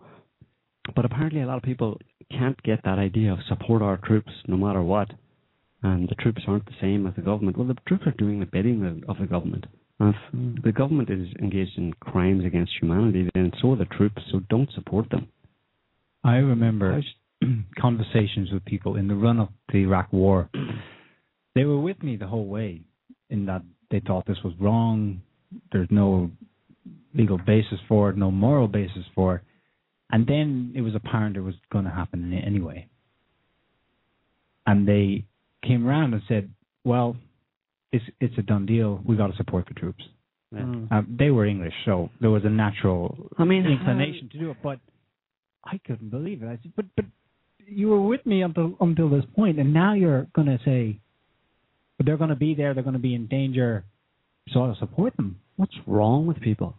[0.96, 1.98] but apparently a lot of people
[2.30, 5.10] can't get that idea of support our troops no matter what,
[5.84, 7.58] and the troops aren't the same as the government.
[7.58, 9.66] Well, the troops are doing the bidding of- the government.
[10.00, 14.22] And if the government is engaged in crimes against humanity, then so are the troops.
[14.30, 15.28] So don't support them.
[16.26, 17.02] I remember
[17.80, 20.50] conversations with people in the run up to the Iraq War.
[21.54, 22.82] They were with me the whole way
[23.30, 25.22] in that they thought this was wrong.
[25.72, 26.32] There's no
[27.16, 29.42] legal basis for it, no moral basis for it.
[30.12, 32.88] And then it was apparent it was going to happen anyway.
[34.68, 35.26] And they
[35.66, 36.52] came around and said,
[36.84, 37.16] well,
[37.92, 39.02] it's, it's a done deal.
[39.06, 40.04] we got to support the troops.
[40.54, 40.88] Mm.
[40.92, 44.58] Uh, they were English, so there was a natural I mean, inclination to do it,
[44.64, 44.80] but
[45.64, 46.48] I couldn't believe it.
[46.48, 47.06] I said, but but
[47.68, 51.00] you were with me until until this point, and now you're going to say,
[51.98, 53.84] but they're going to be there, they're going to be in danger,
[54.50, 55.40] so I'll support them.
[55.56, 56.76] what's wrong with people?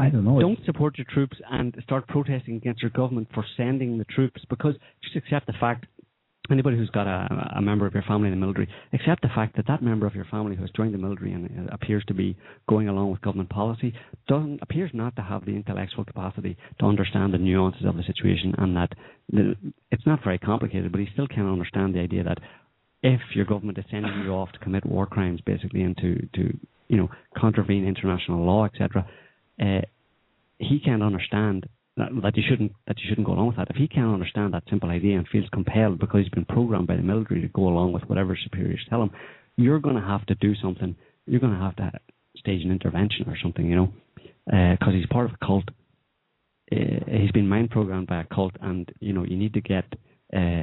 [0.00, 0.40] I don't know.
[0.40, 4.74] Don't support your troops and start protesting against your government for sending the troops because
[5.02, 5.86] just accept the fact.
[6.50, 9.54] Anybody who's got a, a member of your family in the military, accept the fact
[9.56, 12.14] that that member of your family who has joined the military and uh, appears to
[12.14, 12.36] be
[12.68, 13.94] going along with government policy
[14.26, 18.54] doesn't appears not to have the intellectual capacity to understand the nuances of the situation,
[18.58, 18.90] and that
[19.30, 19.54] the,
[19.92, 22.38] it's not very complicated, but he still can't understand the idea that
[23.02, 26.58] if your government is sending you off to commit war crimes, basically, and to, to
[26.88, 29.06] you know contravene international law, etc.,
[29.60, 29.82] uh,
[30.58, 31.66] he can't understand
[31.96, 33.68] that, you shouldn't that you shouldn't go along with that.
[33.70, 36.96] If he can't understand that simple idea and feels compelled because he's been programmed by
[36.96, 39.10] the military to go along with whatever superiors tell him,
[39.56, 40.96] you're going to have to do something.
[41.26, 41.92] You're going to have to
[42.36, 43.92] stage an intervention or something, you know,
[44.46, 45.64] because he's part of a cult.
[46.72, 46.76] uh,
[47.20, 49.84] he's been mind programmed by a cult, and you know you need to get
[50.34, 50.62] uh,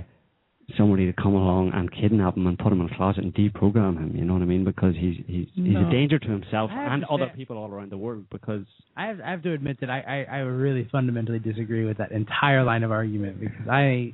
[0.76, 3.98] somebody to come along and kidnap him and put him in a closet and deprogram
[3.98, 4.14] him.
[4.16, 4.66] You know what I mean?
[4.66, 7.92] Because he's he's he's a danger to himself and to other say- people all around
[7.92, 8.26] the world.
[8.30, 8.66] Because
[8.96, 12.12] I have, I have to admit that I, I, I really fundamentally disagree with that
[12.12, 14.14] entire line of argument because I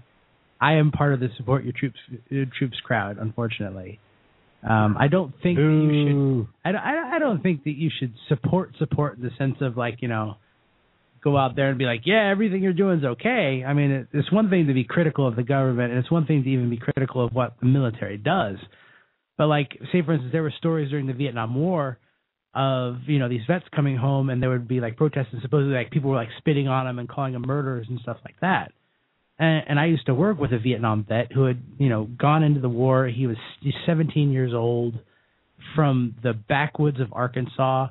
[0.61, 1.97] I am part of the support your troops
[2.29, 3.17] your troops crowd.
[3.17, 3.99] Unfortunately,
[4.69, 6.47] um, I don't think that you should.
[6.63, 9.75] I I don't- I don't think that you should support support in the sense of
[9.75, 10.35] like you know
[11.23, 13.63] go out there and be like yeah everything you're doing is okay.
[13.65, 16.25] I mean it, it's one thing to be critical of the government and it's one
[16.25, 18.57] thing to even be critical of what the military does.
[19.37, 21.97] But like say for instance there were stories during the Vietnam War
[22.53, 25.73] of you know these vets coming home and there would be like protests and supposedly
[25.73, 28.71] like people were like spitting on them and calling them murderers and stuff like that.
[29.39, 32.43] And, and I used to work with a Vietnam vet who had you know gone
[32.43, 33.07] into the war.
[33.07, 34.99] He was he's 17 years old
[35.75, 37.87] from the backwoods of Arkansas,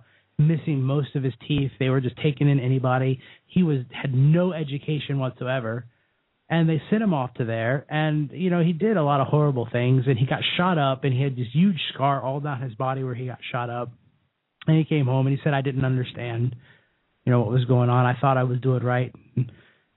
[0.46, 1.70] missing most of his teeth.
[1.78, 3.20] They were just taking in anybody.
[3.46, 5.86] He was had no education whatsoever.
[6.48, 9.28] And they sent him off to there, and you know he did a lot of
[9.28, 12.60] horrible things, and he got shot up, and he had this huge scar all down
[12.60, 13.90] his body where he got shot up.
[14.66, 16.54] And he came home and he said, I didn't understand,
[17.24, 18.06] you know, what was going on.
[18.06, 19.12] I thought I was doing right.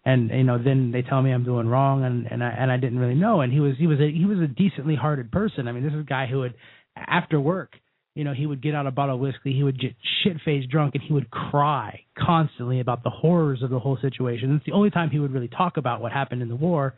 [0.03, 2.77] And, you know, then they tell me I'm doing wrong and, and I, and I
[2.77, 3.41] didn't really know.
[3.41, 5.67] And he was, he was a, he was a decently hearted person.
[5.67, 6.53] I mean, this is a guy who would,
[6.95, 7.73] after work,
[8.15, 9.93] you know, he would get out a bottle of whiskey, he would get
[10.23, 14.55] shit faced drunk and he would cry constantly about the horrors of the whole situation.
[14.55, 16.95] It's the only time he would really talk about what happened in the war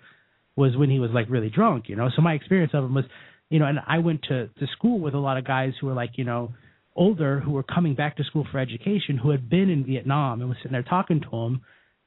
[0.56, 2.10] was when he was like really drunk, you know.
[2.15, 3.06] So my experience of him was,
[3.49, 5.94] you know, and I went to to school with a lot of guys who were
[5.94, 6.53] like, you know,
[6.95, 10.49] older who were coming back to school for education who had been in Vietnam and
[10.49, 11.61] was sitting there talking to him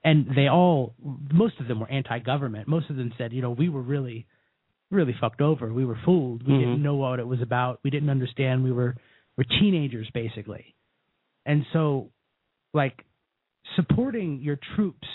[0.04, 0.94] and they all
[1.32, 2.68] most of them were anti-government.
[2.68, 4.26] Most of them said, you know, we were really
[4.90, 5.72] really fucked over.
[5.72, 6.42] We were fooled.
[6.46, 6.58] We Mhm.
[6.60, 7.80] didn't know what it was about.
[7.84, 8.64] We didn't understand.
[8.64, 8.96] We were
[9.36, 10.74] we're teenagers basically.
[11.46, 12.10] And so
[12.74, 13.04] like
[13.76, 15.08] supporting your troops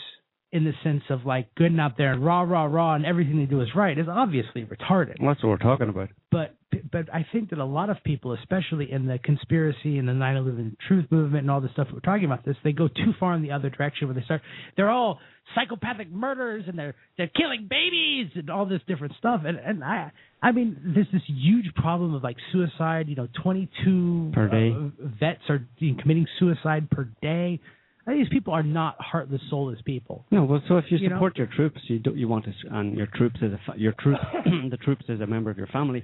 [0.52, 3.46] in the sense of like getting out there and rah rah rah and everything they
[3.46, 5.16] do is right is obviously retarded.
[5.20, 6.10] that's what we're talking about.
[6.32, 6.56] But
[6.92, 10.76] but I think that a lot of people, especially in the conspiracy and the 9/11
[10.88, 13.42] truth movement and all the stuff we're talking about, this they go too far in
[13.42, 14.42] the other direction where they start.
[14.76, 15.20] They're all
[15.54, 19.42] psychopathic murderers and they're they're killing babies and all this different stuff.
[19.46, 20.12] And and I
[20.42, 23.08] I mean there's this huge problem of like suicide.
[23.10, 24.72] You know, 22 Per day.
[24.76, 24.90] uh,
[25.20, 27.60] vets are you know, committing suicide per day.
[28.08, 30.26] These people are not heartless, soulless people.
[30.30, 31.16] No, well, so if you You know?
[31.16, 34.22] support your troops, you do, you want to, and your troops as a your troops,
[34.70, 36.04] the troops as a member of your family,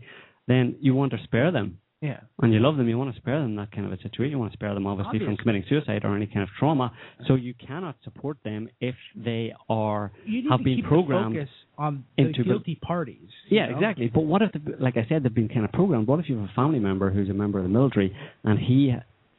[0.52, 2.20] then you want to spare them, Yeah.
[2.42, 2.88] and you love them.
[2.90, 4.32] You want to spare them that kind of a situation.
[4.32, 6.92] You want to spare them, obviously, from committing suicide or any kind of trauma.
[7.28, 10.12] So you cannot support them if they are
[10.50, 13.30] have been programmed focus on into guilty parties.
[13.50, 13.76] Yeah, know?
[13.76, 14.12] exactly.
[14.14, 16.08] But what if, the, like I said, they've been kind of programmed?
[16.08, 18.94] What if you have a family member who's a member of the military and he,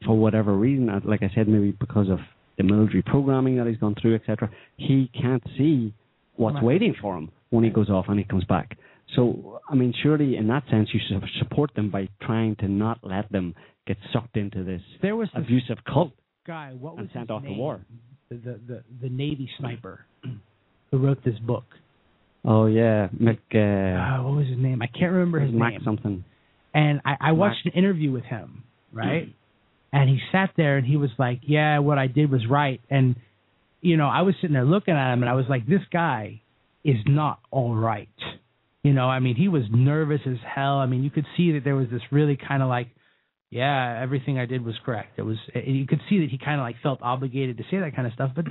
[0.05, 2.19] for whatever reason, uh, like I said, maybe because of
[2.57, 5.93] the military programming that he's gone through, etc., he can't see
[6.35, 8.77] what's waiting for him when he goes off and he comes back.
[9.15, 12.99] So, I mean, surely in that sense, you should support them by trying to not
[13.03, 13.53] let them
[13.85, 16.13] get sucked into this There was this abusive cult
[16.47, 16.71] guy.
[16.79, 17.57] What was and sent his off to name?
[17.57, 17.81] war.
[18.29, 20.05] The, the the the Navy sniper
[20.89, 21.65] who wrote this book.
[22.45, 23.39] Oh yeah, Mc.
[23.53, 24.81] Uh, Uh, what was his name?
[24.81, 25.81] I can't remember his Mac name.
[25.85, 26.23] something.
[26.73, 29.33] And I, I watched an interview with him, right?
[29.91, 33.15] And he sat there and he was like, "Yeah, what I did was right." And
[33.81, 36.41] you know, I was sitting there looking at him and I was like, "This guy
[36.83, 38.09] is not all right."
[38.83, 40.77] You know, I mean, he was nervous as hell.
[40.77, 42.89] I mean, you could see that there was this really kind of like,
[43.49, 45.17] yeah, everything I did was correct.
[45.17, 45.37] It was.
[45.55, 48.07] Eh, you could see that he kind of like felt obligated to say that kind
[48.07, 48.31] of stuff.
[48.35, 48.45] But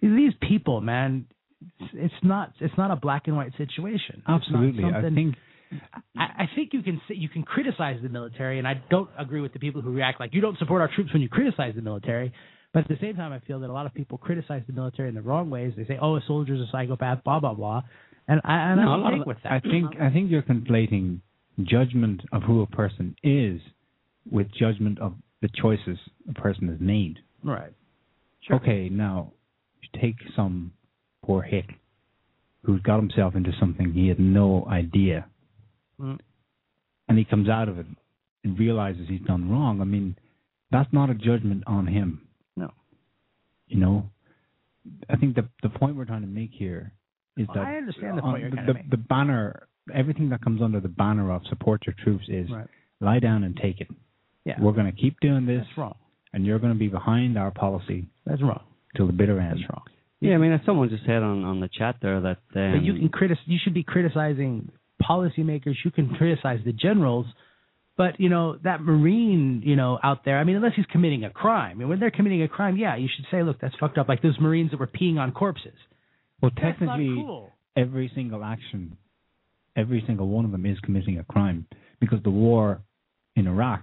[0.00, 1.26] these people, man,
[1.92, 2.52] it's, not.
[2.60, 4.22] It's not a black and white situation.
[4.26, 4.84] Absolutely.
[4.84, 5.34] I think
[6.16, 9.40] I, I think you can say, you can criticize the military, and I don't agree
[9.40, 11.82] with the people who react like you don't support our troops when you criticize the
[11.82, 12.32] military.
[12.72, 15.08] But at the same time, I feel that a lot of people criticize the military
[15.08, 15.74] in the wrong ways.
[15.76, 17.82] They say, "Oh, a soldier's a psychopath," blah blah blah,
[18.28, 19.52] and I and No, a I lot don't of take with that.
[19.52, 21.20] I think I think you're conflating
[21.62, 23.60] judgment of who a person is
[24.30, 25.98] with judgment of the choices
[26.28, 27.18] a person has made.
[27.42, 27.72] right.
[28.42, 28.56] Sure.
[28.56, 29.32] Okay, now
[29.80, 30.72] you take some
[31.24, 31.64] poor hick
[32.62, 35.26] who's got himself into something he had no idea,
[36.00, 36.18] Mm.
[37.08, 37.86] and he comes out of it
[38.42, 39.80] and realizes he's done wrong.
[39.80, 40.16] I mean,
[40.70, 42.26] that's not a judgment on him.
[42.56, 42.70] No.
[43.68, 44.10] You know,
[45.08, 46.92] I think the the point we're trying to make here
[47.36, 48.90] is Well, that I understand the on point you're the, the, make.
[48.90, 52.66] the banner, everything that comes under the banner of support your troops is Right.
[53.00, 53.88] lie down and take it.
[54.44, 54.60] Yeah.
[54.60, 55.94] We're going to keep doing this, That's wrong.
[56.32, 58.62] and you're going to be behind our policy That's wrong.
[58.96, 59.58] till the bitter end.
[59.60, 59.82] That's wrong.
[60.20, 62.82] Yeah, I mean, as someone just said on, on the chat there that um, but
[62.82, 63.36] you can critic.
[63.46, 64.70] You should be criticizing
[65.02, 65.74] policymakers.
[65.84, 67.26] You can criticize the generals,
[67.96, 70.38] But you know that Marine, you know, out there.
[70.38, 71.80] I mean, unless he's committing a crime.
[71.80, 74.08] And when they're committing a crime, yeah, you should say, look, that's fucked up.
[74.08, 75.74] Like those Marines that were peeing on corpses.
[76.40, 77.50] Well, That's not technically, cool.
[77.76, 78.96] every single action,
[79.76, 81.66] every single one of them is committing a crime
[82.00, 82.80] because the war
[83.36, 83.82] in Iraq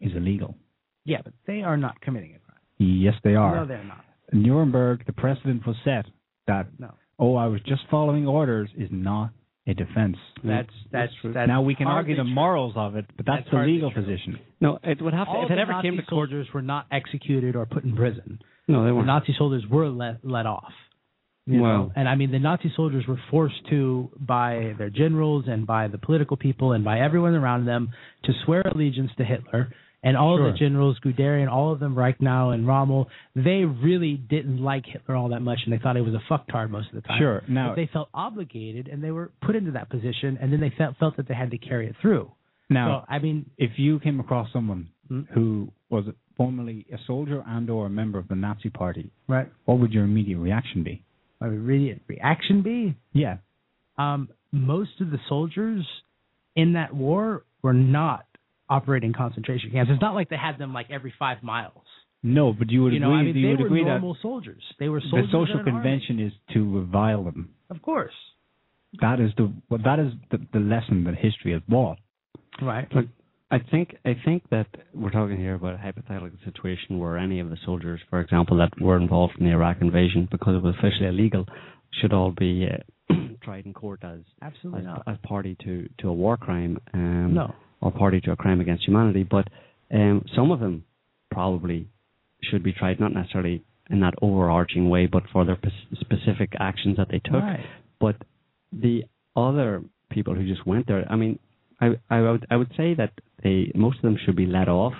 [0.00, 0.56] is illegal.
[1.04, 2.58] Yeah, but they are not committing a crime.
[2.78, 3.56] Yes, they are.
[3.56, 4.04] No, they're not.
[4.32, 6.06] Nuremberg, the precedent was set
[6.46, 6.90] that No.
[7.18, 9.30] oh, I was just following orders is not
[9.66, 10.16] a defense.
[10.42, 12.34] That's that's that's now we can argue hardly the true.
[12.34, 14.02] morals of it, but that's, That's the legal true.
[14.02, 14.38] position.
[14.60, 15.30] No, it would have to.
[15.30, 17.94] All if it ever Nazi came to court, soldiers were not executed or put in
[17.96, 18.40] prison.
[18.68, 19.06] no, they The weren't.
[19.06, 20.72] Nazi soldiers were let let off.
[21.46, 21.92] You Well- know?
[21.94, 25.98] and I mean the Nazi soldiers were forced to by their generals and by the
[25.98, 27.90] political people and by everyone around them
[28.24, 29.70] to swear allegiance to Hitler.
[30.02, 30.52] And all of Sure.
[30.52, 35.28] the generals, Guderian, all of them, Reichenau and Rommel, they really didn't like Hitler all
[35.30, 37.18] that much, and they thought he was a fucktard most of the time.
[37.18, 37.42] Sure.
[37.48, 40.68] Now, but they felt obligated, and they were put into that position, and then they
[40.68, 42.30] felt felt that they had to carry it through.
[42.70, 45.22] now, so I mean, if you came across someone Hmm?
[45.30, 46.04] who was
[46.36, 49.48] formerly a soldier and or a member of the Nazi Party, right?
[49.66, 51.02] what would your immediate reaction be?
[51.38, 52.96] What would re- reaction be?
[53.12, 53.36] Yeah.
[53.98, 55.84] um, most of the soldiers
[56.54, 58.24] in that war were not
[58.68, 59.90] operating concentration camps.
[59.92, 61.82] It's not like they had them like every five miles.
[62.22, 63.18] No, but you would you know, agree.
[63.18, 64.62] I mean, you they would were agree normal soldiers.
[64.78, 65.26] They were that soldiers.
[65.30, 65.82] the social in an army.
[65.90, 67.50] convention is to revile them.
[67.68, 68.14] of course,
[69.00, 71.98] That is the well, that is the, the lesson that history has brought.
[72.62, 72.86] right?
[72.94, 73.06] Look,
[73.54, 77.50] I think I think that we're talking here about a hypothetical situation where any of
[77.50, 81.06] the soldiers, for example, that were involved in the Iraq invasion because it was officially
[81.06, 81.46] illegal,
[82.00, 83.14] should all be uh,
[83.44, 85.02] tried in court as Absolutely as, not.
[85.06, 87.54] as party to, to a war crime um, No.
[87.80, 89.22] or party to a crime against humanity.
[89.22, 89.46] But
[89.92, 90.84] um, some of them
[91.30, 91.86] probably
[92.42, 96.96] should be tried, not necessarily in that overarching way, but for their pes- specific actions
[96.96, 97.34] that they took.
[97.34, 97.64] Right.
[98.00, 98.16] But
[98.72, 99.04] the
[99.36, 101.38] other people who just went there, I mean,
[101.80, 104.94] I I would I would say that they most of them should be let off,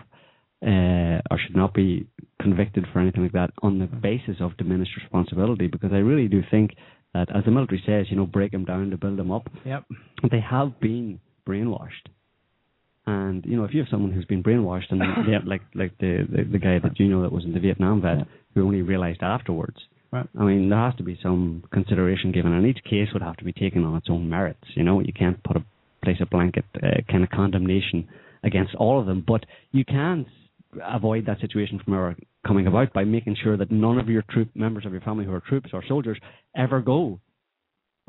[0.63, 2.07] uh, or should not be
[2.41, 5.67] convicted for anything like that on the basis of diminished responsibility.
[5.67, 6.75] Because I really do think
[7.15, 9.49] that, as the military says, you know, break them down to build them up.
[9.65, 9.85] Yep.
[10.31, 12.09] They have been brainwashed.
[13.07, 16.27] And you know, if you have someone who's been brainwashed, and yeah, like like the,
[16.31, 18.25] the the guy that you know that was in the Vietnam vet, Yeah.
[18.55, 19.77] who only realized afterwards,
[20.11, 20.27] Right.
[20.39, 23.45] I mean, there has to be some consideration given, and each case would have to
[23.45, 24.65] be taken on its own merits.
[24.75, 25.65] You know, you can't put a
[26.05, 28.07] place a blanket uh, kind of condemnation
[28.43, 30.27] against all of them, but you can
[30.93, 32.17] avoid that situation from ever
[32.47, 35.33] coming about by making sure that none of your troop members of your family who
[35.33, 36.19] are troops or soldiers
[36.57, 37.21] ever go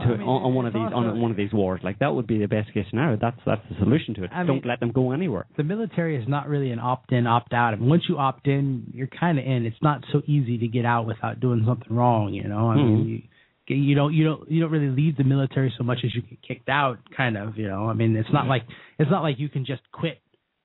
[0.01, 1.79] to I mean, on, on one of these also- on one of these wars.
[1.81, 3.17] Like that would be the best case scenario.
[3.21, 4.31] That's that's the solution to it.
[4.33, 5.45] I Don't mean- let them go anywhere.
[5.55, 7.73] The military is not really an opt-in, opt-out.
[7.73, 9.65] I mean, once you opt in, you're kind of in.
[9.65, 12.33] It's not so easy to get out without doing something wrong.
[12.33, 12.85] You know, I Mhm.
[12.85, 13.21] mean, you,
[13.67, 16.41] you don't you don't you don't really leave the military so much as you get
[16.41, 16.99] kicked out.
[17.15, 17.89] Kind of, you know.
[17.89, 18.63] I mean, it's not like
[18.99, 20.19] it's not like you can just quit.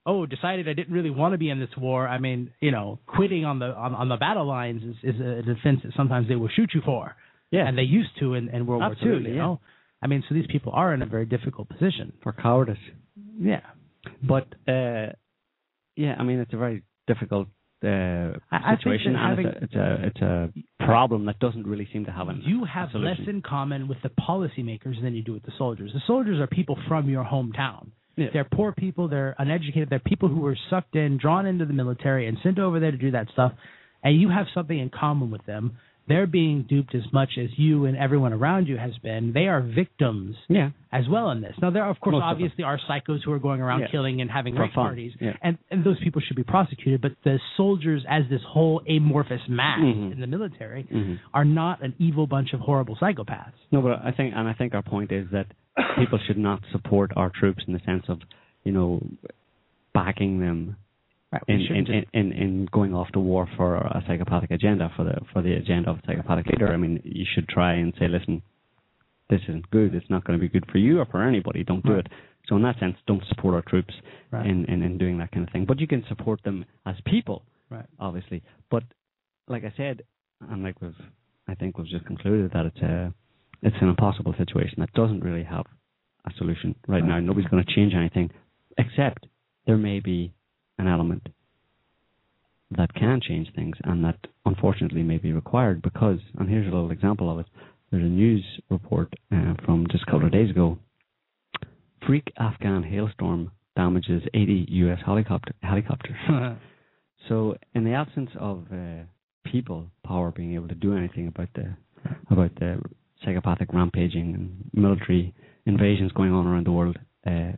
[0.05, 2.07] Oh, decided I didn't really want to be in this war.
[2.07, 5.41] I mean, you know, quitting on the on, on the battle lines is, is a
[5.43, 7.15] defense that sometimes they will shoot you for.
[7.51, 7.67] Yeah.
[7.67, 9.31] and they used to in, in World War Absolutely, II.
[9.31, 9.41] You yeah.
[9.41, 9.59] know,
[10.01, 12.13] I mean, so these people are in a very difficult position.
[12.23, 12.77] For cowardice.
[13.37, 13.59] Yeah,
[14.23, 15.13] But uh,
[15.95, 17.47] yeah, I mean it's a very difficult
[17.83, 17.87] uh,
[18.51, 21.39] I- I think situation, that and having- it's, a, it's a it's a problem that
[21.39, 25.13] doesn't really seem to have an you have less in common with the policymakers than
[25.15, 25.91] you do with the soldiers.
[25.93, 27.87] The soldiers are people from your hometown.
[28.17, 28.27] Yeah.
[28.33, 29.07] They're poor people.
[29.07, 29.89] They're uneducated.
[29.89, 32.97] They're people who were sucked in, drawn into the military, and sent over there to
[32.97, 33.53] do that stuff.
[34.03, 35.77] And you have something in common with them.
[36.07, 39.31] They're being duped as much as you and everyone around you has been.
[39.33, 41.55] They are victims Yeah, as well in this.
[41.61, 43.87] Now, there, are, of course, Most of obviously are psychos who are going around Yeah.
[43.87, 45.37] killing and having For rape fun, parties, yeah.
[45.41, 47.01] and and those people should be prosecuted.
[47.01, 50.11] But the soldiers, as this whole amorphous mass Mhm.
[50.13, 51.19] in the military, Mhm.
[51.33, 53.53] are not an evil bunch of horrible psychopaths.
[53.71, 55.47] No, but I think, and I think our point is that
[55.97, 58.21] people should not support our troops in the sense of,
[58.65, 59.01] you know,
[59.93, 60.75] backing them
[61.31, 61.41] Right.
[61.47, 64.51] We in in, shouldn't in, just- in in going off to war for a psychopathic
[64.51, 66.67] agenda for the for the agenda of a psychopathic leader.
[66.73, 68.41] I mean, you should try and say, listen,
[69.29, 69.95] this isn't good.
[69.95, 71.63] It's not going to be good for you or for anybody.
[71.63, 72.05] Don't do Right.
[72.05, 72.11] it.
[72.47, 73.93] So in that sense, don't support our troops
[74.31, 74.45] Right.
[74.45, 75.65] in, in in doing that kind of thing.
[75.65, 77.85] But you can support them as people, Right.
[77.99, 78.41] obviously.
[78.69, 78.83] But
[79.47, 80.01] like I said,
[80.49, 80.95] and like we've,
[81.47, 83.13] I think we've just concluded that it's a
[83.61, 85.65] it's an impossible situation that doesn't really have
[86.25, 87.07] a solution right, Right.
[87.07, 87.19] now.
[87.19, 88.31] Nobody's going to change anything,
[88.77, 89.27] except
[89.65, 90.33] there may be
[90.81, 91.29] an element
[92.71, 96.91] that can change things and that unfortunately may be required because, and here's a little
[96.91, 97.45] example of it.
[97.91, 100.77] There's a news report uh, from just a couple of days ago.
[102.05, 104.99] Freak Afghan hailstorm damages 80 U.S.
[105.05, 106.17] helicopter helicopters.
[107.29, 109.03] So, in the absence of uh,
[109.45, 111.75] people power being able to do anything about the
[112.31, 112.81] about the
[113.23, 115.33] psychopathic rampaging and military
[115.65, 116.97] invasions going on around the world,
[117.27, 117.51] uh,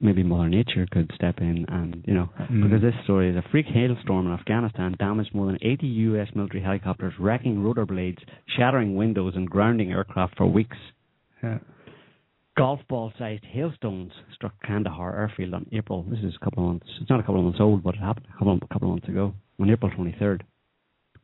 [0.00, 2.62] maybe Mother Nature could step in and you know Mm.
[2.62, 6.28] because this story is a freak hailstorm in Afghanistan damaged more than 80 U.S.
[6.34, 8.18] military helicopters, wrecking rotor blades,
[8.56, 10.76] shattering windows, and grounding aircraft for weeks.
[11.42, 11.58] Yeah.
[12.56, 16.02] Golf ball sized hailstones struck Kandahar airfield on April.
[16.08, 16.86] This is a couple of months.
[17.00, 18.92] It's not a couple of months old, but it happened a couple of, couple of
[18.94, 20.40] months ago on April 23rd,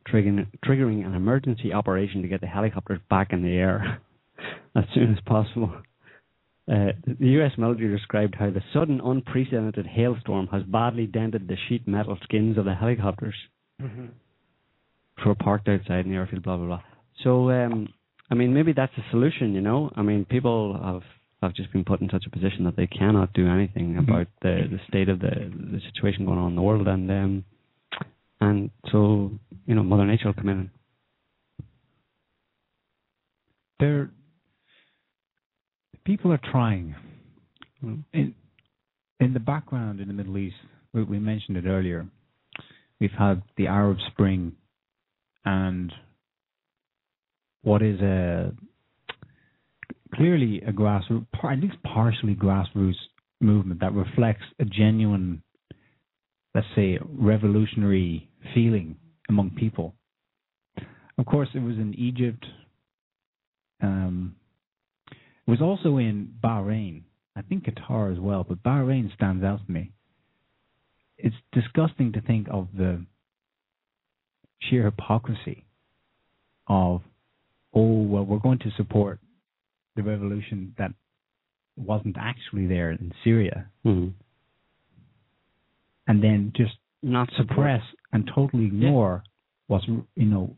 [0.07, 3.99] triggering triggering an emergency operation to get the helicopters back in the air
[4.75, 5.73] as soon as possible.
[6.67, 7.51] Uh, the U.S.
[7.59, 12.65] military described how the sudden, unprecedented hailstorm has badly dented the sheet metal skins of
[12.65, 13.35] the helicopters
[13.81, 14.05] Mm-hmm.
[15.27, 16.43] were parked outside in the airfield.
[16.43, 16.81] Blah blah blah.
[17.23, 17.89] So, um,
[18.31, 19.53] I mean, maybe that's a solution.
[19.53, 21.03] You know, I mean, people have
[21.43, 23.99] have just been put in such a position that they cannot do anything Mhm.
[23.99, 27.43] about the the state of the the situation going on in the world, and um,
[28.41, 29.31] and so
[29.67, 30.71] you know, Mother Nature will come in.
[33.79, 34.09] There,
[36.05, 36.95] people are trying.
[38.13, 38.33] In
[39.19, 40.55] in the background in the Middle East,
[40.93, 42.05] we, we mentioned it earlier.
[42.99, 44.53] We've had the Arab Spring,
[45.43, 45.91] and
[47.63, 48.53] what is a
[50.13, 52.95] clearly a grassroots, at least partially grassroots
[53.41, 55.43] movement that reflects a genuine,
[56.53, 58.95] let's say, revolutionary feeling
[59.29, 59.93] among people.
[61.17, 62.45] Of course, it was in Egypt.
[63.81, 64.35] Um,
[65.47, 67.03] it was also in Bahrain.
[67.35, 69.91] I think Qatar as well, but Bahrain stands out to me.
[71.17, 73.05] It's disgusting to think of the
[74.61, 75.65] sheer hypocrisy
[76.67, 77.01] of,
[77.73, 79.19] oh, well, we're going to support
[79.95, 80.91] the revolution that
[81.77, 84.09] wasn't actually there in Syria, Mm-hmm.
[86.07, 86.73] and then just
[87.03, 87.81] Not suppress
[88.11, 89.23] and totally ignore
[89.67, 90.55] what's, you know,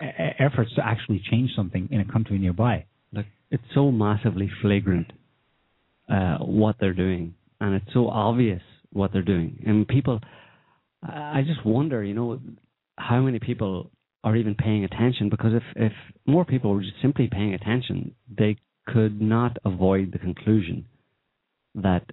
[0.00, 2.86] efforts to actually change something in a country nearby.
[3.50, 5.12] It's so massively flagrant
[6.08, 8.62] uh, what they're doing, and it's so obvious
[8.92, 10.20] what they're doing, and people.
[11.02, 12.40] I I just wonder, you know,
[12.96, 13.90] how many people
[14.22, 15.28] are even paying attention?
[15.28, 15.92] Because if if
[16.26, 18.56] more people were just simply paying attention, they
[18.86, 20.86] could not avoid the conclusion
[21.74, 22.04] that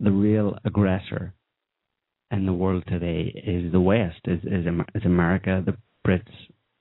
[0.00, 1.34] the real aggressor
[2.30, 5.76] in the world today is the West, is is, is America, the
[6.06, 6.22] Brits,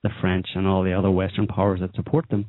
[0.04, 2.46] the French, and all the other Western powers that support them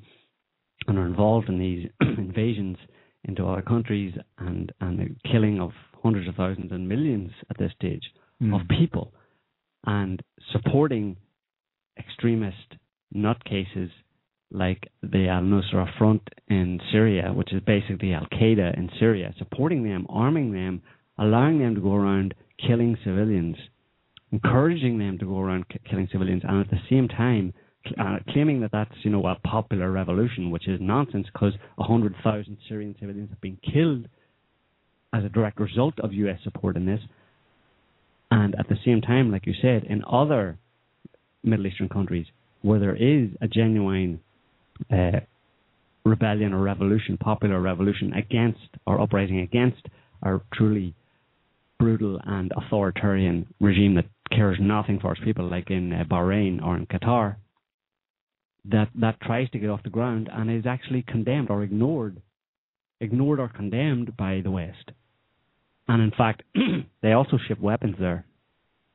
[0.88, 2.76] and are involved in these invasions
[3.24, 5.70] into other countries and and the killing of
[6.02, 8.02] hundreds of thousands and millions at this stage
[8.42, 8.60] Mm.
[8.60, 9.12] of people
[9.86, 10.20] and
[10.52, 11.16] supporting
[11.96, 12.74] extremist
[13.14, 13.90] nutcases
[14.50, 19.84] like the Al Nusra Front in Syria, which is basically Al Qaeda in Syria, supporting
[19.84, 20.82] them, arming them,
[21.18, 22.34] allowing them to go around
[22.66, 23.56] killing civilians,
[24.32, 27.52] encouraging them to go around ki- killing civilians, and at the same time
[27.98, 32.56] uh, claiming that that's you know a popular revolution, which is nonsense because hundred thousand
[32.68, 34.06] Syrian civilians have been killed
[35.12, 36.38] as a direct result of U.S.
[36.42, 37.00] support in this,
[38.30, 40.59] and at the same time, like you said, in other
[41.42, 42.26] Middle Eastern countries
[42.62, 44.20] where there is a genuine
[44.90, 45.20] uh,
[46.04, 49.82] rebellion or revolution, popular revolution against or uprising against
[50.22, 50.94] our truly
[51.78, 56.76] brutal and authoritarian regime that cares nothing for its people, like in uh, Bahrain or
[56.76, 57.36] in Qatar,
[58.64, 62.20] that that tries to get off the ground and is actually condemned or ignored,
[63.01, 64.93] ignored or condemned by the West.
[65.89, 66.43] And in fact,
[67.02, 68.24] they also ship weapons there.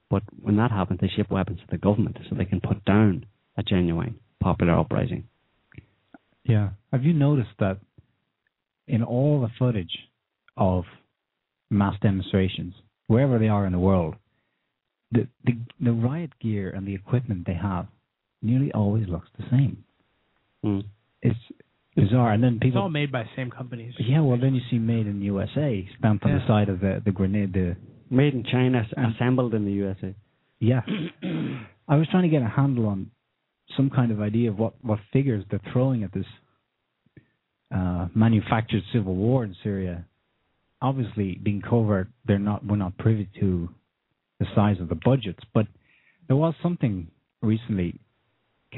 [0.09, 3.25] But when that happens, they ship weapons to the government so they can put down
[3.57, 5.25] a genuine popular uprising.
[6.45, 6.69] Yeah.
[6.93, 7.79] Have you noticed that
[8.87, 9.91] in all the footage
[10.55, 10.85] of
[11.69, 12.73] mass demonstrations,
[13.07, 14.15] wherever they are in the world,
[15.11, 17.87] the, the the riot gear and the equipment they have
[18.47, 19.83] nearly always looks the same.
[20.65, 20.83] Mm.
[21.21, 21.39] It's
[21.95, 22.33] bizarre.
[22.33, 22.67] And then people.
[22.67, 23.93] It's people all made by the same companies.
[23.99, 27.11] Yeah, well then you see made in USA stamped on the side of the, the
[27.11, 27.75] grenade the
[28.09, 30.15] Made in China, assembled in the USA.
[30.59, 30.81] yeah.
[31.89, 33.11] I was trying to get a handle on
[33.75, 36.25] some kind of idea of what, what figures they're throwing at this
[37.73, 40.05] uh, manufactured civil war in Syria.
[40.81, 42.65] Obviously, being covert, they're not.
[42.65, 43.69] We're not privy to
[44.39, 45.65] the size of the budgets, but
[46.27, 47.07] there was something
[47.41, 47.99] recently.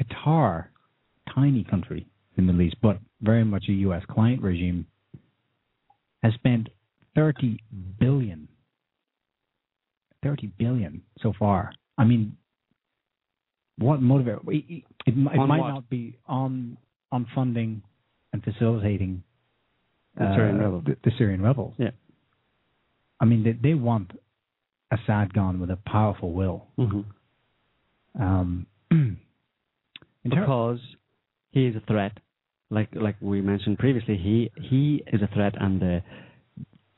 [0.00, 0.66] Qatar,
[1.34, 2.06] tiny country
[2.36, 4.02] in the Middle East, but very much a U.S.
[4.10, 4.86] client regime,
[6.22, 6.68] has spent
[7.14, 7.58] 30
[7.98, 8.48] billion.
[10.22, 11.72] 30 billion so far.
[11.98, 12.36] I mean,
[13.78, 14.38] what motivate?
[14.46, 15.68] It, it, it mi- it On might what?
[15.68, 16.76] not be on
[17.12, 17.82] on funding
[18.32, 19.22] and facilitating
[20.16, 20.84] The uh, Syrian rebels.
[20.86, 21.74] The, the Syrian rebels.
[21.78, 21.90] Yeah.
[23.20, 24.12] I mean, they, they want
[24.92, 26.66] Assad gone with a powerful will.
[26.78, 28.22] Mm-hmm.
[28.22, 28.66] Um,
[30.24, 30.78] Because
[31.50, 32.12] he is a threat.
[32.70, 36.02] Like like we mentioned previously, he he is a threat, and the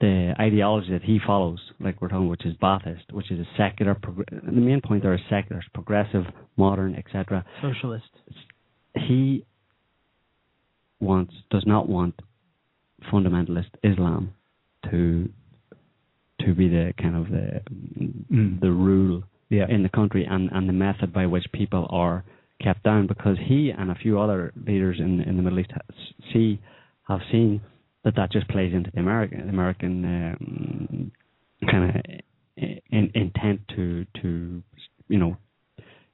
[0.01, 3.97] the ideology that he follows, like we're talking, which is Ba'athist, which is a secular.
[4.03, 6.25] The main point there is secular, progressive,
[6.57, 7.45] modern, etc.
[7.63, 8.11] Socialist.
[8.95, 9.47] He
[11.01, 12.21] wants, does not want
[13.13, 14.35] fundamentalist Islam
[14.91, 15.29] to
[16.41, 17.61] to be the kind of the
[18.33, 18.61] Mm.
[18.61, 19.67] the rule Yeah.
[19.69, 22.25] in the country and, and the method by which people are
[22.63, 25.73] kept down because he and a few other leaders in in the Middle East
[26.33, 26.61] see
[27.09, 27.61] have seen
[28.05, 31.13] that that just plays into the American American um,
[31.71, 32.03] kind of
[32.57, 34.63] in, intent to to
[35.09, 35.37] you know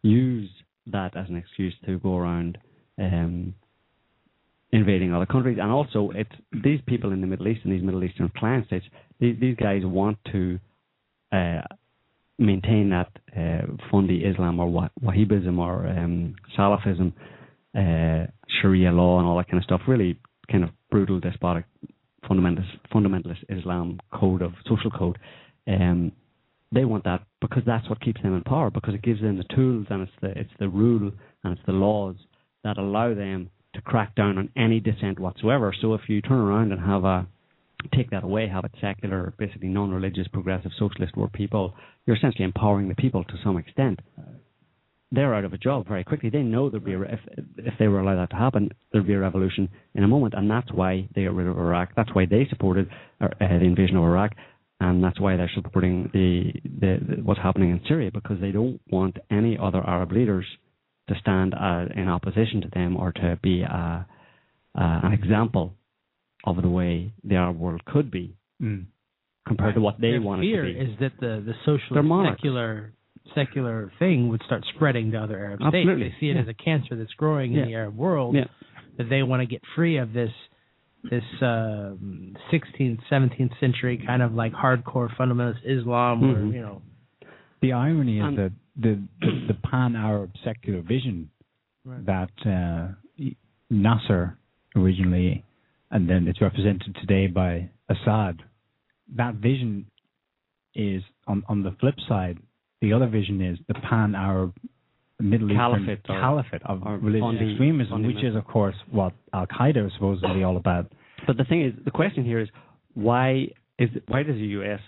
[0.02, 0.50] use
[0.86, 2.58] that as an excuse to go around
[2.98, 3.54] um,
[4.72, 5.58] invading other countries.
[5.60, 6.30] And also it's
[6.64, 8.86] these people in the Middle East and these Middle Eastern client states
[9.20, 10.58] these these guys want to
[11.32, 11.62] uh,
[12.38, 17.12] maintain that uh, Fundi Islam or Wah- Wahhabism or um, Salafism,
[17.76, 19.82] uh, Sharia law, and all that kind of stuff.
[19.86, 20.18] Really,
[20.50, 21.64] kind of brutal, despotic,
[22.28, 25.18] fundamentalist, fundamentalist Islam code of social code.
[25.66, 26.12] Um,
[26.72, 28.70] they want that because that's what keeps them in power.
[28.70, 31.10] Because it gives them the tools and it's the it's the rule
[31.44, 32.16] and it's the laws
[32.64, 35.74] that allow them to crack down on any dissent whatsoever.
[35.80, 37.26] So if you turn around and have a
[37.94, 41.74] take that away, have it secular, basically non-religious, progressive, socialist, where people
[42.06, 44.00] you're essentially empowering the people to some extent.
[45.10, 46.28] They're out of a job very quickly.
[46.28, 47.20] They know there'd be a, if
[47.56, 50.50] if they were allowed that to happen, there'd be a revolution in a moment, and
[50.50, 51.90] that's why they got rid of Iraq.
[51.96, 52.90] That's why they supported
[53.20, 54.32] uh, the invasion of Iraq,
[54.80, 58.80] and that's why they're supporting the, the, the what's happening in Syria because they don't
[58.90, 60.44] want any other Arab leaders
[61.08, 64.06] to stand uh, in opposition to them or to be a,
[64.74, 65.74] uh, an example
[66.44, 68.86] of the way the Arab world could be Mm.
[69.46, 70.92] compared to what they Their want fear it to be.
[70.92, 72.38] is that the the They're socialist monarchs.
[72.38, 72.92] secular
[73.34, 75.94] secular thing would start spreading to other Arab Absolutely.
[76.08, 76.14] states.
[76.14, 76.42] They see it Yeah.
[76.42, 77.62] as a cancer that's growing Yeah.
[77.62, 78.34] in the Arab world.
[78.34, 78.46] Yeah.
[78.96, 80.32] That they want to get free of this
[81.04, 86.52] this um, 16th, 17th century kind of like hardcore fundamentalist Islam, where Mhm.
[86.54, 86.82] you know.
[87.60, 91.30] The irony is Um, that the, the, the pan-Arab secular vision
[91.84, 92.04] Right.
[92.06, 92.88] that uh,
[93.70, 94.38] Nasser
[94.74, 95.44] originally,
[95.90, 98.42] and then it's represented today by Assad.
[99.16, 99.86] That vision
[100.74, 102.38] is on on the flip side.
[102.80, 104.54] The other vision is the pan-Arab
[105.20, 109.86] Middle Caliphate Eastern or- caliphate of religious extremism, which is of course what Al Qaeda
[109.86, 110.92] is supposedly all about.
[111.26, 112.48] But the thing is, the question here is
[112.94, 113.48] why
[113.78, 114.80] is why does the U.S.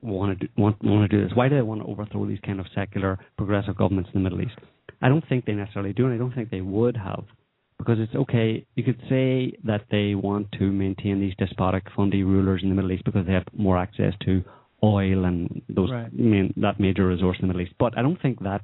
[0.00, 1.34] want to do, want want to do this?
[1.34, 4.42] Why do they want to overthrow these kind of secular progressive governments in the Middle
[4.42, 4.58] East?
[5.00, 7.24] I don't think they necessarily do, and I don't think they would have,
[7.82, 8.48] because it's okay.
[8.76, 12.92] You could say that they want to maintain these despotic fundy rulers in the Middle
[12.92, 14.42] East because they have more access to
[14.84, 16.06] oil and those Right.
[16.06, 17.74] I mean that major resource in the Middle East.
[17.84, 18.62] But I don't think that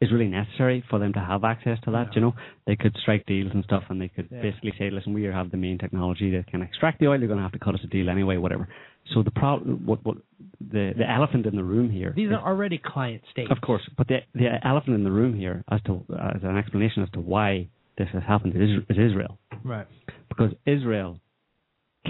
[0.00, 2.14] is really necessary for them to have access to that.
[2.14, 2.34] You know,
[2.66, 4.42] they could strike deals and stuff, and they could Yeah.
[4.42, 7.18] basically say, "Listen, we have the main technology that can extract the oil.
[7.18, 8.68] You're going to have to cut us a deal anyway, whatever."
[9.12, 10.16] So the problem, what, what
[10.60, 13.50] the the elephant in the room here, These is- are already client states.
[13.50, 15.92] of course, but the the elephant in the room here, as to
[16.36, 17.68] as an explanation as to why
[17.98, 19.86] this has happened, is, is Israel, Right.
[20.28, 21.20] because Israel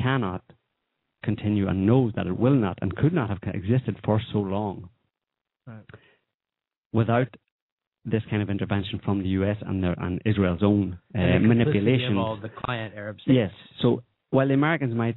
[0.00, 0.42] cannot
[1.22, 4.88] continue and knows that it will not and could not have existed for so long
[5.66, 5.84] Right.
[6.92, 7.28] without
[8.04, 9.56] this kind of intervention from the U.S.
[9.66, 12.12] and their, and Israel's own uh, And manipulation.
[12.12, 13.34] of all the client Arab states.
[13.34, 13.50] Yes.
[13.80, 15.16] So while the Americans might,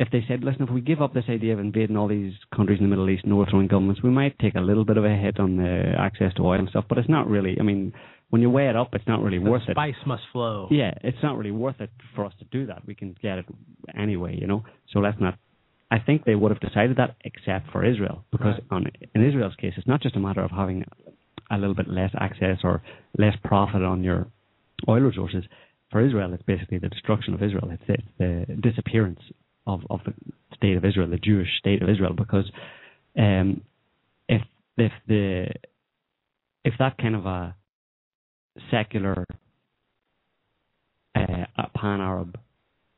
[0.00, 2.78] if they said, listen, if we give up this idea of invading all these countries
[2.78, 5.14] in the Middle East and overthrowing governments, we might take a little bit of a
[5.14, 7.92] hit on the access to oil and stuff, but it's not really, I mean,
[8.30, 9.72] when you weigh it up, it's not really The worth it.
[9.72, 10.68] spice must flow.
[10.70, 12.84] Yeah, it's not really worth it for us to do that.
[12.86, 13.46] We can get it
[13.96, 14.64] anyway, you know.
[14.92, 15.38] So let's not.
[15.90, 18.64] I think they would have decided that, except for Israel, because Right.
[18.70, 20.84] on in Israel's case, it's not just a matter of having
[21.50, 22.82] a little bit less access or
[23.16, 24.26] less profit on your
[24.88, 25.44] oil resources.
[25.92, 27.70] For Israel, it's basically the destruction of Israel.
[27.70, 29.20] It's, it's the disappearance
[29.68, 30.12] of of the
[30.56, 32.50] state of Israel, the Jewish state of Israel, because
[33.16, 33.62] um,
[34.28, 34.42] if
[34.76, 35.46] if the
[36.64, 37.54] if that kind of a
[38.70, 39.24] secular
[41.14, 42.38] uh, pan Arab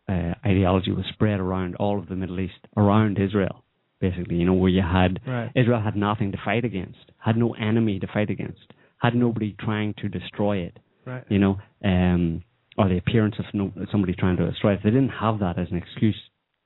[0.08, 3.62] uh, ideology was spread around all of the Middle East, around Israel,
[4.00, 5.50] basically, you know, where you had Right.
[5.54, 9.94] Israel had nothing to fight against, had no enemy to fight against, had nobody trying
[9.98, 11.24] to destroy it, Right.
[11.28, 12.42] you know, um,
[12.76, 14.80] or the appearance of no, somebody trying to destroy it.
[14.82, 16.16] They didn't have that as an excuse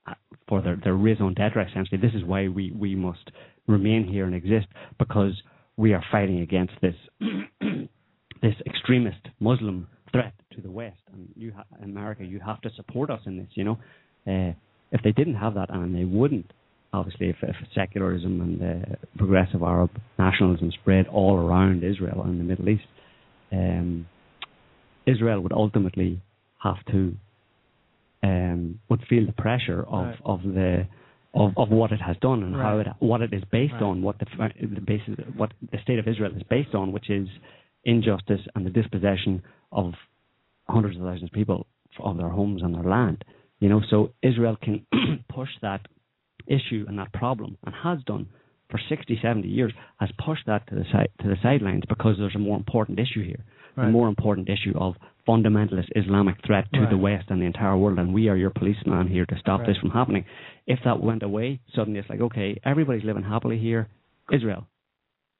[0.07, 0.13] uh,
[0.47, 1.99] for their, their raison d'etre, essentially.
[1.99, 3.31] This is why we, we must
[3.67, 4.67] remain here and exist,
[4.99, 5.33] because
[5.75, 6.95] we are fighting against this
[8.43, 13.09] this extremist Muslim threat to the West, and you, ha- America, you have to support
[13.09, 13.47] us in this.
[13.55, 13.77] You know,
[14.27, 14.53] uh,
[14.91, 16.51] if they didn't have that, and they wouldn't,
[16.93, 19.89] obviously, if, if secularism and uh, progressive Arab
[20.19, 22.83] nationalism spread all around Israel and the Middle East,
[23.51, 24.05] um,
[25.07, 26.21] Israel would ultimately
[26.61, 27.15] have to
[28.23, 30.19] um, would feel the pressure of Right.
[30.25, 30.87] of the
[31.35, 33.81] of, of what it has done and how it what it is based Right.
[33.81, 34.25] on, what the,
[34.61, 37.27] the basis, what the state of Israel is based on, which is
[37.85, 39.41] injustice and the dispossession
[39.71, 39.93] of
[40.67, 41.67] hundreds of thousands of people
[41.99, 43.23] of their homes and their land.
[43.59, 44.85] You know, so Israel can
[45.29, 45.81] push that
[46.47, 48.27] issue and that problem, and has done
[48.69, 52.35] for 60, 70 years, has pushed that to the side to the sidelines because there's
[52.35, 53.45] a more important issue here,
[53.77, 53.85] Right.
[53.85, 54.95] the more important issue of
[55.27, 59.07] fundamentalist Islamic threat to the West and the entire world, and we are your policeman
[59.07, 59.67] here to stop Right.
[59.69, 60.25] this from happening.
[60.67, 63.87] If that went away, suddenly it's like, okay, everybody's living happily here.
[64.31, 64.67] Israel,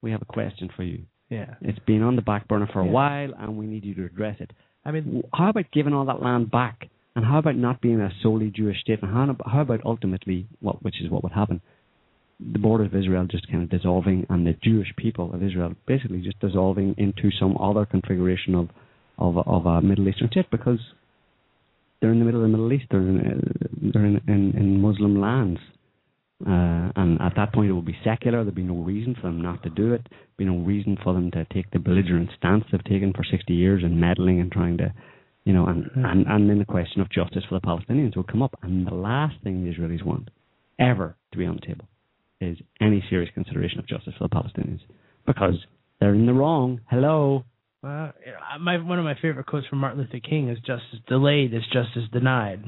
[0.01, 1.03] we have a question for you.
[1.33, 1.55] Yeah.
[1.61, 2.91] It's been on the back burner for a Yeah.
[2.91, 4.51] while, and we need you to address it.
[4.85, 6.89] I mean, How about giving all that land back?
[7.15, 8.99] And how about not being a solely Jewish state?
[9.03, 11.61] And how, how about ultimately, what, which is what would happen,
[12.39, 16.21] the border of Israel just kind of dissolving, and the Jewish people of Israel basically
[16.21, 18.69] just dissolving into some other configuration of
[19.19, 20.79] of, of a Middle Eastern state because
[22.01, 22.85] they're in the middle of the Middle East.
[22.89, 25.59] They're in, they're in, in, in Muslim lands.
[26.45, 28.43] Uh, and at that point, it would be secular.
[28.43, 30.01] There'd be no reason for them not to do it.
[30.09, 33.53] There'd be no reason for them to take the belligerent stance they've taken for 60
[33.53, 34.93] years and meddling and trying to,
[35.45, 38.41] you know, and, and, and then the question of justice for the Palestinians would come
[38.41, 38.57] up.
[38.61, 40.29] And the last thing the Israelis want,
[40.79, 41.87] ever, to be on the table,
[42.41, 44.81] is any serious consideration of justice for the Palestinians.
[45.25, 45.55] Because
[45.99, 46.81] they're in the wrong.
[46.89, 47.45] Hello.
[47.81, 48.11] Well,
[48.59, 52.03] my one of my favorite quotes from Martin Luther King is "Justice delayed is justice
[52.11, 52.63] denied."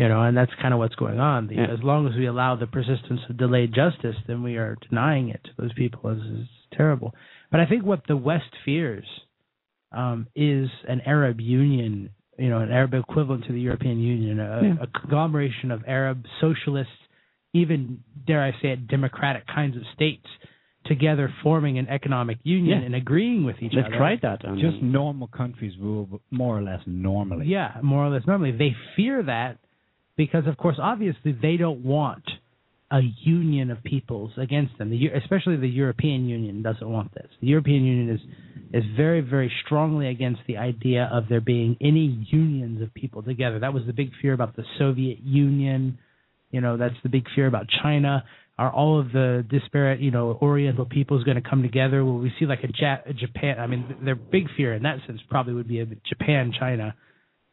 [0.00, 1.46] You know, and that's kind of what's going on.
[1.48, 1.66] The, Yeah.
[1.76, 5.40] As long as we allow the persistence of delayed justice, then we are denying it
[5.44, 6.10] to those people.
[6.10, 7.14] It's, it's terrible.
[7.50, 9.04] But I think what the West fears
[9.92, 14.60] um, is an Arab Union, you know, an Arab equivalent to the European Union, a,
[14.62, 14.74] Yeah.
[14.82, 16.92] a conglomeration of Arab socialists,
[17.52, 20.26] even dare I say it, democratic kinds of states
[20.86, 22.86] together forming an economic union Yeah.
[22.86, 23.96] and agreeing with each They've other.
[23.96, 24.44] tried that.
[24.44, 27.46] And Just normal countries rule more or less normally.
[27.48, 28.52] Yeah, more or less normally.
[28.52, 29.58] They fear that
[30.20, 32.24] because, of course, obviously they don't want
[32.92, 34.90] a union of peoples against them.
[34.90, 37.28] The, especially the European Union doesn't want this.
[37.40, 38.20] The European Union is
[38.74, 43.60] is very, very strongly against the idea of there being any unions of people together.
[43.60, 45.98] That was the big fear about the Soviet Union.
[46.50, 48.22] You know, that's the big fear about China.
[48.58, 52.04] Are all of the disparate, you know, Oriental peoples going to come together?
[52.04, 53.58] Will we see like a, ja- a Japan?
[53.58, 56.94] I mean, their big fear in that sense probably would be a Japan China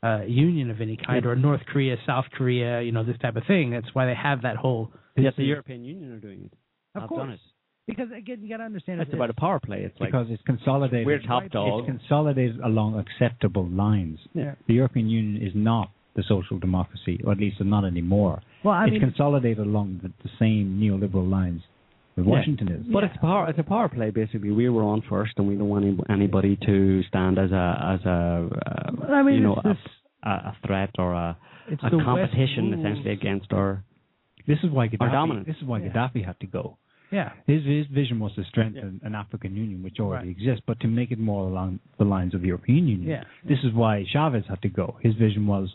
[0.04, 3.44] uh, union of any kind, or North Korea, South Korea, you know, this type of
[3.48, 3.72] thing.
[3.72, 4.92] That's why they have that whole.
[5.16, 6.54] Yes, the European Union are doing it.
[6.96, 7.20] Of Have course.
[7.22, 7.40] done it.
[7.88, 9.80] Because again, you got to understand It's about a power play.
[9.80, 11.08] It's like because it's consolidated.
[11.08, 11.86] we're top dog.
[11.88, 14.20] It's consolidated along acceptable lines.
[14.34, 14.56] Yeah.
[14.68, 18.42] The European Union is not the social democracy, or at least not anymore.
[18.64, 21.62] Well, I it's mean, consolidated along the, the same neoliberal lines
[22.18, 22.32] that Yeah.
[22.36, 22.86] Washington is.
[22.92, 23.48] But it's a power.
[23.50, 24.10] It's a power play.
[24.10, 27.66] Basically, we were on first, and we don't want any, anybody to stand as a
[27.94, 28.20] as a
[29.10, 29.92] uh, mean, you know it's a, this-
[30.24, 31.38] a, a threat or a,
[31.70, 33.84] it's a competition essentially against our.
[34.48, 35.12] This is why Gaddafi.
[35.12, 35.46] dominant.
[35.48, 35.90] This is why Yeah.
[35.90, 36.78] Gaddafi had to go.
[37.12, 37.32] Yeah.
[37.46, 41.12] His his vision was to strengthen an African Union which already exists, but to make
[41.12, 43.10] it more along the lines of the European Union.
[43.10, 43.24] Yeah.
[43.48, 44.98] This is why Chavez had to go.
[45.02, 45.70] His vision was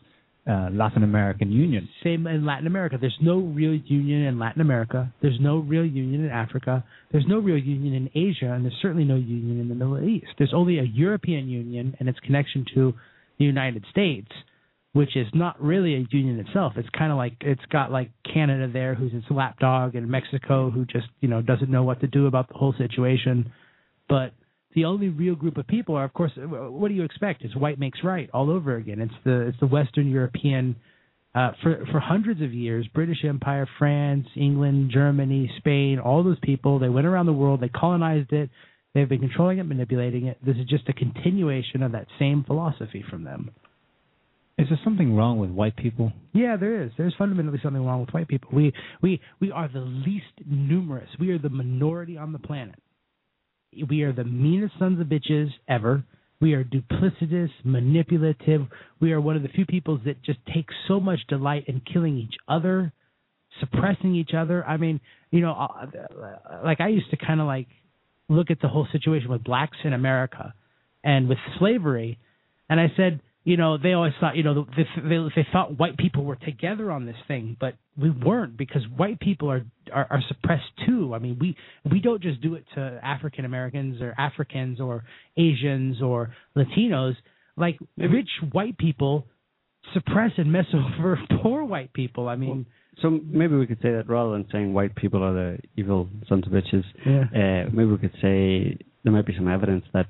[0.48, 1.89] uh, Latin American Union.
[2.02, 2.98] Same in Latin America.
[3.01, 5.12] There's no real union in Latin America.
[5.23, 6.85] There's no real union in Africa.
[7.12, 10.32] There's no real union in Asia, and there's certainly no union in the Middle East.
[10.39, 12.93] There's only a European Union and its connection to
[13.39, 14.28] the United States,
[14.93, 16.73] which is not really a union itself.
[16.77, 20.85] It's kind of like it's got like Canada there, who's its lapdog, and Mexico, who
[20.86, 23.52] just you know doesn't know what to do about the whole situation.
[24.09, 24.32] But
[24.74, 27.43] the only real group of people are, of course, what do you expect?
[27.43, 29.01] It's white makes right all over again.
[29.01, 30.77] It's the it's the Western European.
[31.35, 36.78] Uh, for for hundreds of years, British Empire, France, England, Germany, Spain, all those people,
[36.78, 38.51] they went around the world, they colonized it,
[38.94, 40.36] they've been controlling it, manipulating it.
[40.44, 43.51] This is just a continuation of that same philosophy from them.
[44.59, 46.12] Is there something wrong with white people?
[46.35, 46.90] Yeah, there is.
[46.99, 48.51] There's fundamentally something wrong with white people.
[48.53, 51.09] We we we are the least numerous.
[51.19, 52.77] We are the minority on the planet.
[53.89, 56.05] We are the meanest sons of bitches ever.
[56.40, 58.62] We are duplicitous, manipulative.
[59.01, 62.19] We are one of the few peoples that just take so much delight in killing
[62.19, 62.93] each other,
[63.61, 64.65] suppressing each other.
[64.66, 65.01] I mean,
[65.31, 65.86] you know, uh,
[66.65, 67.69] like I used to kind of like
[68.28, 70.53] look at the whole situation with blacks in America
[71.05, 72.19] and with slavery,
[72.69, 75.97] and I said, you know, they always thought, you know, they, they, they thought white
[75.97, 80.23] people were together on this thing, but we weren't because white people are, are are
[80.28, 81.12] suppressed too.
[81.14, 81.56] I mean, we
[81.90, 85.05] we don't just do it to African Americans or Africans or
[85.36, 87.14] Asians or Latinos.
[87.56, 89.27] Like rich white people
[89.93, 92.28] suppress and mess over poor white people.
[92.28, 92.64] I mean,
[93.02, 96.47] So maybe we could say that rather than saying white people are the evil sons
[96.47, 97.24] of bitches, yeah,
[97.66, 100.06] uh, maybe we could say there might be some evidence that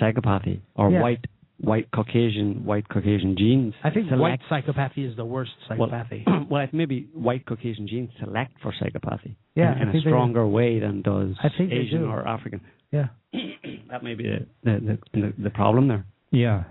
[0.00, 1.02] psychopathy or Yeah.
[1.02, 1.24] white
[1.60, 3.74] white Caucasian white Caucasian genes.
[3.82, 6.24] I think select, white psychopathy is the worst psychopathy.
[6.26, 9.34] Well, well, maybe white Caucasian genes select for psychopathy.
[9.54, 12.06] Yeah, in, in a think they- stronger way than does I think Asian do.
[12.06, 12.60] or African.
[12.92, 13.08] yeah.
[13.90, 16.04] that may be the the, the the problem there.
[16.30, 16.64] Yeah,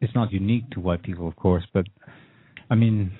[0.00, 1.86] it's not unique to white people, of course, but
[2.70, 3.12] I mean,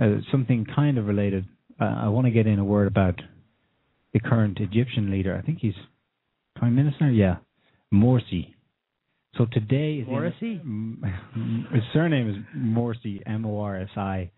[0.00, 1.46] uh, something kind of related.
[1.80, 3.20] Uh, I want to get in a word about
[4.12, 5.36] the current Egyptian leader.
[5.36, 5.74] I think he's
[6.56, 7.10] prime minister.
[7.10, 7.36] Yeah,
[7.92, 8.54] Morsi.
[9.36, 10.60] So today is the- Morsi?
[10.60, 14.30] M- his surname is Morrissey, M O R S I.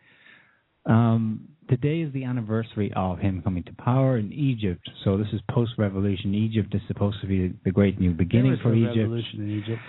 [0.85, 4.89] Um, today is the anniversary of him coming to power in Egypt.
[5.05, 6.35] So this is post-revolution.
[6.35, 9.83] Egypt is supposed to be the great new beginning for Egypt revolution in Egypt.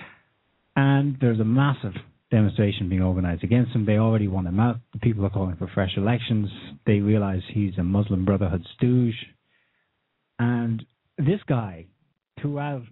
[0.75, 1.93] and there's a massive
[2.29, 3.85] demonstration being organized against him.
[3.85, 4.77] They already want him out.
[4.93, 6.49] The people are calling for fresh elections.
[6.85, 9.15] They realize he's a Muslim Brotherhood stooge.
[10.39, 10.83] And
[11.17, 11.85] this guy,
[12.41, 12.83] throughout,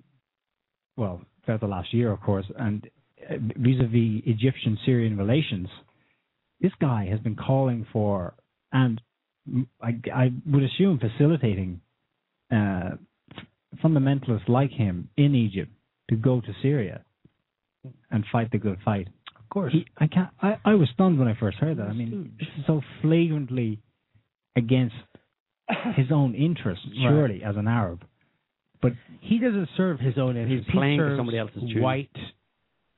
[0.96, 2.88] well, throughout the last year, of course, and
[3.30, 5.68] uh, vis-a-vis Egyptian-Syrian relations,
[6.60, 8.34] this guy has been calling for,
[8.72, 9.02] and
[9.82, 11.82] I, I would assume facilitating
[12.52, 12.92] uh,
[13.84, 15.72] fundamentalists like him in Egypt
[16.10, 17.04] to go to Syria
[18.12, 19.08] and fight the good fight.
[19.40, 19.74] Of course.
[19.74, 20.30] He, I can't.
[20.42, 21.88] I, I was stunned when I first heard that.
[21.88, 23.82] I mean, this is so flagrantly
[24.56, 24.96] against
[25.96, 27.10] his own interests, Right.
[27.10, 28.06] surely, as an Arab.
[28.82, 30.68] But he doesn't serve his own interests.
[30.68, 31.82] He's playing he for serves somebody else's tune.
[31.82, 32.10] white.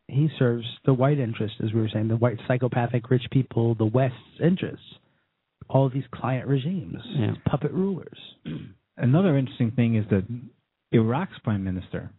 [0.08, 3.86] He serves the white interest, as we were saying, the white psychopathic rich people, the
[3.86, 4.86] West's interests.
[5.70, 7.28] All these client regimes, Yeah.
[7.28, 8.18] these puppet rulers.
[8.98, 10.26] another interesting thing is that
[10.92, 12.12] Iraq's prime minister.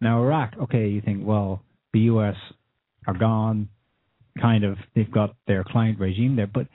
[0.00, 1.62] Now, Iraq, okay, you think, well,
[1.92, 2.34] the U.S.
[3.06, 3.68] are gone,
[4.40, 4.76] kind of.
[4.94, 6.66] They've got their client regime there, but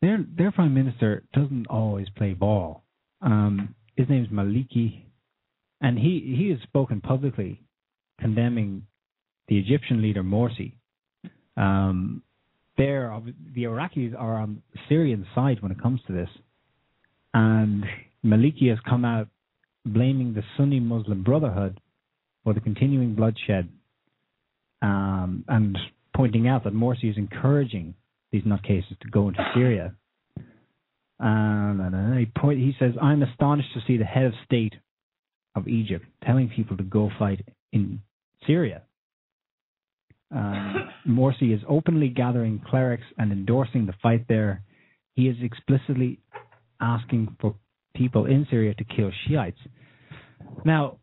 [0.00, 2.82] their their prime minister doesn't always play ball.
[3.20, 5.02] Um, his name's Maliki,
[5.82, 7.60] and he he has spoken publicly
[8.20, 8.86] condemning
[9.48, 10.72] the Egyptian leader Morsi.
[11.56, 12.22] Um,
[12.78, 16.30] the Iraqis are on Syrian side when it comes to this,
[17.34, 17.84] and
[18.24, 19.28] Maliki has come out
[19.84, 21.78] blaming the Sunni Muslim Brotherhood
[22.42, 23.68] for the continuing bloodshed,
[24.80, 25.78] um, and
[26.16, 27.94] pointing out that Morsi is encouraging
[28.30, 29.94] these nutcases to go into Syria.
[31.20, 34.74] Um, and he, point, he says, "I'm astonished to see the head of state
[35.54, 38.00] of Egypt telling people to go fight in
[38.46, 38.82] Syria."
[40.30, 44.62] Um, Morsi is openly gathering clerics and endorsing the fight there.
[45.14, 46.20] He is explicitly
[46.80, 47.54] asking for
[47.94, 49.58] people in Syria to kill Shiites.
[50.64, 50.98] Now,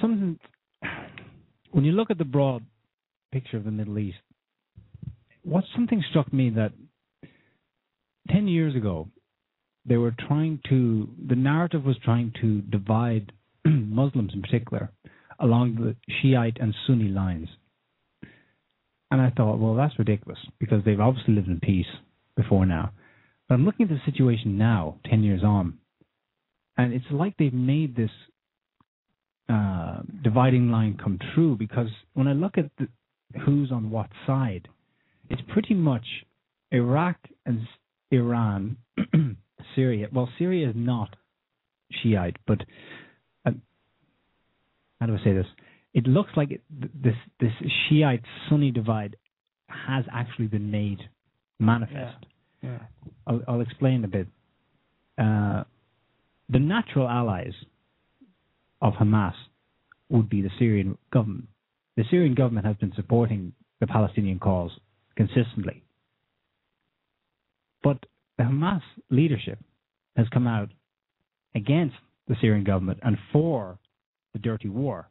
[0.00, 0.38] something
[1.70, 2.64] when you look at the broad
[3.32, 4.18] picture of the Middle East,
[5.42, 6.72] what something struck me that
[8.30, 9.08] ten years ago
[9.86, 13.32] they were trying to the narrative was trying to divide
[13.90, 14.90] Muslims in particular
[15.40, 17.48] along the Shiite and Sunni lines.
[19.10, 21.86] And I thought, well, that's ridiculous because they've obviously lived in peace
[22.36, 22.92] before now.
[23.48, 25.78] But I'm looking at the situation now, 10 years on,
[26.76, 28.10] and it's like they've made this
[29.48, 32.88] uh, dividing line come true because when I look at the,
[33.44, 34.68] who's on what side,
[35.30, 36.04] it's pretty much
[36.70, 37.16] Iraq
[37.46, 37.60] and
[38.10, 38.76] Iran,
[39.74, 40.08] Syria.
[40.12, 41.16] Well, Syria is not
[42.02, 42.58] Shiite, but
[45.00, 45.46] how do I say this?
[45.94, 47.52] It looks like it, this this
[47.88, 49.16] Shiite Sunni divide
[49.68, 50.98] has actually been made
[51.58, 52.24] manifest.
[52.62, 52.78] Yeah.
[53.26, 54.26] I'll, I'll explain a bit.
[55.16, 55.64] Uh,
[56.48, 57.52] the natural allies
[58.80, 59.34] of Hamas
[60.08, 61.48] would be the Syrian government.
[61.96, 64.70] The Syrian government has been supporting the Palestinian cause
[65.16, 65.82] consistently.
[67.82, 67.98] But
[68.38, 69.58] the Hamas leadership
[70.16, 70.70] has come out
[71.54, 71.96] against
[72.28, 73.78] the Syrian government and for
[74.32, 75.08] the dirty war.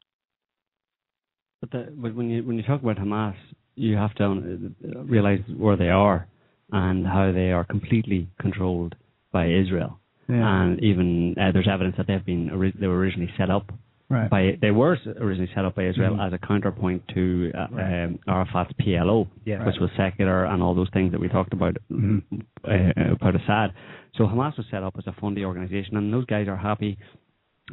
[1.61, 3.35] But, the, but when you when you talk about Hamas,
[3.75, 4.71] you have to
[5.05, 6.27] realize where they are
[6.71, 8.95] and how they are completely controlled
[9.31, 9.99] by Israel.
[10.29, 10.61] Yeah.
[10.63, 13.71] And even uh, there's evidence that they've been they were originally set up
[14.09, 14.29] Right.
[14.29, 16.27] by they were originally set up by Israel Mhm.
[16.27, 18.03] as a counterpoint to uh, Right.
[18.03, 19.65] um, Arafat's PLO, Yeah.
[19.65, 22.21] which was secular and all those things that we talked about Mhm.
[22.63, 23.73] uh, about Assad.
[24.15, 26.97] So Hamas was set up as a fundy organization, and those guys are happy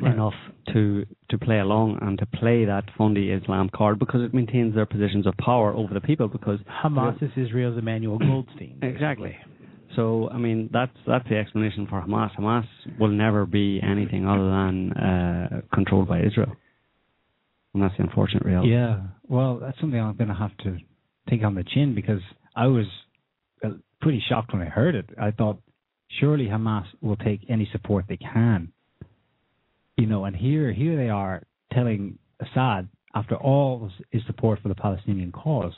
[0.01, 0.12] Right.
[0.12, 0.35] enough
[0.73, 4.87] to to play along and to play that fundy Islam card because it maintains their
[4.87, 6.27] positions of power over the people.
[6.27, 8.81] Because Hamas is Israel's Emmanuel Goldstein.
[8.83, 9.37] exactly.
[9.95, 12.35] So I mean that's that's the explanation for Hamas.
[12.37, 12.66] Hamas
[12.99, 16.53] will never be anything other than uh, controlled by Israel,
[17.73, 18.73] and that's the unfortunate reality.
[18.73, 19.01] Yeah.
[19.29, 20.79] Well, that's something I'm going to have to
[21.31, 22.21] take on the chin because
[22.57, 22.87] I was
[23.65, 25.11] uh, pretty shocked when I heard it.
[25.21, 25.61] I thought
[26.21, 28.73] surely Hamas will take any support they can.
[29.97, 31.43] You know, and here here they are
[31.73, 35.73] telling Assad after all his support for the Palestinian cause,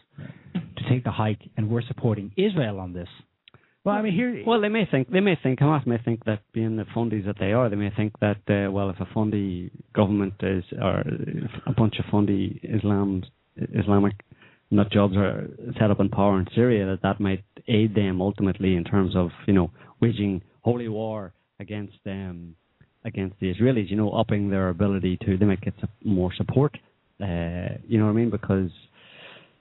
[0.54, 3.08] to take the hike and we're supporting Israel on this.
[3.84, 4.42] Well, I mean, here.
[4.44, 7.36] Well, they may think they may think Hamas may think that being the fundies that
[7.38, 11.04] they are, they may think that uh, well, if a fundy government is or
[11.66, 13.22] a bunch of fundy Islam
[13.56, 14.14] Islamic
[14.72, 15.48] nut jobs are
[15.78, 19.28] set up in power in Syria, that that might aid them ultimately in terms of
[19.46, 19.70] you know
[20.00, 22.56] waging holy war against them
[23.06, 23.88] against the Israelis.
[23.90, 26.76] You know, upping their ability to they might get some more support.
[27.22, 28.30] Uh, you know what I mean?
[28.30, 28.70] Because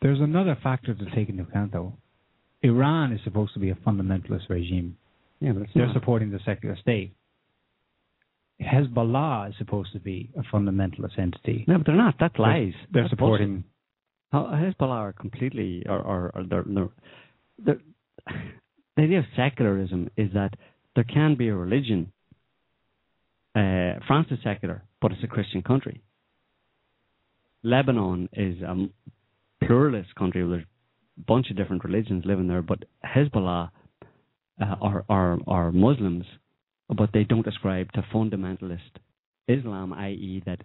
[0.01, 1.93] There's another factor to take into account, though.
[2.63, 4.97] Iran is supposed to be a fundamentalist regime.
[5.39, 5.93] yeah, but They're not.
[5.95, 7.13] supporting the secular state.
[8.61, 11.65] Hezbollah is supposed to be a fundamentalist entity.
[11.67, 12.15] No, but they're not.
[12.19, 12.73] That lies.
[12.91, 13.63] They're That's supporting.
[14.33, 16.89] Hezbollah are completely, or, or, or they're, they're,
[17.65, 17.79] they're,
[18.97, 20.51] the idea of secularism is that
[20.95, 22.11] there can be a religion.
[23.55, 26.01] Uh, France is secular, but it's a Christian country.
[27.63, 28.75] Lebanon is a
[29.65, 30.63] pluralist country there's
[31.17, 33.71] a bunch of different religions living there, but Hezbollah
[34.61, 36.25] uh, are, are, are Muslims,
[36.89, 38.79] but they don't ascribe to fundamentalist
[39.47, 40.59] Islam, i.e., that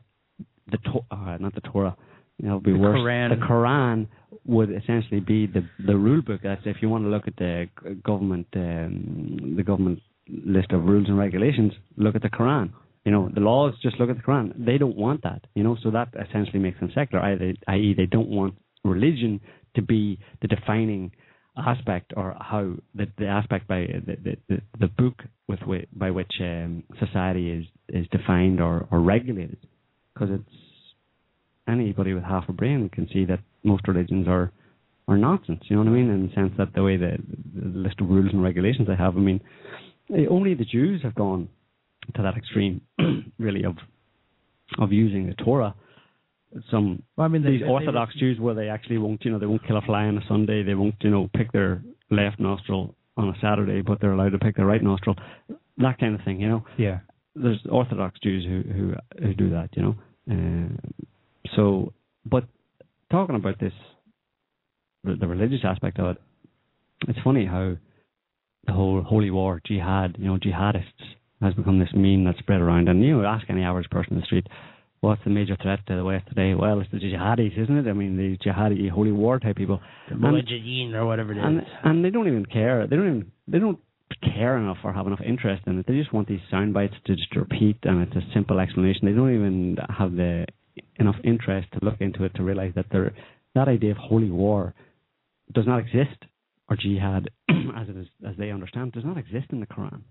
[0.71, 1.97] the to- uh, not the Torah,
[2.39, 2.99] you know, be The worse.
[2.99, 3.29] Quran.
[3.31, 4.07] The Quran
[4.47, 6.41] would essentially be the the rule book.
[6.43, 7.69] That's if you want to look at the
[8.05, 10.01] government um, the government
[10.45, 11.73] list of rules and regulations.
[11.97, 12.73] Look at the Quran.
[13.05, 13.75] You know, the laws.
[13.83, 14.53] Just look at the Quran.
[14.65, 15.47] They don't want that.
[15.55, 17.23] You know, so that essentially makes them secular.
[17.23, 18.55] i.e., they don't want
[18.85, 19.41] religion
[19.75, 21.13] to be the defining
[21.57, 25.59] aspect or how the, the aspect by the, the, the, book with
[25.93, 29.59] by which um, society is, is defined or, or regulated
[30.15, 30.57] because it's
[31.69, 34.53] anybody with half a brain can see that most religions are
[35.09, 35.61] are nonsense.
[35.65, 36.11] You know what I mean?
[36.11, 37.17] In the sense that the way the,
[37.55, 39.17] the list of rules and regulations they have.
[39.17, 39.41] I mean,
[40.29, 41.49] only the Jews have gone
[42.15, 42.81] to that extreme,
[43.39, 43.77] really, of
[44.79, 45.75] of using the Torah.
[46.71, 49.39] Some Well, I mean, they- these they- Orthodox Jews where they actually won't, you know,
[49.39, 50.63] they won't kill a fly on a Sunday.
[50.63, 54.39] They won't, you know, pick their left nostril on a Saturday, but they're allowed to
[54.39, 55.17] pick their right nostril.
[55.79, 57.01] That kind of thing, you know Yeah.
[57.37, 59.97] there's Orthodox Jews who who who do that, you know.
[60.31, 60.77] Uh,
[61.57, 61.93] so,
[62.27, 62.45] but
[63.11, 63.73] talking about this,
[65.05, 66.23] the religious aspect of it,
[67.09, 67.77] it's funny how
[68.67, 70.85] the whole holy war, jihad, you know, jihadists
[71.41, 72.89] has become this meme that's spread around.
[72.89, 74.47] And you know, ask any average person in the street,
[75.01, 76.55] what's the major threat to the West today?
[76.55, 77.89] Well, it's the jihadis, isn't it?
[77.89, 79.81] I mean, the jihadi holy war type people.
[80.09, 81.45] And- Mujahideen or whatever it is.
[81.45, 82.87] and and they don't even care.
[82.87, 83.79] They don't even they don't
[84.23, 85.87] care enough or have enough interest in it.
[85.87, 89.07] They just want these sound bites to just repeat, and it's a simple explanation.
[89.07, 90.47] They don't even have the
[90.99, 93.13] enough interest to look into it to realize that there
[93.55, 94.75] that idea of holy war
[95.53, 96.25] does not exist,
[96.71, 97.29] or jihad,
[97.77, 100.03] as it is as they understand, does not exist in the Quran.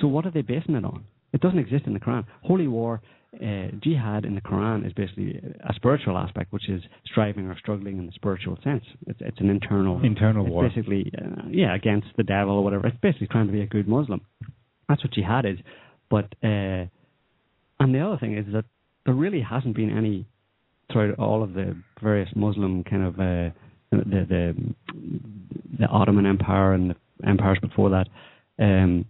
[0.00, 1.04] So what are they basing it on?
[1.32, 2.24] It doesn't exist in the Quran.
[2.42, 3.00] Holy war,
[3.34, 7.98] uh, jihad in the Quran is basically a spiritual aspect, which is striving or struggling
[7.98, 8.84] in the spiritual sense.
[9.06, 10.68] It's, it's an internal Internal war.
[10.68, 12.86] basically uh, yeah against the devil or whatever.
[12.86, 14.20] It's basically trying to be a good Muslim.
[14.88, 15.58] That's what jihad is.
[16.10, 16.86] But uh,
[17.80, 18.64] and the other thing is that
[19.06, 20.26] there really hasn't been any
[20.92, 23.54] throughout all of the various Muslim kind of uh,
[23.98, 24.74] the the
[25.80, 26.96] the Ottoman Empire and the
[27.26, 28.06] empires before that.
[28.58, 29.06] Um,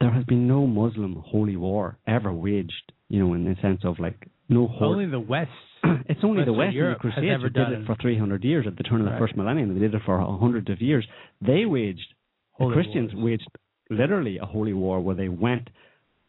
[0.00, 2.92] there has been no Muslim holy war ever waged.
[3.08, 5.50] You know, in the sense of like no horde Only the West.
[6.08, 7.86] it's only the West and the Crusades ever did it it.
[7.86, 9.18] for 300 years at the turn of the Right.
[9.20, 9.72] first millennium.
[9.74, 11.06] They did it for hundreds of years.
[11.40, 12.06] They waged,
[12.52, 13.24] Holy the Christians wars.
[13.24, 13.48] waged
[13.90, 15.68] literally a holy war where they went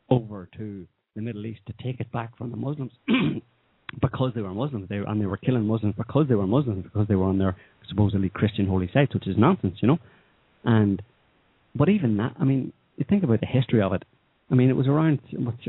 [0.09, 2.91] over to the Middle East to take it back from the Muslims
[4.01, 4.87] because they were Muslims.
[4.89, 7.55] They and they were killing Muslims because they were Muslims because they were on their
[7.89, 9.99] supposedly Christian holy sites, which is nonsense, you know.
[10.63, 11.01] And
[11.75, 14.03] but even that, I mean, you think about the history of it.
[14.49, 15.19] I mean, it was around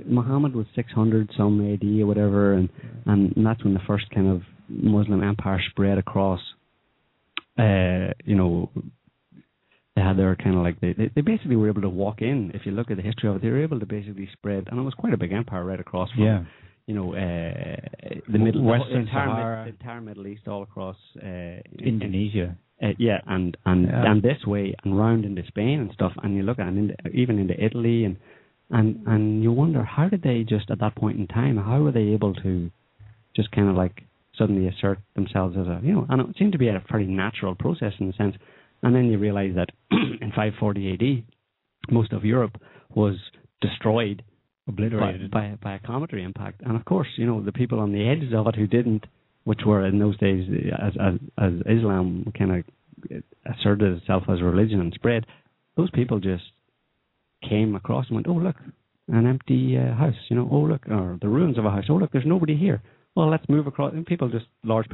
[0.06, 2.68] Muhammad was 600 some AD or whatever, and
[3.06, 6.40] and that's when the first kind of Muslim empire spread across.
[7.58, 8.70] Uh, you know,
[9.96, 12.52] they had their kind of like they, they basically were able to walk in.
[12.54, 14.78] If you look at the history of it, they were able to basically spread, and
[14.78, 16.44] it was quite a big empire right across from Yeah.
[16.88, 17.76] You know uh,
[18.32, 19.64] the middle Western the entire, Sahara.
[19.64, 22.56] The entire Middle East, all across uh, Indonesia.
[22.82, 24.10] uh, yeah, and and Yeah.
[24.10, 27.38] and this way and round into Spain and stuff, and you look at and even
[27.38, 28.16] into Italy, and
[28.70, 31.92] and and you wonder how did they just at that point in time, how were
[31.92, 32.70] they able to
[33.36, 33.96] just kind of like
[34.38, 37.54] suddenly assert themselves as a you know, and it seemed to be a very natural
[37.54, 38.34] process in a sense,
[38.82, 39.68] and then you realize that
[40.24, 42.56] in 540 AD, most of Europe
[42.94, 43.16] was
[43.60, 44.22] destroyed
[44.68, 45.30] Obliterated.
[45.30, 48.32] by by a cometary impact, and of course, you know, the people on the edges
[48.34, 49.06] of it who didn't,
[49.44, 52.64] which were in those days as as, as Islam kind of
[53.46, 55.24] asserted itself as religion and spread,
[55.76, 56.44] those people just
[57.48, 58.56] came across and went, oh look,
[59.08, 61.94] an empty uh, house, you know, oh look, or the ruins of a house, oh
[61.94, 62.82] look, there's nobody here.
[63.16, 63.92] well, let's move across.
[63.92, 64.86] And people just large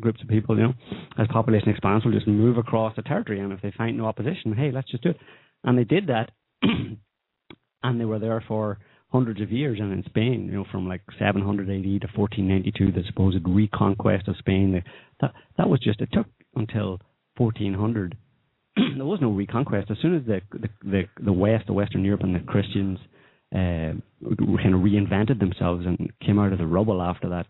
[0.00, 0.74] groups of people, you know,
[1.18, 4.54] as population expands, will just move across the territory, and if they find no opposition,
[4.54, 5.16] hey, let's just do it.
[5.64, 6.30] And they did that,
[6.62, 8.78] and they were there for
[9.12, 9.78] hundreds of years.
[9.80, 14.36] And in Spain, you know, from like 700 AD to 1492, the supposed reconquest of
[14.38, 14.82] Spain, the,
[15.20, 16.26] that that was just it took
[16.56, 17.00] until
[17.36, 18.16] 1400.
[18.96, 19.90] there was no reconquest.
[19.90, 22.98] As soon as the the the, the West, the Western Europe, and the Christians
[23.54, 23.92] uh,
[24.62, 27.46] kind of reinvented themselves and came out of the rubble after that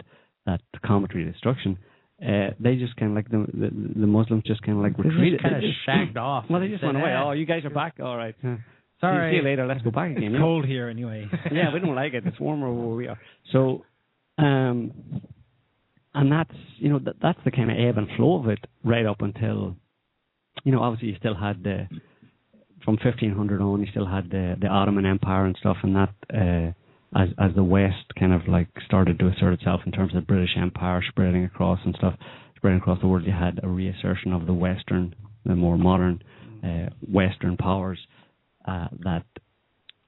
[0.46, 1.76] that cometary destruction.
[2.22, 3.70] Uh, they just kind of like the, the
[4.00, 5.40] the Muslims just kind of like They retreated.
[5.40, 6.44] just kind of They shagged off.
[6.50, 7.12] Well, they just went away.
[7.14, 7.94] "Ah, Oh, you guys are back.
[8.02, 8.34] All right.
[9.00, 9.32] Sorry.
[9.32, 9.66] See you later.
[9.66, 10.34] Let's go back again.
[10.34, 11.26] It's cold here anyway.
[11.52, 12.26] yeah, we don't like it.
[12.26, 13.18] It's warmer where we are.
[13.52, 13.84] So,
[14.38, 14.92] um,
[16.14, 19.06] and that's you know that that's the kind of ebb and flow of it right
[19.06, 19.76] up until,
[20.64, 21.88] you know, obviously you still had the
[22.84, 27.18] from 1500 on, you still had the the Ottoman Empire and stuff, and that uh,
[27.18, 30.56] as as the West kind of like started to assert itself in terms of British
[30.58, 32.14] Empire spreading across and stuff,
[32.56, 35.14] spreading across the world, you had a reassertion of the Western,
[35.46, 36.22] the more modern
[36.62, 37.98] uh, Western powers
[38.66, 39.24] uh, that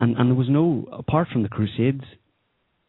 [0.00, 2.04] and and there was no apart from the Crusades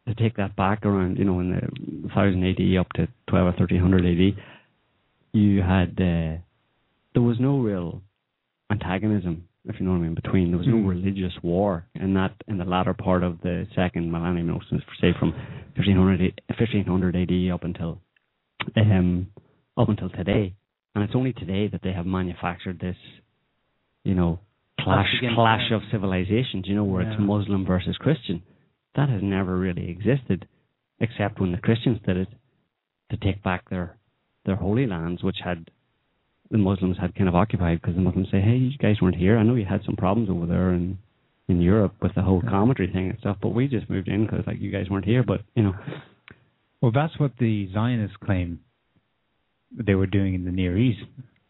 [0.07, 3.57] to take that back around you know in the thousand AD up to twelve or
[3.57, 4.43] thirteen hundred AD,
[5.33, 6.37] you had uh,
[7.13, 8.01] there was no real
[8.69, 10.89] antagonism, if you know what I mean, between there was no Mm.
[10.89, 14.61] religious war in that in the latter part of the second millennium, you know,
[14.99, 15.31] say from
[15.75, 18.01] 1500 1500 AD up until
[18.75, 19.27] um
[19.77, 20.53] up until today,
[20.95, 22.97] and it's only today that they have manufactured this,
[24.03, 24.39] you know,
[24.83, 28.41] clash clash of civilizations, you know, where it's Muslim versus Christian.
[28.95, 30.47] That has never really existed,
[30.99, 32.27] except when the Christians did it
[33.11, 33.97] to take back their
[34.45, 35.69] their holy lands, which had
[36.51, 39.37] the Muslims had kind of occupied because the Muslims say, "Hey, you guys weren't here.
[39.37, 40.99] I know you had some problems over there in
[41.47, 44.45] in Europe with the whole cometary thing and stuff, but we just moved in because
[44.47, 45.73] like you guys weren't here." But you know,
[46.81, 48.59] Well, that's what the Zionists claim
[49.71, 51.01] they were doing in the Near East.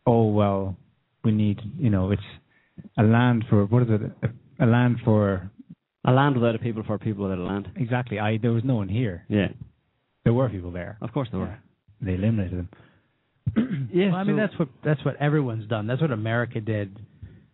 [0.05, 0.77] Oh well,
[1.23, 2.22] we need you know it's
[2.97, 4.01] a land for what is it?
[4.59, 5.49] A, a land for
[6.05, 7.69] a land without a people for a people without a land.
[7.75, 8.19] exactly.
[8.19, 9.25] I there was no one here.
[9.29, 9.47] Yeah,
[10.23, 10.97] There were people there.
[11.01, 11.57] of course there were.
[12.01, 12.69] They eliminated them.
[13.93, 15.85] Yeah, well, I mean that's what that's what everyone's done.
[15.87, 16.97] That's what America did.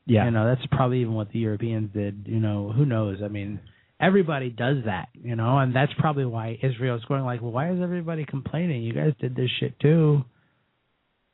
[0.05, 0.25] Yeah.
[0.25, 2.25] You know, that's probably even what the Europeans did.
[2.27, 3.17] You know, who knows?
[3.23, 3.59] I mean,
[3.99, 5.09] everybody does that.
[5.13, 8.81] You know, and that's probably why Israel's going like, well, why is everybody complaining?
[8.83, 10.23] You guys did this shit too.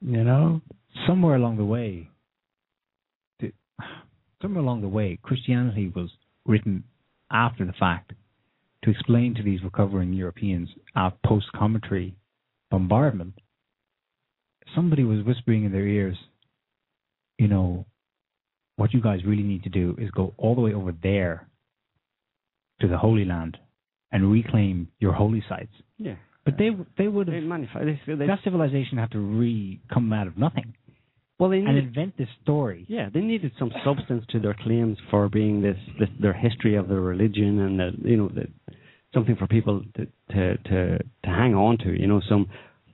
[0.02, 0.62] You know.
[1.08, 2.15] somewhere along the way, the,
[4.46, 6.10] somewhere along the way, Christianity was
[6.46, 6.84] written
[7.32, 8.14] after the fact
[8.84, 12.16] to explain to these recovering Europeans our post-cometary
[12.70, 13.34] bombardment.
[14.76, 16.16] Somebody was whispering in their ears,
[17.40, 17.86] you know,
[18.76, 21.48] what you guys really need to do is go all the way over there
[22.82, 23.58] to the Holy Land
[24.12, 25.74] and reclaim your holy sites.
[25.98, 26.16] yeah.
[26.44, 30.76] But they they would have they, that civilization had to re come out of nothing
[31.40, 32.86] well, they and needed, invent this story.
[32.88, 36.88] yeah, they needed some substance to their claims for being this, this their history of
[36.88, 38.48] their religion and the, you know the,
[39.14, 41.90] something for people to, to to to hang on to.
[42.00, 42.48] You know, some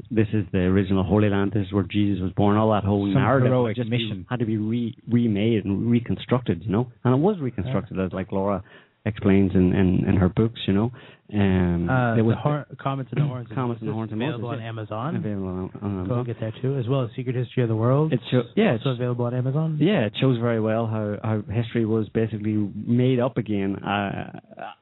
[0.10, 1.52] this is the original Holy Land.
[1.54, 2.58] This is where Jesus was born.
[2.58, 4.26] All that whole Some narrative just mission.
[4.30, 6.64] had to be re, remade and reconstructed.
[6.64, 8.64] You know, and it was reconstructed as like Laura
[9.06, 10.60] explains in, in, in her books.
[10.68, 10.92] You know,
[11.34, 13.48] um, Uh, there was the hor- comets and the horns.
[13.54, 14.60] Comets and the Horns available on.
[14.62, 15.16] Amazon.
[15.16, 16.24] available on, on Go Amazon.
[16.26, 18.14] get that too, as well as Secret History of the World.
[18.14, 19.78] It show, yeah, also it's, available on Amazon.
[19.82, 24.40] yeah, it shows very well how, how history was basically made up again uh,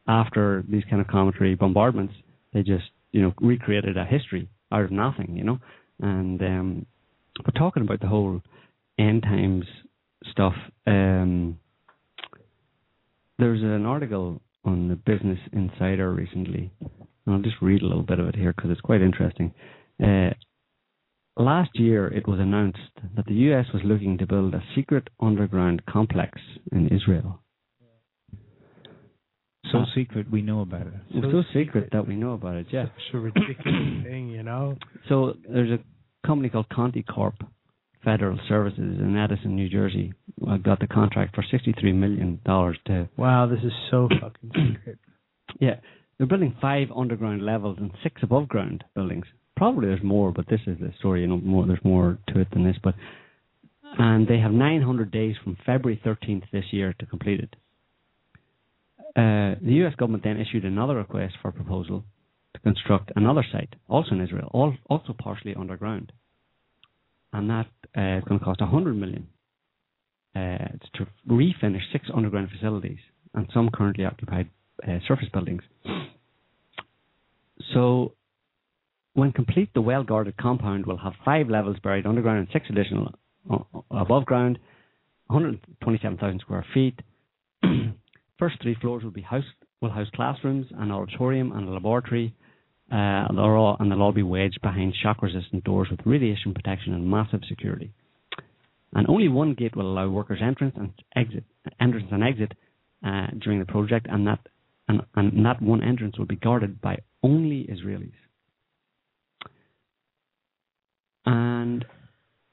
[0.07, 2.13] after these kind of cometary bombardments.
[2.53, 5.59] They just, you know, recreated a history out of nothing, you know.
[6.01, 6.85] And um,
[7.45, 8.41] but talking about the whole
[8.97, 9.65] end times
[10.31, 10.53] stuff,
[10.87, 11.57] um,
[13.39, 16.71] there's an article on the Business Insider recently,
[17.25, 19.53] and I'll just read a little bit of it here because it's quite interesting.
[20.03, 20.31] Uh,
[21.37, 22.79] Last year, it was announced
[23.15, 23.65] that the U.S.
[23.73, 26.37] was looking to build a secret underground complex
[26.73, 27.39] in Israel.
[29.71, 29.85] So Ah.
[29.95, 30.93] secret, we know about it.
[31.11, 32.87] It's so secret that we know about it, yeah.
[32.87, 34.77] Such a ridiculous thing, you know.
[35.07, 35.79] So there's a
[36.27, 37.35] company called Conti Corp
[38.03, 40.13] Federal Services in Edison, New Jersey.
[40.47, 44.97] uh, got the contract for $63 million to, Wow, this is so fucking secret.
[45.59, 45.75] yeah,
[46.17, 49.25] they're building five underground levels and six above ground buildings.
[49.57, 52.47] Probably there's more, but this is the story, you know, more, there's more to it
[52.51, 52.95] than this, but,
[53.97, 57.55] and they have 900 days from February 13th this year to complete it.
[59.15, 59.95] Uh, the U.S.
[59.95, 62.03] government then issued another request for a proposal
[62.53, 66.11] to construct another site, also in Israel, all, also partially underground,
[67.33, 69.27] and that uh, is going to cost 100 million.
[70.35, 70.57] Uh,
[70.93, 72.99] to refinish six underground facilities
[73.33, 74.47] and some currently occupied
[74.87, 75.63] uh, surface buildings.
[77.73, 78.13] So,
[79.13, 83.11] when complete, the well guarded compound will have five levels buried underground and six additional
[83.51, 83.57] uh,
[83.91, 84.59] above ground,
[85.27, 86.99] 127,000 square feet.
[88.39, 89.43] First three floors will be house
[89.81, 92.35] will house classrooms, an auditorium, and a laboratory.
[92.91, 96.93] Uh, they're all, and they'll all be wedged behind shock resistant doors with radiation protection
[96.93, 97.91] and massive security.
[98.93, 101.43] And only one gate will allow workers entrance and exit,
[101.79, 102.53] entrance and exit
[103.05, 104.39] uh, during the project, and that
[104.87, 108.11] and, and that one entrance will be guarded by only Israelis.
[111.25, 111.85] And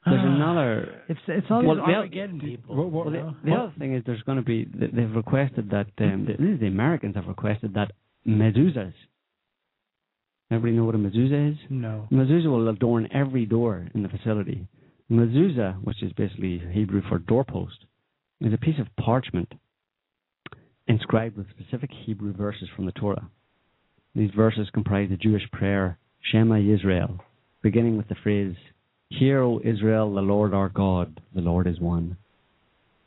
[0.05, 1.01] there's another.
[1.09, 2.75] It's it's all Well, these the- Armageddon people.
[2.75, 3.35] What- what- you The, know?
[3.43, 6.59] the other thing is there's going to be they've requested that um, the, this is
[6.59, 7.91] the Americans have requested that
[8.27, 8.93] mezuzahs.
[10.49, 11.57] Everybody know what a mezuzah is?
[11.69, 12.07] no.
[12.11, 14.67] Mezuzah will adorn every door in the facility.
[15.11, 17.85] Mezuzah, which is basically Hebrew for doorpost,
[18.39, 19.53] is a piece of parchment
[20.87, 23.29] inscribed with specific Hebrew verses from the Torah.
[24.15, 27.19] These verses comprise the Jewish prayer Shema Yisrael,
[27.61, 28.55] beginning with the phrase
[29.09, 32.17] Hear, O Israel, the Lord our God, the Lord is one.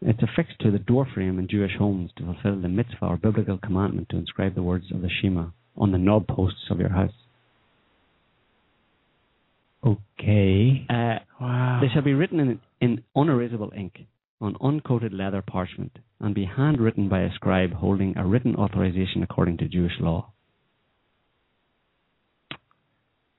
[0.03, 4.09] It's affixed to the doorframe in Jewish homes to fulfill the mitzvah or biblical commandment
[4.11, 7.13] to inscribe the words of the Shema on the knob posts of your house.
[9.85, 10.87] Okay.
[10.89, 11.79] Uh, Wow.
[11.81, 14.01] They shall be written in, in unerasable ink
[14.43, 19.57] on uncoated leather parchment and be handwritten by a scribe holding a written authorization according
[19.59, 20.33] to Jewish law.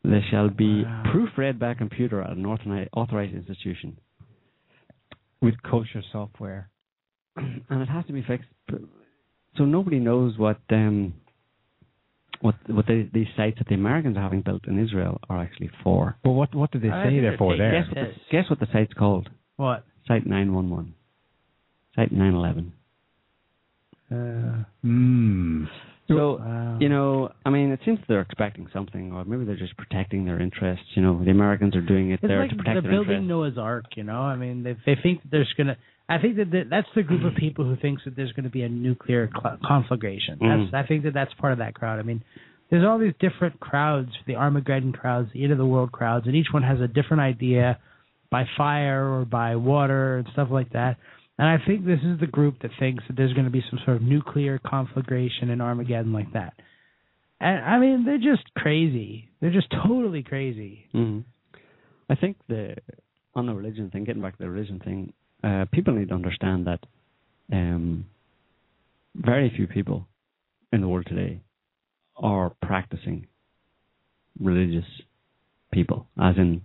[0.03, 1.03] They shall be Wow.
[1.13, 3.97] proofread by a computer at an authorized institution.
[5.41, 6.69] With kosher software.
[7.35, 8.49] and it has to be fixed.
[9.57, 11.13] So nobody knows what um,
[12.41, 15.69] what what the, these sites that the Americans are having built in Israel are actually
[15.84, 16.18] for.
[16.23, 17.72] Well, what what did they I say they're for there?
[17.72, 19.30] Guess what, the, guess what the site's called?
[19.57, 19.85] what?
[20.07, 20.95] Site 911.
[21.95, 22.73] Site 911.
[24.11, 25.65] Uh, Hmm.
[26.07, 26.77] So, wow.
[26.80, 30.41] you know, I mean, it seems they're expecting something, or maybe they're just protecting their
[30.41, 30.85] interests.
[30.95, 33.27] You know, the Americans are doing it It's there like to protect they're their building.
[33.27, 34.19] Noah's Ark, you know.
[34.19, 35.77] I mean, they they think that there's gonna.
[36.10, 38.49] I think that that- that's the group of people who thinks that there's going to
[38.49, 40.38] be a nuclear cl- conflagration.
[40.41, 40.73] That's Mhm.
[40.73, 41.99] I think that that's part of that crowd.
[41.99, 42.22] I mean,
[42.69, 46.36] there's all these different crowds, the Armageddon crowds, the end of the world crowds, and
[46.36, 47.78] each one has a different idea
[48.30, 50.98] by fire or by water and stuff like that.
[51.38, 53.80] And I think this is the group that thinks that there's going to be some
[53.80, 56.53] sort of nuclear conflagration in Armageddon like that.
[57.40, 59.30] And I mean, they're just crazy.
[59.40, 60.86] They're just totally crazy.
[60.91, 61.19] hmm
[62.10, 62.76] I think the
[63.36, 66.68] on the religion thing, getting back to the religion thing, uh, people need to understand
[66.68, 66.80] that
[67.51, 68.05] um,
[69.15, 70.07] very few people
[70.72, 71.41] in the world today
[72.15, 73.27] are practicing
[74.39, 74.85] religious
[75.72, 76.07] people.
[76.22, 76.61] As in,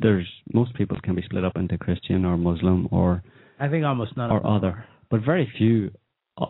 [0.00, 3.22] there's most people can be split up into Christian or Muslim or
[3.60, 5.90] I think almost none or other, but very few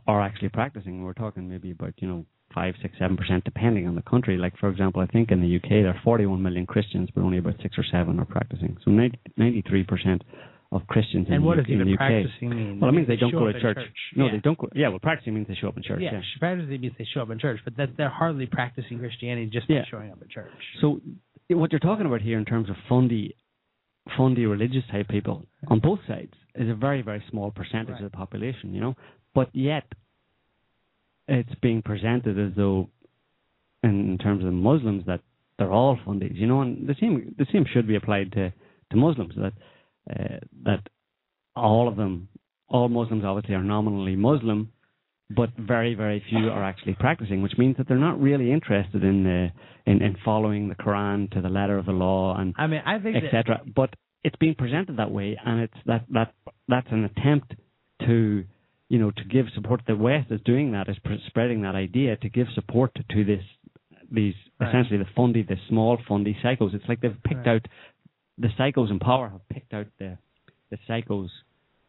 [0.06, 1.02] are actually practicing.
[1.02, 4.36] We're talking maybe about you know five, six, seven percent, depending on the country.
[4.36, 7.38] Like for example, I think in the UK there are 41 million Christians, but only
[7.38, 8.76] about six or seven are practicing.
[8.84, 10.22] So 93 percent
[10.70, 11.98] of Christians in And the, what UK, does in even the UK.
[11.98, 12.80] practicing mean?
[12.80, 13.76] Well, it means they They don't go to church.
[13.76, 13.96] church.
[14.16, 14.32] No, Yeah.
[14.32, 14.68] they don't go.
[14.74, 16.00] Yeah, well, practicing means they show up in church.
[16.02, 16.22] Yeah, Yeah.
[16.38, 19.74] practicing means they show up in church, but that they're hardly practicing Christianity just by
[19.76, 19.84] Yeah.
[19.86, 20.52] showing up at church.
[20.80, 21.00] So
[21.48, 23.34] what you're talking about here in terms of fundy,
[24.16, 28.02] fundy religious type people on both sides is a very very small percentage Right.
[28.04, 28.94] of the population, you know.
[29.34, 29.86] But yet,
[31.28, 32.88] it's being presented as though,
[33.82, 35.20] in, in terms of Muslims, that
[35.58, 36.60] they're all fundies, you know.
[36.62, 38.52] And the same the same should be applied to
[38.90, 39.52] to Muslims that
[40.08, 40.80] uh, that
[41.56, 42.28] all of them,
[42.68, 44.72] all Muslims obviously are nominally Muslim,
[45.30, 49.26] but very, very few are actually practicing, which means that they're not really interested in
[49.26, 49.48] uh,
[49.86, 52.98] in, in following the Quran to the letter of the law and I mean, I
[52.98, 53.60] think that, etc.
[53.74, 53.90] But
[54.24, 56.34] it's being presented that way, and it's that that
[56.66, 57.54] that's an attempt
[58.06, 58.44] to
[58.88, 59.82] you know to give support.
[59.86, 63.24] The West is doing that, is pr- spreading that idea to give support to, to
[63.24, 63.44] this
[64.10, 64.70] these Right.
[64.70, 66.74] essentially the fundy, the small fundy psychos.
[66.74, 67.62] It's like they've picked Right.
[67.62, 67.68] out
[68.38, 70.18] the psychos in power have picked out the
[70.70, 71.28] the psychos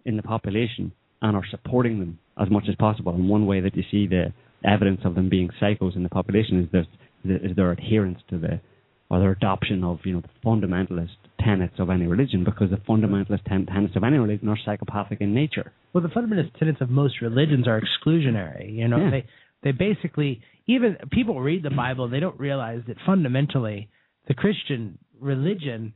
[0.06, 3.14] in the population and are supporting them as much as possible.
[3.14, 6.64] And one way that you see the evidence of them being psychos in the population
[6.64, 6.86] is their
[7.50, 8.60] is their adherence to the
[9.10, 13.44] or their adoption of you know the fundamentalist tenets of any religion because the fundamentalist
[13.46, 15.72] ten- tenets of any religion are psychopathic in nature.
[15.94, 18.74] well, the fundamentalist tenets of most religions are exclusionary.
[18.74, 19.10] You know, Yeah.
[19.12, 19.26] they
[19.64, 23.90] they basically even people read the Bible, they don't realize that fundamentally
[24.28, 25.94] the Christian religion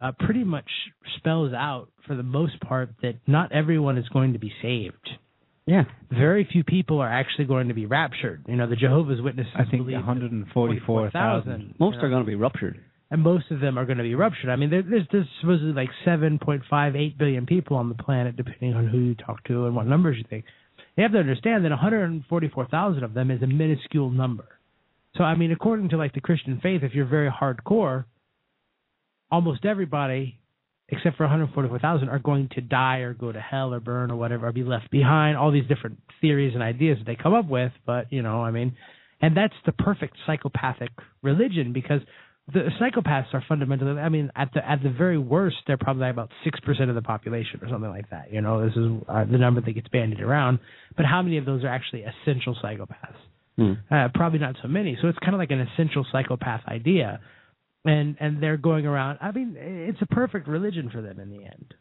[0.00, 0.68] uh, pretty much
[1.16, 5.08] spells out for the most part that not everyone is going to be saved.
[5.66, 8.44] Yeah, Very few people are actually going to be raptured.
[8.48, 11.74] You know, the Jehovah's Witnesses I think believe 144,000.
[11.78, 12.80] most you know, are going to be ruptured.
[13.10, 14.50] and most of them are going to be ruptured.
[14.50, 18.74] I mean, there, there's, there's supposedly like 7.5, 8 billion people on the planet, depending
[18.74, 20.44] on who you talk to and what numbers you think.
[20.96, 24.46] You have to understand that 144,000 of them is a minuscule number.
[25.16, 28.06] So I mean, according to like the Christian faith, if you're very hardcore,
[29.30, 30.38] almost everybody,
[30.88, 34.48] except for 144,000, are going to die or go to hell or burn or whatever,
[34.48, 35.36] or be left behind.
[35.36, 38.50] All these different theories and ideas that they come up with, but you know, I
[38.50, 38.76] mean,
[39.20, 40.90] and that's the perfect psychopathic
[41.22, 42.00] religion because
[42.52, 44.00] the psychopaths are fundamentally.
[44.00, 47.02] I mean, at the at the very worst, they're probably about six percent of the
[47.02, 48.32] population or something like that.
[48.32, 50.58] You know, this is uh, the number that gets bandied around.
[50.96, 53.16] But how many of those are actually essential psychopaths?
[53.56, 53.72] Hmm.
[53.90, 54.96] Uh, probably not so many.
[55.00, 57.20] So it's kind of like an essential psychopath idea,
[57.84, 59.18] and and they're going around.
[59.20, 61.74] I mean, it's a perfect religion for them in the end.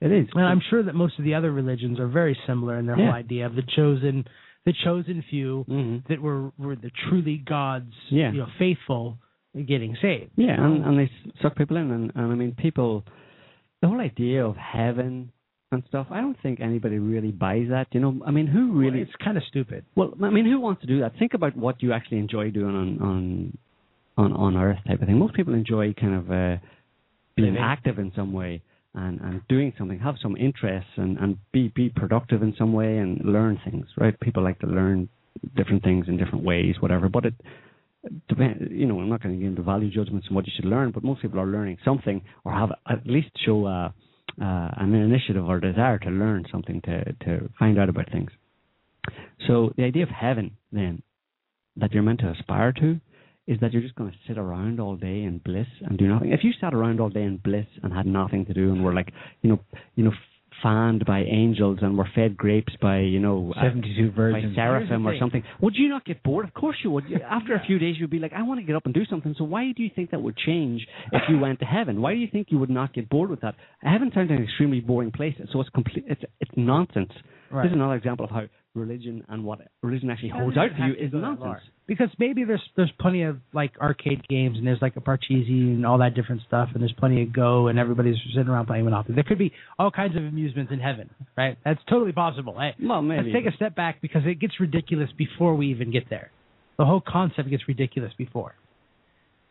[0.00, 0.28] It is.
[0.34, 3.06] And I'm sure that most of the other religions are very similar in their Yeah.
[3.06, 4.24] whole idea of the chosen,
[4.64, 6.06] the chosen few Mhm.
[6.08, 8.30] that were were the truly God's, Yeah.
[8.32, 9.18] you know, faithful
[9.66, 10.30] getting saved.
[10.36, 11.10] Yeah, and, and they
[11.42, 13.04] suck people in, and, and I mean, people,
[13.80, 15.32] the whole idea of heaven
[15.72, 16.06] and stuff.
[16.10, 17.88] I don't think anybody really buys that.
[17.92, 19.00] You know, I mean, who really?
[19.00, 19.84] it's kind of stupid.
[19.96, 21.16] Well, I mean, who wants to do that?
[21.18, 23.58] Think about what you actually enjoy doing on on
[24.18, 25.18] on, on Earth type of thing.
[25.18, 26.56] Most people enjoy kind of uh,
[27.36, 28.60] being active in some way
[28.94, 32.98] and, and doing something, have some interests, and, and be be productive in some way
[32.98, 33.86] and learn things.
[33.96, 34.18] Right?
[34.20, 35.08] People like to learn
[35.56, 37.08] different things in different ways, whatever.
[37.08, 37.34] But it
[38.28, 38.68] depend.
[38.70, 40.90] You know, I'm not going to get into value judgments and what you should learn,
[40.90, 43.90] but most people are learning something or have at least show uh,
[44.42, 48.30] uh, an initiative or desire to learn something to to find out about things.
[49.46, 51.02] So the idea of heaven, then,
[51.76, 53.00] that you're meant to aspire to,
[53.48, 56.32] is that you're just going to sit around all day in bliss and do nothing.
[56.32, 58.94] If you sat around all day in bliss and had nothing to do and were
[58.94, 59.10] like,
[59.40, 59.60] you know,
[59.96, 60.12] you know,
[60.62, 65.18] fanned by angels and were fed grapes by, you know, uh, 72 by seraphim or
[65.18, 66.46] something, would you not get bored?
[66.46, 67.04] Of course you would.
[67.30, 69.34] After a few days, you'd be like, I want to get up and do something.
[69.38, 72.02] So why do you think that would change if you went to heaven?
[72.02, 73.54] Why do you think you would not get bored with that?
[73.80, 75.34] Heaven sounds an extremely boring place.
[75.52, 76.04] So it's complete.
[76.06, 77.12] It's it's nonsense.
[77.50, 77.62] Right.
[77.62, 78.42] This is another example of how
[78.74, 81.62] religion and what religion actually holds out for you is nonsense.
[81.86, 85.84] because maybe there's there's plenty of like arcade games and there's like a Parcheesi and
[85.86, 89.14] all that different stuff and there's plenty of Go and everybody's sitting around playing Monopoly.
[89.14, 91.56] There could be all kinds of amusements in heaven, right?
[91.64, 92.56] That's totally possible.
[92.58, 93.30] Hey, Well, maybe.
[93.32, 96.30] let's take a step back because it gets ridiculous before we even get there.
[96.78, 98.54] The whole concept gets ridiculous before.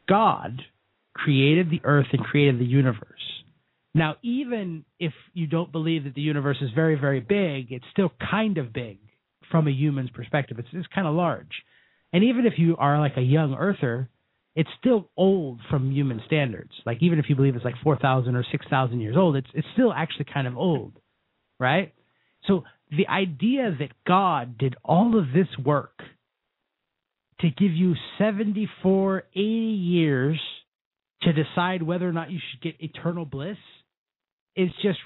[0.08, 0.62] God
[1.14, 3.04] created the earth and created the universe.
[3.94, 8.12] Now, even if you don't believe that the universe is very, very big, it's still
[8.30, 9.00] kind of big
[9.52, 10.60] from a human's perspective.
[10.60, 11.64] It's, it's kind of large.
[12.14, 14.10] And even if you are like a young earther,
[14.56, 16.72] it's still old from human standards.
[16.86, 19.94] Like even if you believe it's like 4,000 or 6,000 years old, it's it's still
[19.94, 20.94] actually kind of old,
[21.60, 21.94] right?
[22.48, 26.00] So the idea that God did all of this work
[27.42, 30.40] to give you 74, 80 years
[31.22, 33.58] to decide whether or not you should get eternal bliss
[34.56, 35.00] is just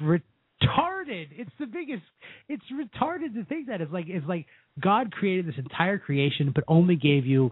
[0.61, 1.27] retarded.
[1.31, 2.03] It's the biggest.
[2.47, 4.45] It's retarded to think that it's like it's like
[4.79, 7.51] God created this entire creation, but only gave you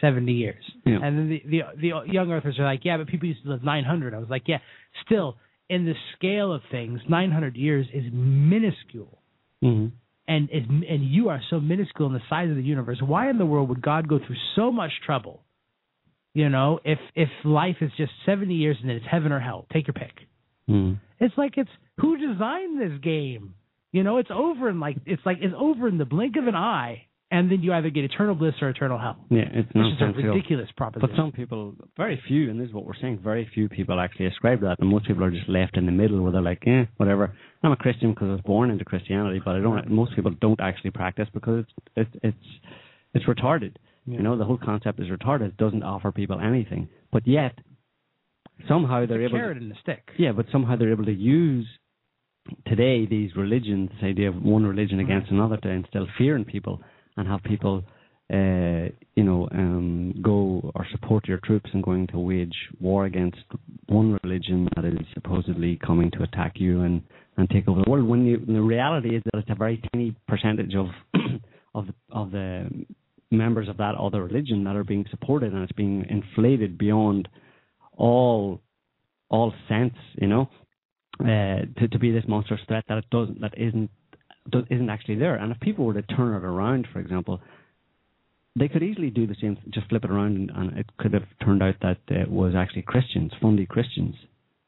[0.00, 0.64] seventy years.
[0.84, 0.98] Yeah.
[1.02, 3.62] And then the, the the young earthers are like, yeah, but people used to live
[3.64, 4.14] nine hundred.
[4.14, 4.58] I was like, yeah,
[5.04, 5.36] still
[5.68, 9.18] in the scale of things, nine hundred years is minuscule.
[9.62, 9.92] Mhm.
[10.28, 12.98] And is, and you are so minuscule in the size of the universe.
[13.00, 15.42] Why in the world would God go through so much trouble?
[16.34, 19.66] You know, if if life is just seventy years and then it's heaven or hell,
[19.72, 20.26] take your pick.
[20.68, 20.98] Mhm.
[21.20, 23.54] It's like it's who designed this game?
[23.92, 26.54] You know, it's over in like it's like it's over in the blink of an
[26.54, 29.16] eye, and then you either get eternal bliss or eternal hell.
[29.30, 31.08] Yeah, it's Which is a ridiculous proposition.
[31.08, 34.26] But some people, very few, and this is what we're saying, very few people actually
[34.26, 36.62] ascribe to that, and most people are just left in the middle where they're like,
[36.66, 37.34] eh, whatever.
[37.62, 39.90] I'm a Christian because I was born into Christianity, but I don't.
[39.90, 41.64] Most people don't actually practice because
[41.96, 42.46] it's it's it's,
[43.14, 43.76] it's retarded.
[44.06, 45.48] You know, the whole concept is retarded.
[45.48, 47.58] It doesn't offer people anything, but yet
[48.68, 49.38] somehow they're able.
[49.38, 50.02] carrot To, and a stick.
[50.18, 51.66] yeah, but somehow they're able to use
[52.66, 56.80] today these religions, this idea of one religion against another, to instill fear in people
[57.16, 57.82] and have people,
[58.32, 63.38] uh, you know, um, go or support your troops and going to wage war against
[63.86, 67.02] one religion that is supposedly coming to attack you and,
[67.36, 68.06] and take over the world.
[68.06, 70.86] When, you, when the reality is that it's a very tiny percentage of
[71.74, 72.68] of the, of the
[73.30, 77.28] members of that other religion that are being supported and it's being inflated beyond
[77.96, 78.60] all
[79.28, 80.48] all sense, you know,
[81.20, 83.90] uh, to to be this monstrous threat that it doesn't that isn't
[84.50, 85.36] does, isn't actually there.
[85.36, 87.40] And if people were to turn it around, for example,
[88.58, 91.24] they could easily do the same, just flip it around, and, and it could have
[91.44, 94.14] turned out that it was actually Christians, fundy Christians.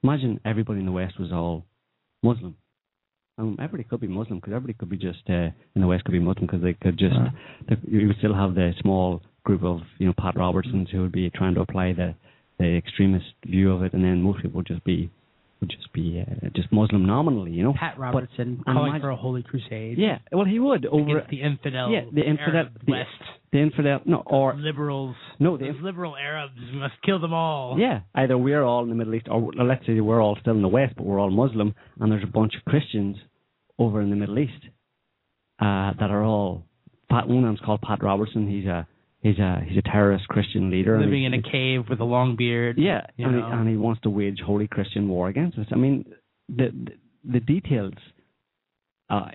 [0.03, 1.65] Imagine everybody in the West was all
[2.23, 2.57] Muslim.
[3.39, 6.13] Um, everybody could be Muslim because everybody could be just uh, in the West could
[6.13, 7.33] be Muslim because they could just Right.
[7.69, 11.13] they, you would still have the small group of you know Pat Robertsons who would
[11.13, 12.15] be trying to apply the
[12.65, 15.11] extremist view of it, and then most people would just be
[15.61, 17.75] would just be uh, just Muslim nominally, you know.
[17.77, 19.99] Pat Robertson But calling for a holy crusade.
[19.99, 21.91] Yeah, well, he would over the infidel.
[21.91, 23.09] yeah, the infidel- the- West.
[23.53, 24.01] the infidel.
[24.05, 25.17] No, or liberals.
[25.41, 27.77] no, the Those liberal Arabs must kill them all.
[27.79, 30.63] Yeah, either we're all in the Middle East, or let's say we're all still in
[30.63, 33.17] the West, but we're all Muslim, and there's a bunch of Christians
[33.81, 34.63] over in the Middle East
[35.61, 36.65] uh, that are all.
[37.11, 38.47] Pat, one of them's called Pat Robertson.
[38.49, 38.87] He's a
[39.23, 40.99] he's a he's a terrorist Christian leader.
[41.01, 42.77] Living he- in a cave with a long beard.
[42.79, 45.67] yeah, and he, and he wants to wage holy Christian war against us.
[45.73, 46.05] I mean,
[46.49, 46.93] the the,
[47.35, 47.95] the details
[49.11, 49.31] uh,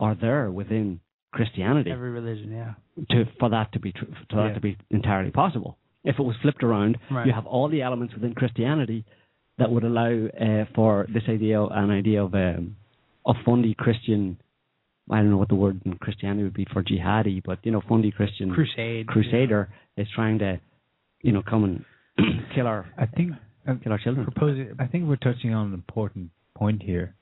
[0.00, 1.00] are there within
[1.32, 2.74] Christianity Every religion, yeah.
[3.10, 4.54] to for that to be tr- for that Yeah.
[4.54, 5.76] to be entirely possible.
[6.04, 7.26] If it was flipped around, Right.
[7.26, 9.04] you have all the elements within Christianity
[9.58, 12.76] that would allow uh, for this idea, an idea of um,
[13.26, 14.38] a fundy Christian.
[15.10, 17.82] I don't know what the word in Christianity would be for jihadi, but you know,
[17.88, 19.06] fundy Christian Crusade.
[19.06, 20.60] crusader is trying to,
[21.22, 21.84] you know, come and
[22.54, 23.32] kill our I think
[23.68, 24.24] uh, kill our children.
[24.24, 24.74] proposing.
[24.78, 27.14] I think we're touching on an important point here.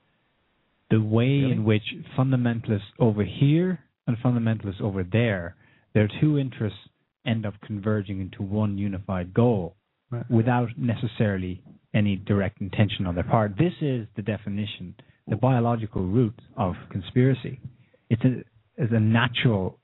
[0.91, 1.53] The way Really?
[1.53, 1.83] in which
[2.19, 5.57] fundamentalists over here and fundamentalists over there,
[5.95, 6.79] their two interests
[7.27, 9.75] end up converging into one unified goal
[10.11, 10.31] Right.
[10.31, 11.63] without necessarily
[11.95, 13.57] any direct intention on their part.
[13.57, 14.95] This is the definition,
[15.29, 17.61] the biological root of conspiracy.
[18.11, 18.43] It's a,
[18.77, 19.79] it's a natural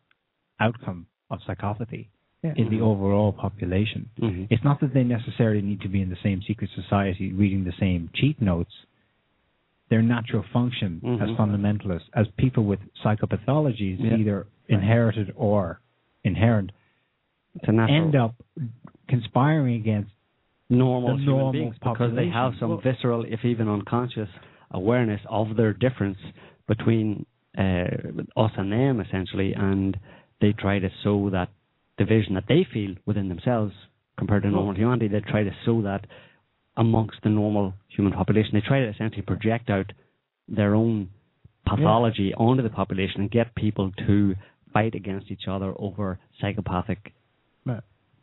[0.60, 2.08] outcome of psychopathy
[2.42, 4.08] in the overall population.
[4.18, 7.64] hmm It's not that they necessarily need to be in the same secret society reading
[7.64, 8.70] the same cheat notes.
[9.90, 11.36] Their natural function as Mhm.
[11.36, 14.16] fundamentalists, as people with psychopathologies, Yeah.
[14.16, 15.80] either inherited or
[16.24, 16.72] inherent,
[17.66, 18.34] end up
[19.08, 20.10] conspiring against
[20.70, 24.28] normal human normal beings because they have some Well- visceral, if even unconscious,
[24.70, 26.18] awareness of their difference
[26.66, 27.26] between
[27.56, 27.84] uh,
[28.36, 29.96] us and them, essentially, and
[30.40, 31.48] they try to sow that
[31.96, 33.72] division that they feel within themselves
[34.18, 35.08] compared to normal humanity.
[35.08, 36.06] They try to sow that
[36.76, 38.50] amongst the normal human population.
[38.54, 39.92] They try to essentially project out
[40.46, 41.10] their own
[41.66, 44.34] pathology onto the population and get people to
[44.72, 47.12] fight against each other over psychopathic.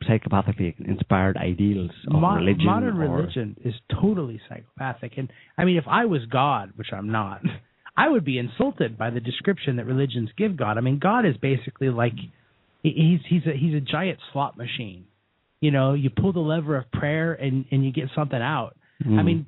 [0.03, 2.65] Psychopathically inspired ideals of Mo- religion.
[2.65, 7.11] modern or- religion is totally psychopathic, and I mean, if I was God, which I'm
[7.11, 7.41] not,
[7.97, 10.77] I would be insulted by the description that religions give God.
[10.77, 12.13] I mean, God is basically like
[12.83, 15.05] he's he's a he's a giant slot machine.
[15.61, 18.75] You know, you pull the lever of prayer and and you get something out.
[19.03, 19.25] I Mm.
[19.25, 19.45] mean,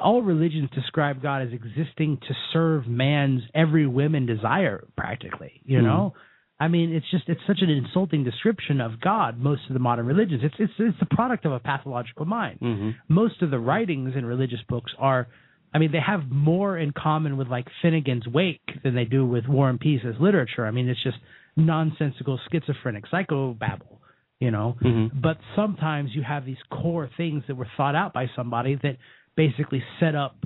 [0.00, 5.60] all religions describe God as existing to serve man's every whim and desire, practically.
[5.64, 5.84] You Mhm.
[5.84, 6.14] know,
[6.60, 9.38] I mean, it's just it's such an insulting description of God.
[9.38, 12.60] Most of the modern religions, it's it's it's the product of a pathological mind.
[12.60, 12.94] Mhm.
[13.08, 15.26] Most of the writings in religious books are,
[15.74, 19.48] I mean, they have more in common with like Finnegan's Wake than they do with
[19.48, 20.64] War and Peace as literature.
[20.64, 21.18] I mean, it's just
[21.56, 23.98] nonsensical, schizophrenic psychobabble.
[24.40, 25.10] You know, Mhm.
[25.20, 28.96] but sometimes you have these core things that were thought out by somebody that
[29.36, 30.36] basically set up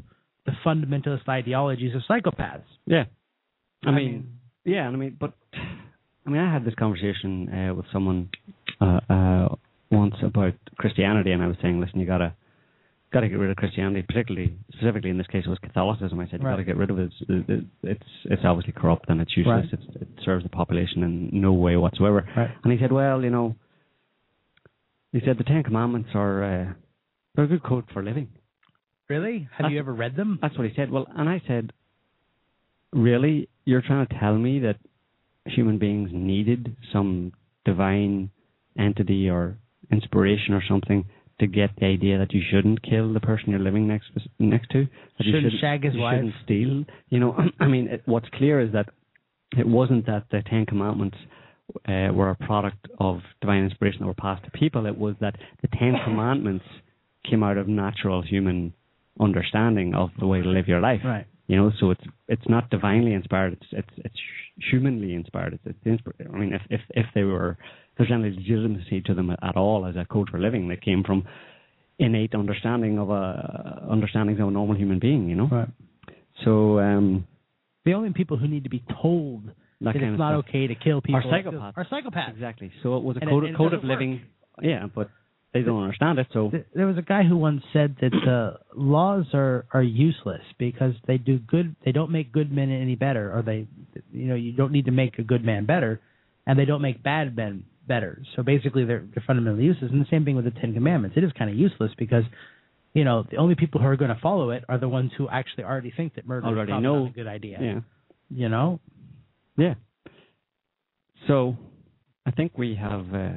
[0.45, 2.63] the fundamentalist ideologies of psychopaths.
[2.87, 3.07] Yeah.
[3.85, 5.33] I, I mean, mean- yeah, I mean, but
[6.29, 8.29] I mean, I had this conversation uh, with someone
[8.83, 9.49] uh, uh,
[9.91, 12.35] once about Christianity, and I was saying, listen, you gotta
[13.15, 16.21] gotta get rid of Christianity, particularly specifically in this case it was Catholicism.
[16.21, 16.53] I said you Right.
[16.53, 17.11] gotta get rid of it.
[17.31, 19.65] It's it's it's obviously corrupt and it's useless.
[19.73, 19.81] Right.
[19.81, 22.29] It's, it serves the population in no way whatsoever.
[22.37, 22.51] Right.
[22.63, 23.55] And he said, well, you know,
[25.13, 26.73] he said the Ten Commandments are uh,
[27.35, 28.29] they're a good code for living.
[29.09, 29.49] Really?
[29.53, 30.39] Have That's- you ever read them?
[30.43, 30.91] That's what he said.
[30.91, 31.73] Well, and I said,
[32.93, 34.77] really, you're trying to tell me that
[35.51, 37.33] human beings needed some
[37.65, 38.31] divine
[38.79, 39.59] entity or
[39.91, 41.05] inspiration or something
[41.41, 44.07] to get the idea that you shouldn't kill the person you're living next
[44.39, 44.87] next to,
[45.19, 46.17] that you Shouldn't shag his you wife.
[46.17, 46.85] shouldn't steal.
[47.11, 48.87] You know, I mean, it, what's clear is that
[49.57, 51.17] it wasn't that the Ten Commandments
[51.89, 54.87] uh, were a product of divine inspiration that were passed to people.
[54.87, 56.65] It was that the Ten Commandments
[57.29, 58.73] came out of natural human
[59.21, 61.01] understanding of the way to live your life.
[61.05, 61.27] Right.
[61.47, 63.55] You know, so it's it's not divinely inspired.
[63.55, 64.17] It's it's it's
[64.71, 65.55] humanly inspired.
[65.55, 67.53] It's, it's the inspir- I mean, if if if they were
[67.93, 71.03] if there's any legitimacy to them at all as a code for living, they came
[71.05, 71.25] from
[71.99, 75.29] innate understanding of a understandings of a normal human being.
[75.29, 75.49] You know.
[75.51, 75.69] Right.
[76.45, 77.27] So um,
[77.85, 79.47] The only people who need to be told
[79.81, 80.49] that that it's not stuff.
[80.49, 81.73] okay to kill people Are psychopaths.
[81.77, 82.31] are psychopaths.
[82.35, 82.71] Exactly.
[82.83, 83.99] So it was a And it- code, and it code of doesn't work.
[84.01, 84.21] living.
[84.63, 85.11] Yeah, but
[85.55, 86.27] they don't understand it.
[86.33, 90.95] So There was a guy who once said that uh, laws are are useless because
[91.07, 91.75] they do good.
[91.85, 93.67] They don't make good men any better, or they,
[94.13, 96.01] you know, you don't need to make a good man better,
[96.47, 98.23] and they don't make bad men better.
[98.37, 99.91] So basically, they're they're fundamentally useless.
[99.91, 101.17] And the same thing with the Ten Commandments.
[101.17, 102.25] It is kind of useless because,
[102.93, 105.29] you know, the only people who are going to follow it are the ones who
[105.31, 107.07] actually already think that murder Already is know.
[107.07, 107.59] a good idea.
[107.61, 107.81] yeah,
[108.29, 108.81] You know,
[109.57, 109.75] yeah.
[111.27, 111.57] So
[112.27, 113.15] I think we have.
[113.15, 113.29] Uh,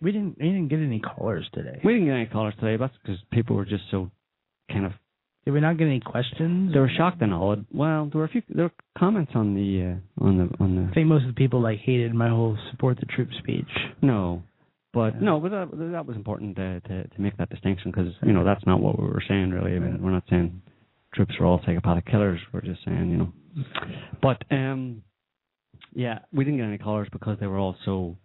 [0.00, 1.80] we didn't we didn't get any callers today.
[1.84, 4.10] We didn't get any callers today, but because people were just so
[4.70, 4.92] kind of
[5.44, 6.72] Did we not get any questions?
[6.72, 7.56] They were shocked and all.
[7.72, 10.82] Well, there were a few there were comments on the uh, on the on the.
[10.90, 13.70] I think most of the people like hated my whole support the troops speech.
[14.02, 14.42] no,
[14.92, 15.20] but Yeah.
[15.28, 18.44] no, but that, that was important uh, to to make that distinction because you know
[18.44, 19.74] that's not what we were saying really.
[19.76, 20.60] I mean, we're not saying
[21.14, 22.40] troops are all psychopathic killers.
[22.52, 23.32] We're just saying you know,
[24.22, 25.02] but um,
[25.94, 28.16] yeah, we didn't get any callers because they were all so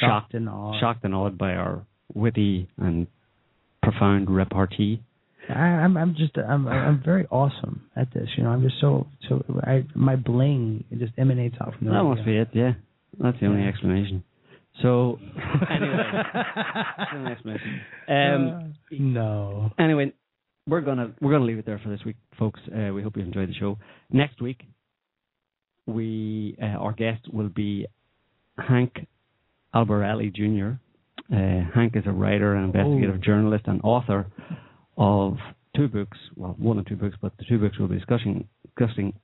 [0.00, 0.80] shocked and awed.
[0.80, 1.84] shocked and awed by our
[2.14, 3.06] witty and
[3.82, 5.02] profound repartee.
[5.48, 8.28] I, I'm I'm just I'm I'm very awesome at this.
[8.36, 11.92] You know, I'm just so so I my bling it just emanates out from the.
[11.92, 12.72] That must be it, yeah.
[13.18, 14.22] That's the only explanation.
[14.80, 15.18] So
[15.70, 17.80] anyway, that's the only explanation.
[18.08, 19.70] Um, Uh, no.
[19.78, 20.12] anyway,
[20.66, 22.60] we're gonna we're gonna leave it there for this week, folks.
[22.68, 23.78] Uh, we hope you enjoyed the show.
[24.10, 24.62] Next week,
[25.86, 27.86] we uh, our guest will be
[28.58, 29.06] Hank
[29.74, 30.78] Albarelli Jr.
[31.34, 34.26] Uh, Hank is a writer and investigative journalist and author
[34.96, 35.36] of
[35.76, 36.18] two books.
[36.36, 39.14] Well, one or two books, but the two books we'll be discussing discussing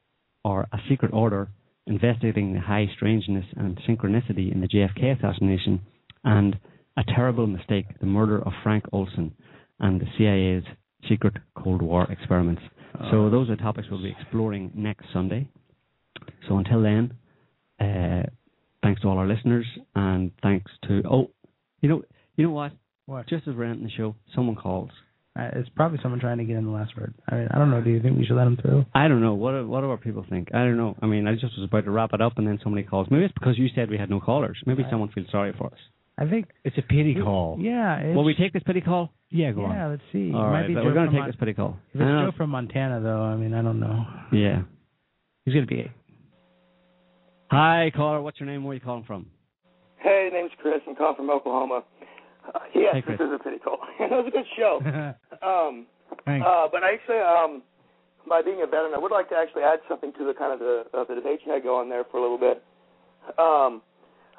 [0.44, 1.48] are A Secret Order,
[1.86, 5.80] investigating the high strangeness and synchronicity in the JFK assassination,
[6.24, 6.58] and
[6.96, 9.34] A Terrible Mistake, the murder of Frank Olson
[9.80, 10.64] and the CIA's
[11.08, 12.62] secret Cold War experiments.
[13.10, 15.48] So those are topics we'll be exploring next Sunday.
[16.48, 17.14] So until then,
[17.80, 18.24] uh,
[18.82, 21.30] thanks to all our listeners and thanks to oh,
[21.80, 22.02] you know,
[22.36, 22.72] you know what?
[23.06, 23.28] What?
[23.28, 24.90] Just as we're ending the show, someone calls.
[25.38, 27.14] Uh, it's probably someone trying to get in the last word.
[27.28, 27.80] I mean, I don't know.
[27.80, 28.84] Do you think we should let them through?
[28.92, 30.48] I don't know what do, what do our people think.
[30.52, 30.96] I don't know.
[31.00, 33.06] I mean, I just was about to wrap it up, and then somebody calls.
[33.10, 34.58] Maybe it's because you said we had no callers.
[34.66, 34.90] Maybe Right.
[34.90, 35.78] someone feels sorry for us.
[36.18, 36.48] I think.
[36.64, 37.56] It's a pity call.
[37.60, 37.98] Yeah.
[37.98, 39.12] It's, Will we take this pity call?
[39.30, 39.66] Yeah, go Yeah.
[39.68, 39.74] on.
[39.76, 40.32] Yeah, let's see.
[40.34, 41.76] All It might right, be but we're going to take Mon- this pity call.
[41.94, 44.04] If I it's know- Joe from Montana, though, I mean, I don't know.
[44.32, 44.62] yeah.
[45.44, 45.88] He's gonna be.
[47.50, 48.20] Hi, caller.
[48.20, 48.64] What's your name?
[48.64, 49.26] Where are you calling from?
[49.98, 50.80] Hey, name's Chris.
[50.86, 51.82] I'm calling from Oklahoma.
[52.46, 53.78] Uh, yes, Hey, this is a pretty cool.
[54.00, 54.80] it was a good show.
[55.40, 55.86] Um,
[56.24, 56.44] Thanks.
[56.48, 57.62] uh, but actually, um,
[58.28, 60.58] by being a veteran, I would like to actually add something to the kind of
[60.58, 62.64] the, uh, the debate you had going there for a little bit.
[63.38, 63.82] Um,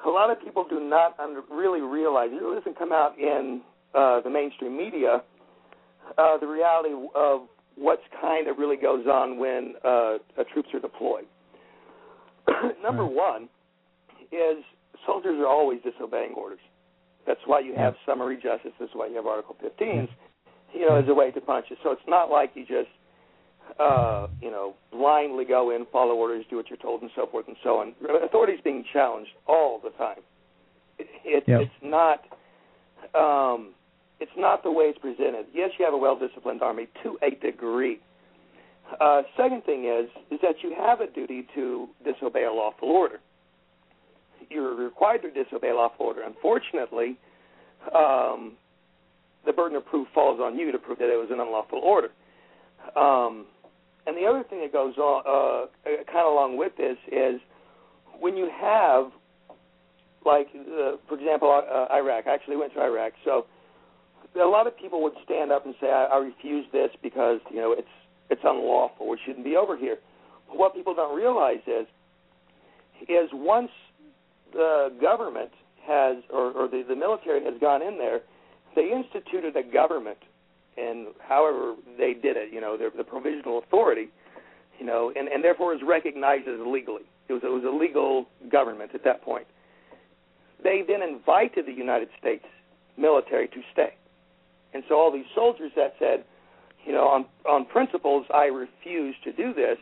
[0.04, 3.62] a lot of people do not under, really realize it doesn't come out in
[3.94, 5.22] uh, the mainstream media
[6.18, 7.42] uh, the reality of
[7.76, 11.24] what's kind of really goes on when uh, uh, troops are deployed.
[12.82, 13.12] Number Right.
[13.12, 13.48] one
[14.32, 14.64] is
[15.06, 16.60] soldiers are always disobeying orders.
[17.26, 18.72] That's why you have summary justice.
[18.80, 20.08] That's why you have Article 15s.
[20.74, 21.78] You know, as a way to punish it.
[21.82, 22.88] So it's not like you just,
[23.80, 27.46] uh, you know, blindly go in, follow orders, do what you're told, and so forth
[27.48, 27.94] and so on.
[28.24, 30.20] Authority is being challenged all the time.
[30.98, 31.60] It, it, Yep.
[31.62, 32.20] It's not.
[33.14, 33.70] Um,
[34.20, 35.46] it's not the way it's presented.
[35.54, 37.98] Yes, you have a well-disciplined army to a degree.
[38.98, 43.20] Uh, second thing is is that you have a duty to disobey a lawful order.
[44.48, 46.22] You're required to disobey a lawful order.
[46.22, 47.16] Unfortunately,
[47.94, 48.52] um,
[49.46, 52.10] the burden of proof falls on you to prove that it was an unlawful order.
[52.96, 53.46] Um,
[54.06, 57.40] and the other thing that goes on, uh, kind of along with this, is
[58.18, 59.12] when you have,
[60.26, 62.26] like, uh, for example, uh, Iraq.
[62.26, 63.46] I actually went to Iraq, so
[64.34, 67.56] a lot of people would stand up and say, I, "I refuse this because you
[67.56, 67.88] know it's
[68.30, 69.08] it's unlawful.
[69.08, 69.98] We shouldn't be over here."
[70.48, 71.86] But what people don't realize is,
[73.08, 73.70] is once
[74.52, 75.50] the government
[75.86, 78.20] has, or, or the, the military has gone in there,
[78.76, 80.18] they instituted a government,
[80.76, 84.08] and however they did it, you know, the, the provisional authority,
[84.78, 87.02] you know, and, and therefore is recognized as legally.
[87.28, 89.46] It was, it was a legal government at that point.
[90.62, 92.44] They then invited the United States
[92.96, 93.94] military to stay.
[94.74, 96.24] And so all these soldiers that said,
[96.86, 99.78] you know, on on principles, I refuse to do this.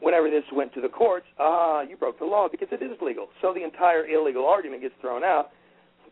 [0.00, 3.28] Whenever this went to the courts, ah, you broke the law because it is legal.
[3.40, 5.50] So the entire illegal argument gets thrown out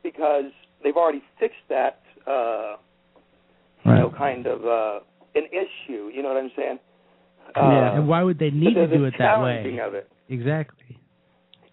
[0.05, 0.45] because
[0.85, 2.77] they've already fixed that, uh,
[3.85, 5.01] you know, kind of uh,
[5.35, 6.09] an issue.
[6.15, 6.79] You know what I'm saying?
[7.57, 7.63] yeah.
[7.63, 9.79] Uh, And why would they need the, to do it that way?
[9.85, 10.09] Of it.
[10.29, 10.97] Exactly.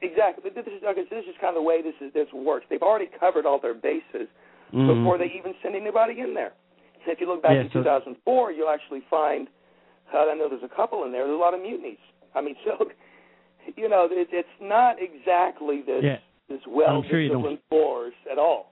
[0.02, 0.42] Exactly.
[0.44, 2.66] But this is, okay, so this is kind of the way this is this works.
[2.70, 4.28] They've already covered all their bases
[4.74, 4.88] Mhm.
[5.00, 6.54] before they even send anybody in there.
[7.08, 9.48] And if you look back Yeah, in so- 2004, you'll actually find.
[10.14, 11.24] Uh, I know there's a couple in there.
[11.26, 12.00] There's a lot of mutinies.
[12.36, 12.88] I mean, so
[13.76, 16.18] you know, it, it's not exactly this Yeah.
[16.50, 18.72] this well I'm sure you don't- disciplined force at all.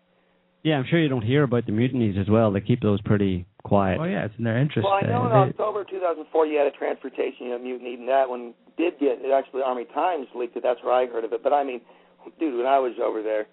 [0.64, 2.52] Yeah, I'm sure you don't hear about the mutinies as well.
[2.52, 4.00] They keep those pretty quiet.
[4.02, 4.84] Oh yeah, it's in their interest.
[4.88, 8.08] Well, I know in uh, they- October 2004 you had a transportation unit mutiny, and
[8.10, 9.32] that one did get it.
[9.32, 10.64] Actually, Army Times leaked it.
[10.64, 11.44] That's where I heard of it.
[11.44, 11.82] But I mean,
[12.40, 13.46] dude, when I was over there,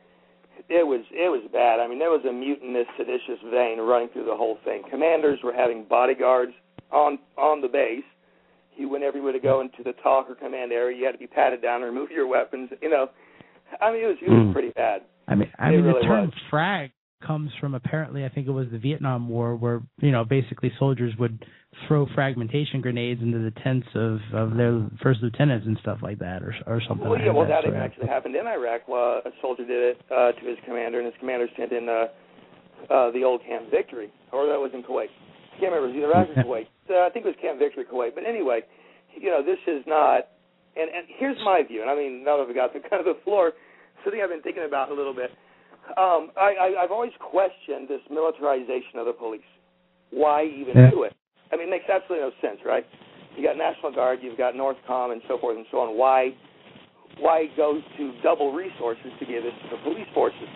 [0.69, 1.81] it was it was bad.
[1.81, 4.83] I mean, there was a mutinous, seditious vein running through the whole thing.
[4.91, 6.53] Commanders were having bodyguards
[6.91, 8.05] on on the base.
[8.77, 10.97] You went everywhere to go into the TOC or command area.
[10.99, 12.71] You had to be patted down and remove your weapons.
[12.81, 13.09] You know,
[13.81, 14.53] I mean, it was it was Mm.
[14.53, 15.03] pretty bad.
[15.29, 16.35] I mean, I It mean, really the term was.
[16.51, 16.91] frag
[17.23, 21.13] comes from apparently I think it was the Vietnam War where you know basically soldiers
[21.19, 21.45] would
[21.87, 26.43] throw fragmentation grenades into the tents of of their first lieutenants and stuff like that
[26.43, 27.09] or or something.
[27.09, 28.83] Well, like yeah, well, that that actually happened in Iraq.
[28.87, 32.07] While a soldier did it uh, to his commander, and his commander sent in uh,
[32.93, 35.09] uh, the old Camp Victory, or that was in Kuwait.
[35.09, 35.89] I can't remember.
[35.89, 36.67] It was either Iraq or Kuwait.
[36.91, 38.15] Uh, I think it was Camp Victory, Kuwait.
[38.15, 38.61] But anyway,
[39.15, 40.29] you know, this is not.
[40.77, 41.83] And and here's my view.
[41.83, 43.53] And I mean, now that we got the kind of the floor,
[44.05, 45.31] something I've been thinking about a little bit.
[45.97, 49.47] Um, I, I I've always questioned this militarization of the police.
[50.11, 50.91] Why even Yeah.
[50.91, 51.15] do it?
[51.53, 52.87] I mean, it makes absolutely no sense, right?
[53.37, 55.97] You got National Guard, you've got Northcom, and so forth and so on.
[55.97, 56.35] Why
[57.19, 60.49] why go to double resources to give it to the police forces?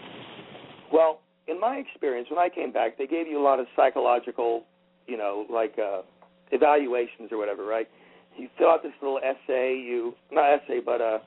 [0.92, 4.64] Well, in my experience, when I came back, they gave you a lot of psychological,
[5.06, 6.02] you know, like uh,
[6.50, 7.88] evaluations or whatever, right?
[8.36, 11.18] You fill out this little essay, you not essay, but uh,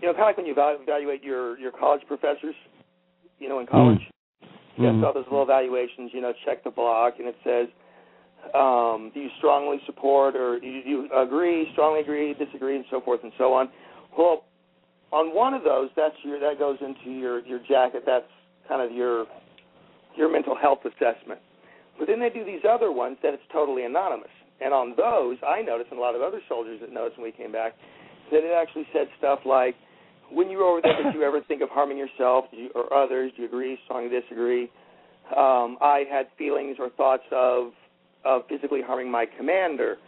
[0.00, 2.54] you know, kind of like when you evaluate your your college professors,
[3.38, 4.08] you know, in college.
[4.76, 4.94] You Mhm.
[4.96, 7.68] have all those little evaluations, you know, check the block, and it says,
[8.54, 12.84] um, do you strongly support or do you, do you agree, strongly agree, disagree, and
[12.90, 13.68] so forth and so on.
[14.16, 14.44] Well,
[15.10, 18.04] on one of those, that's your that goes into your your jacket.
[18.06, 18.30] That's
[18.68, 19.26] kind of your
[20.16, 21.40] your mental health assessment.
[21.98, 24.30] But then they do these other ones that it's totally anonymous.
[24.60, 27.32] And on those, I noticed, and a lot of other soldiers that noticed when we
[27.32, 27.74] came back,
[28.30, 29.74] that it actually said stuff like,
[30.30, 33.32] "When you were over there, did you ever think of harming yourself you, or others?
[33.36, 34.70] Do you agree, strongly disagree?"
[35.36, 37.72] Um, I had feelings or thoughts of
[38.24, 39.98] of physically harming my commander.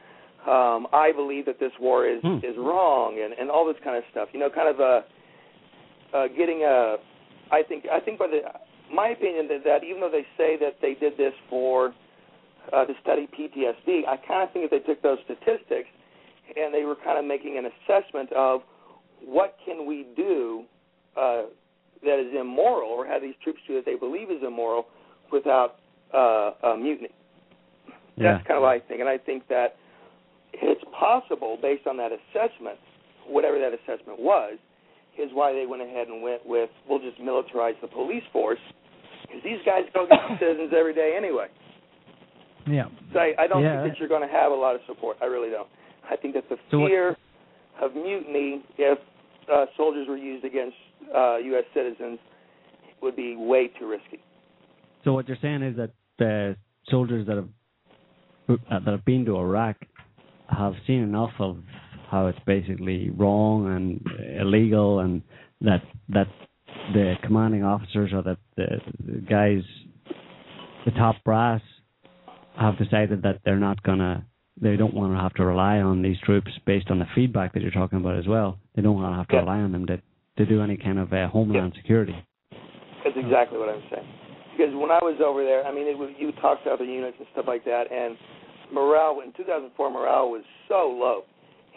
[0.47, 2.39] Um, I believe that this war is Hmm.
[2.43, 4.29] is wrong, and and all this kind of stuff.
[4.33, 5.05] You know, kind of a
[6.13, 6.97] uh, getting a.
[7.51, 8.41] I think I think by the
[8.93, 11.95] my opinion that, that even though they say that they did this for
[12.73, 15.89] uh, to study PTSD, I kind of think that they took those statistics
[16.57, 18.63] and they were kind of making an assessment of
[19.25, 20.65] what can we do
[21.17, 21.43] uh,
[22.03, 24.87] that is immoral or have these troops do that they believe is immoral
[25.33, 25.77] without
[26.15, 27.09] uh, a mutiny.
[28.17, 28.35] Yeah.
[28.35, 29.77] That's kind of what I think, and I think that
[30.53, 32.79] it's possible based on that assessment,
[33.27, 34.59] whatever that assessment was,
[35.19, 38.59] is why they went ahead and went with we'll just militarize the police force
[39.23, 41.47] because these guys go get the citizens every day anyway.
[42.67, 42.87] Yeah.
[43.13, 43.83] So I, I don't Yeah.
[43.83, 45.17] think that you're going to have a lot of support.
[45.21, 45.69] I really don't.
[46.11, 47.17] I think that the So what- fear
[47.81, 48.99] of mutiny, if
[49.53, 50.77] uh, soldiers were used against
[51.15, 51.65] uh, U.S.
[51.75, 52.19] citizens,
[53.03, 54.23] would be way too risky.
[55.05, 56.57] So what you're saying is that the
[56.89, 57.49] soldiers that have
[58.49, 59.77] uh, that have been to Iraq
[60.49, 61.59] have seen enough of
[62.11, 64.05] how it's basically wrong and
[64.41, 65.23] illegal, and
[65.61, 66.27] that that
[66.93, 68.67] the commanding officers or that the,
[69.07, 69.63] the guys,
[70.85, 71.61] the top brass,
[72.59, 74.27] have decided that they're not gonna,
[74.61, 77.63] they don't want to have to rely on these troops based on the feedback that
[77.63, 78.59] you're talking about as well.
[78.77, 79.41] They don't want to have to Yeah.
[79.41, 80.01] rely on them to
[80.37, 82.17] to do any kind of uh, homeland security.
[83.05, 84.09] That's exactly what I'm saying.
[84.57, 87.17] Because when I was over there, I mean, it was, you talked to other units
[87.19, 88.17] and stuff like that, and
[88.73, 91.25] morale in 2004, morale was so low,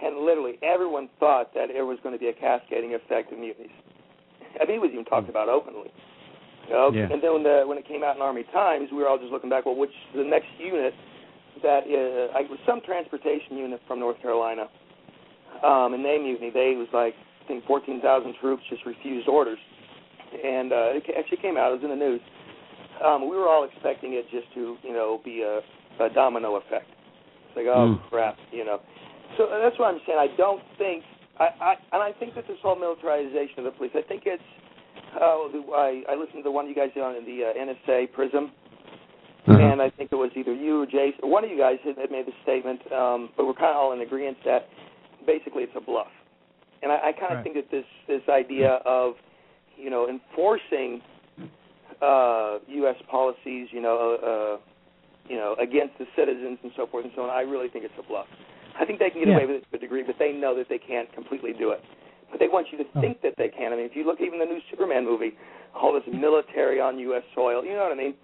[0.01, 3.73] and literally everyone thought that there was going to be a cascading effect of mutinies.
[4.61, 5.91] I mean, it was even talked about openly.
[6.68, 6.91] You know?
[6.93, 7.11] Yeah.
[7.11, 9.31] And then when, the, when it came out in Army Times, we were all just
[9.31, 9.65] looking back.
[9.65, 10.93] Well, which the next unit
[11.61, 14.63] that uh, I, was some transportation unit from North Carolina,
[15.63, 16.53] um, and they mutinied.
[16.53, 17.13] They was like
[17.43, 19.59] I think 14,000 troops just refused orders
[20.34, 21.71] and uh, it actually came out.
[21.71, 22.21] It was in the news.
[23.03, 25.59] Um, we were all expecting it just to, you know, be a,
[26.03, 26.89] a domino effect.
[27.49, 28.09] It's like, oh Mm.
[28.09, 28.80] crap, you know.
[29.38, 30.17] So uh, that's what I'm saying.
[30.17, 31.03] I don't think,
[31.39, 33.91] I, I and I think that this whole militarization of the police.
[33.95, 34.43] I think it's.
[35.13, 38.51] Uh, I I listened to the one you guys did on the uh, NSA Prism,
[39.48, 39.60] Uh-huh.
[39.60, 41.98] and I think it was either you or Jason, or one of you guys had,
[41.98, 44.68] had made the statement, um, but we're kind of all in agreement that
[45.28, 46.07] basically it's a bluff.
[46.82, 47.44] And I, I kind of Right.
[47.44, 49.14] think that this this idea of,
[49.78, 51.02] you know, enforcing
[52.02, 52.95] uh, U.S.
[53.10, 54.56] policies, you know, uh,
[55.30, 57.94] you know, against the citizens and so forth and so on, I really think it's
[57.99, 58.28] a bluff.
[58.80, 59.36] I think they can get Yeah.
[59.36, 61.82] away with it to a degree, but they know that they can't completely do it.
[62.32, 63.02] But they want you to Oh.
[63.02, 63.72] think that they can.
[63.72, 65.38] I mean, if you look even the new Superman movie,
[65.76, 67.24] all this military on U.S.
[67.36, 68.15] soil, you know what I mean?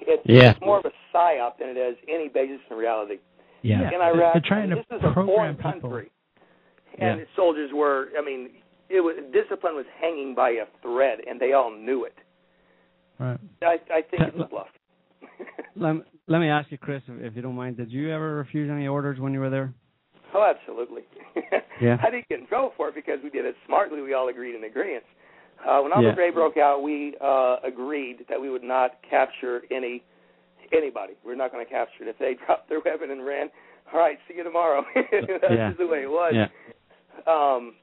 [0.00, 0.50] It's, Yeah.
[0.52, 3.18] it's more of a psyop than it has any basis in reality.
[3.62, 3.82] Yeah.
[3.84, 5.80] In They're- Iraq, they're trying to this is a program foreign people.
[5.90, 6.10] country,
[6.98, 7.24] and Yeah.
[7.36, 8.08] soldiers were.
[8.18, 8.50] I mean,
[8.90, 12.14] it was discipline was hanging by a thread, and they all knew it.
[13.18, 13.38] Right.
[13.62, 14.68] I, I think it's a bluff.
[15.76, 15.96] Let,
[16.28, 18.86] let me ask you, Chris, if, if you don't mind, did you ever refuse any
[18.86, 19.72] orders when you were there?
[20.34, 21.02] Oh, absolutely.
[21.80, 21.98] Yeah.
[22.06, 24.00] I didn't get in trouble for it because we did it smartly.
[24.00, 25.02] We all agreed in agreement.
[25.66, 26.14] Uh, when Alpha Yeah.
[26.14, 30.02] Gray broke out, we uh, agreed that we would not capture any
[30.72, 31.12] anybody.
[31.24, 32.08] We're not going to capture it.
[32.08, 33.48] If they dropped their weapon and ran,
[33.92, 34.82] all right, see you tomorrow.
[34.94, 35.68] That's Yeah.
[35.68, 36.32] just the way it was.
[36.34, 36.48] Yeah.
[37.26, 37.74] Um,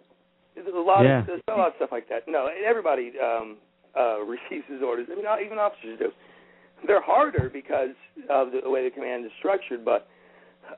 [0.55, 1.19] there's a lot Yeah.
[1.21, 2.23] of there's a lot of stuff like that.
[2.27, 3.13] No, everybody.
[3.21, 3.57] Um,
[3.97, 5.07] uh, refuses orders.
[5.11, 6.11] I mean, not even officers do.
[6.87, 7.89] They're harder because
[8.29, 10.07] of the way the command is structured, but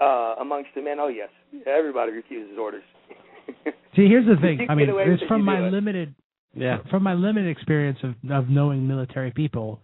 [0.02, 1.30] uh, amongst the men, oh yes,
[1.68, 2.84] everybody refuses orders.
[3.96, 4.66] See, here's the thing.
[4.68, 5.72] I mean, it's from my it.
[5.72, 6.16] limited
[6.56, 6.78] Yeah.
[6.90, 9.82] from my limited experience of of knowing military people.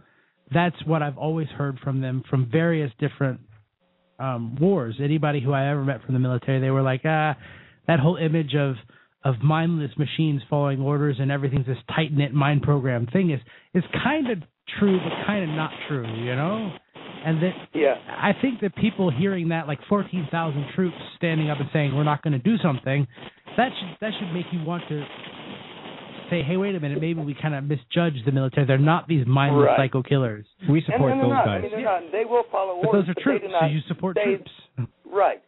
[0.53, 3.39] That's what I've always heard from them from various different
[4.19, 4.95] um wars.
[5.01, 7.35] Anybody who I ever met from the military, they were like, ah,
[7.87, 8.75] that whole image of
[9.25, 13.39] of mindless machines following orders and everything's this tight knit mind program thing is
[13.73, 14.37] is kind of
[14.79, 16.71] true, but kind of not true, you know.
[17.25, 17.95] And that Yeah.
[18.07, 22.21] I think that people hearing that, like 14,000 troops standing up and saying we're not
[22.23, 23.07] going to do something,
[23.57, 25.03] that should that should make you want to
[26.29, 28.65] say, hey, wait a minute, maybe we kind of misjudge the military.
[28.65, 29.77] They're not these mindless Right.
[29.89, 30.45] psycho killers.
[30.69, 31.47] We support they're those not.
[31.47, 31.61] I guys.
[31.63, 32.11] mean, they're not.
[32.11, 34.51] They will follow But orders, those are but troops, not, so you support they, troops.
[35.11, 35.41] Right.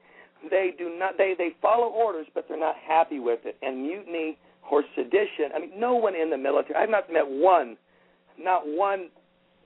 [0.50, 1.18] They do not.
[1.18, 3.58] They they follow orders, but they're not happy with it.
[3.62, 4.38] And mutiny
[4.72, 5.52] or sedition.
[5.56, 6.76] I mean, no one in the military.
[6.82, 7.78] I've not met one,
[8.40, 9.10] not one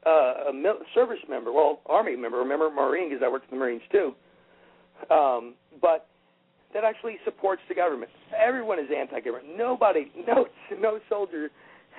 [0.06, 1.52] uh, a mil- service member.
[1.54, 2.38] Well, army member.
[2.40, 4.14] Remember Marine because I worked in the Marines too.
[5.10, 6.08] Um, but
[6.74, 8.12] that actually supports the government.
[8.36, 9.58] Everyone is anti-government.
[9.58, 10.48] Nobody, no,
[10.80, 11.50] no soldier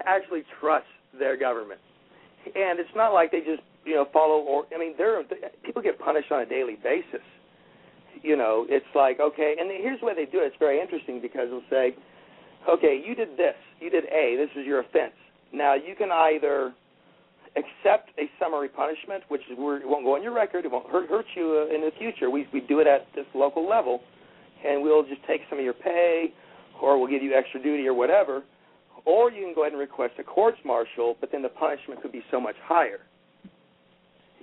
[0.05, 0.89] actually trusts
[1.19, 1.81] their government.
[2.47, 5.23] And it's not like they just you know follow or I mean, there
[5.65, 7.23] people get punished on a daily basis
[8.23, 10.47] you know, it's like, okay, and here's the way they do it.
[10.47, 11.95] It's very interesting because they'll say,
[12.69, 15.15] okay, you did this, you did A, this is your offense.
[15.53, 16.75] Now you can either
[17.57, 21.27] accept a summary punishment, which is won't go on your record, it won't hurt, hurt
[21.35, 22.31] you uh, in the future.
[22.31, 24.01] We we do it at this local level,
[24.65, 26.33] and we'll just take some of your pay,
[26.81, 28.43] or we'll give you extra duty or whatever.
[29.05, 32.13] Or you can go ahead and request a courts martial, but then the punishment could
[32.13, 33.01] be so much higher.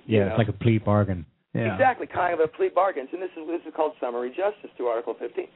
[0.06, 0.30] Yeah, you know?
[0.30, 1.26] it's like a plea bargain.
[1.54, 1.72] Yeah.
[1.72, 4.88] Exactly, kind of a plea bargains, and this is this is called summary justice through
[4.88, 5.46] Article 15.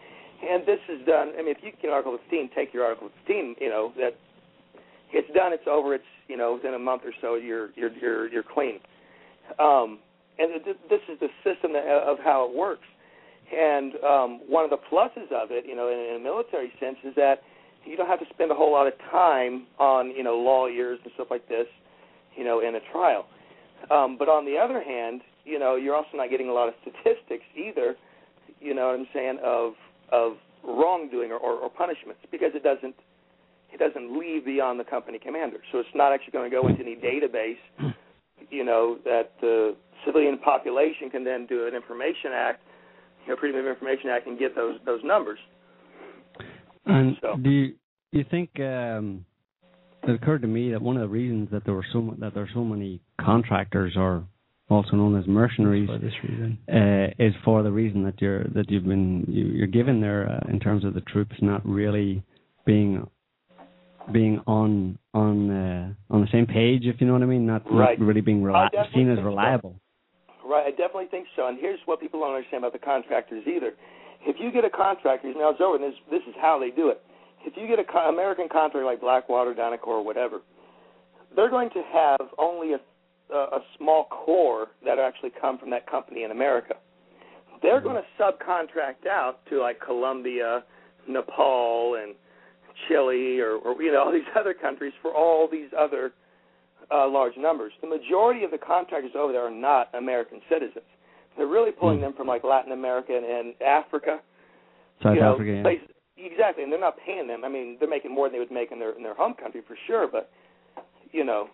[0.40, 1.32] And this is done.
[1.36, 3.56] I mean, if you get Article 15, take your Article 15.
[3.60, 4.14] You know that
[5.12, 5.52] it's done.
[5.52, 5.94] It's over.
[5.94, 8.78] It's you know within a month or so you're you're you're you're clean.
[9.58, 9.98] Um,
[10.38, 12.86] and th- this is the system that, of how it works.
[13.56, 16.96] And um, one of the pluses of it, you know, in, in a military sense,
[17.04, 17.42] is that
[17.84, 21.12] you don't have to spend a whole lot of time on you know lawyers and
[21.14, 21.66] stuff like this,
[22.36, 23.26] you know, in a trial.
[23.90, 26.74] Um, but on the other hand, you know, you're also not getting a lot of
[26.82, 27.96] statistics either.
[28.60, 29.72] You know what I'm saying of
[30.12, 30.32] of
[30.64, 32.94] wrongdoing or, or, or punishments because it doesn't
[33.72, 35.58] it doesn't leave beyond the company commander.
[35.72, 37.94] So it's not actually going to go into any database.
[38.50, 39.76] You know that the
[40.06, 42.62] civilian population can then do an information act,
[43.28, 45.38] you know, Freedom of Information Act, and get those those numbers.
[46.86, 47.68] And So- do you
[48.12, 49.24] do you think um,
[50.04, 52.44] it occurred to me that one of the reasons that there were so that there
[52.44, 54.24] are so many contractors or
[54.70, 56.58] also known as mercenaries For this reason.
[56.72, 60.50] uh, is for the reason that you're that you've been you, you're given there uh,
[60.50, 62.22] in terms of the troops not really
[62.64, 63.06] being
[64.12, 67.62] being on on uh, on the same page, if you know what I mean, not,
[67.70, 67.98] Right.
[67.98, 69.28] not really being I reli- definitely seen as think so.
[69.28, 69.80] reliable.
[70.48, 71.46] Right, I definitely think so.
[71.46, 73.72] And here's what people don't understand about the contractors either.
[74.22, 76.88] If you get a contractor, now it's over, and this this is how they do
[76.88, 77.02] it.
[77.44, 80.40] If you get a co- American contractor like Blackwater, DynCorp, or whatever,
[81.36, 82.80] they're going to have only a
[83.30, 86.74] a, a small core that actually come from that company in America.
[87.60, 90.64] They're going to subcontract out to like Colombia,
[91.08, 92.14] Nepal, and
[92.86, 96.12] Chile, or, or you know all these other countries for all these other
[96.90, 97.72] uh, large numbers.
[97.80, 100.84] The majority of the contractors over there are not American citizens.
[101.36, 102.02] They're really pulling Hmm.
[102.04, 104.20] them from like Latin America and, and Africa.
[105.02, 105.62] South you know, Africa, yeah.
[105.62, 107.44] places- exactly, and they're not paying them.
[107.44, 109.60] I mean, they're making more than they would make in their in their home country
[109.66, 110.30] for sure, but
[111.12, 111.48] you know,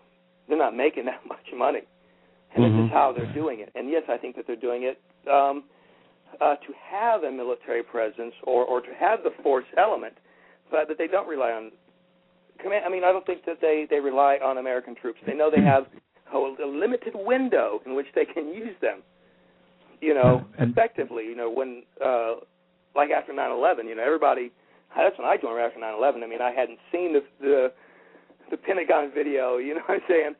[0.48, 1.82] they're not making that much money.
[2.54, 2.86] And this Mhm.
[2.86, 3.70] is how they're doing it.
[3.74, 5.64] And yes, I think that they're doing it um,
[6.40, 10.14] uh, to have a military presence or or to have the force element,
[10.70, 11.72] but that they don't rely on
[12.62, 12.84] command.
[12.84, 15.18] I mean, I don't think that they they rely on American troops.
[15.26, 15.84] They know they have
[16.32, 19.02] a, a limited window in which they can use them.
[20.00, 21.24] You know, And- effectively.
[21.24, 22.34] You know, when uh,
[22.94, 24.50] like after 9/11, you know, everybody.
[24.96, 26.22] That's when I joined after 9/11.
[26.22, 27.72] I mean, I hadn't seen the the,
[28.50, 29.56] the Pentagon video.
[29.58, 30.34] You know what I'm saying?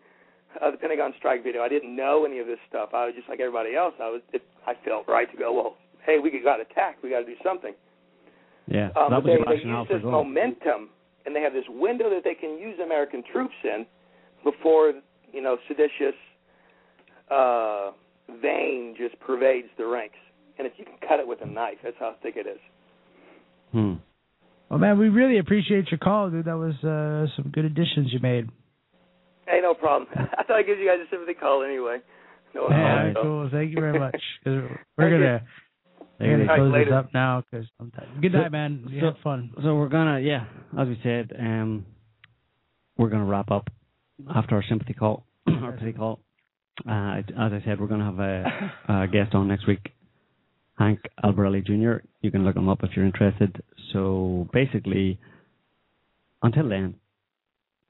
[0.63, 1.63] Uh, the Pentagon strike video.
[1.63, 2.91] I didn't know any of this stuff.
[2.95, 3.95] I was just like everybody else.
[4.01, 4.21] I was.
[4.33, 5.53] It, I felt right to go.
[5.53, 5.77] Well,
[6.07, 7.03] hey, we got attacked.
[7.03, 7.75] We got to do something.
[8.69, 10.13] Yeah, Um, that was they, they rationale use for this going.
[10.15, 10.89] momentum,
[11.27, 13.87] and they have this window that they can use American troops in
[14.43, 14.93] before
[15.33, 16.15] you know seditious
[17.31, 17.91] uh,
[18.43, 20.17] vein just pervades the ranks.
[20.59, 22.61] And if you can cut it with a knife, that's how thick it is.
[23.73, 23.95] Hmm.
[24.71, 26.47] Well, man, we really appreciate your call, dude.
[26.47, 28.49] That was uh, some good additions you made.
[29.47, 30.09] Hey, no problem.
[30.15, 31.99] I thought I'd give you guys a sympathy call anyway.
[32.55, 33.49] No Yeah, cool.
[33.51, 34.21] Thank you very much.
[34.47, 34.71] we're
[35.11, 35.43] gonna
[36.21, 38.09] we're gonna All right, close this up now because I'm tired.
[38.21, 38.85] Good So- night, man.
[38.89, 39.51] You so- had fun.
[39.63, 40.45] So we're gonna, yeah,
[40.79, 41.85] as we said, um,
[42.97, 43.69] we're gonna wrap up
[44.35, 46.21] after our sympathy call, our pity call.
[46.89, 49.93] Uh, as I said, we're going to have a, a guest on next week,
[50.77, 52.05] Hank Albarelli Jr.
[52.21, 53.63] You can look him up if you're interested.
[53.93, 55.21] So basically,
[56.43, 56.97] until then,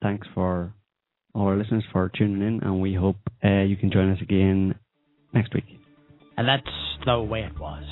[0.02, 0.74] thanks for
[1.34, 4.74] all our listeners for tuning in, and we hope uh, you can join us again
[5.32, 5.64] next week.
[6.36, 6.62] And that's
[7.06, 7.84] the way it was.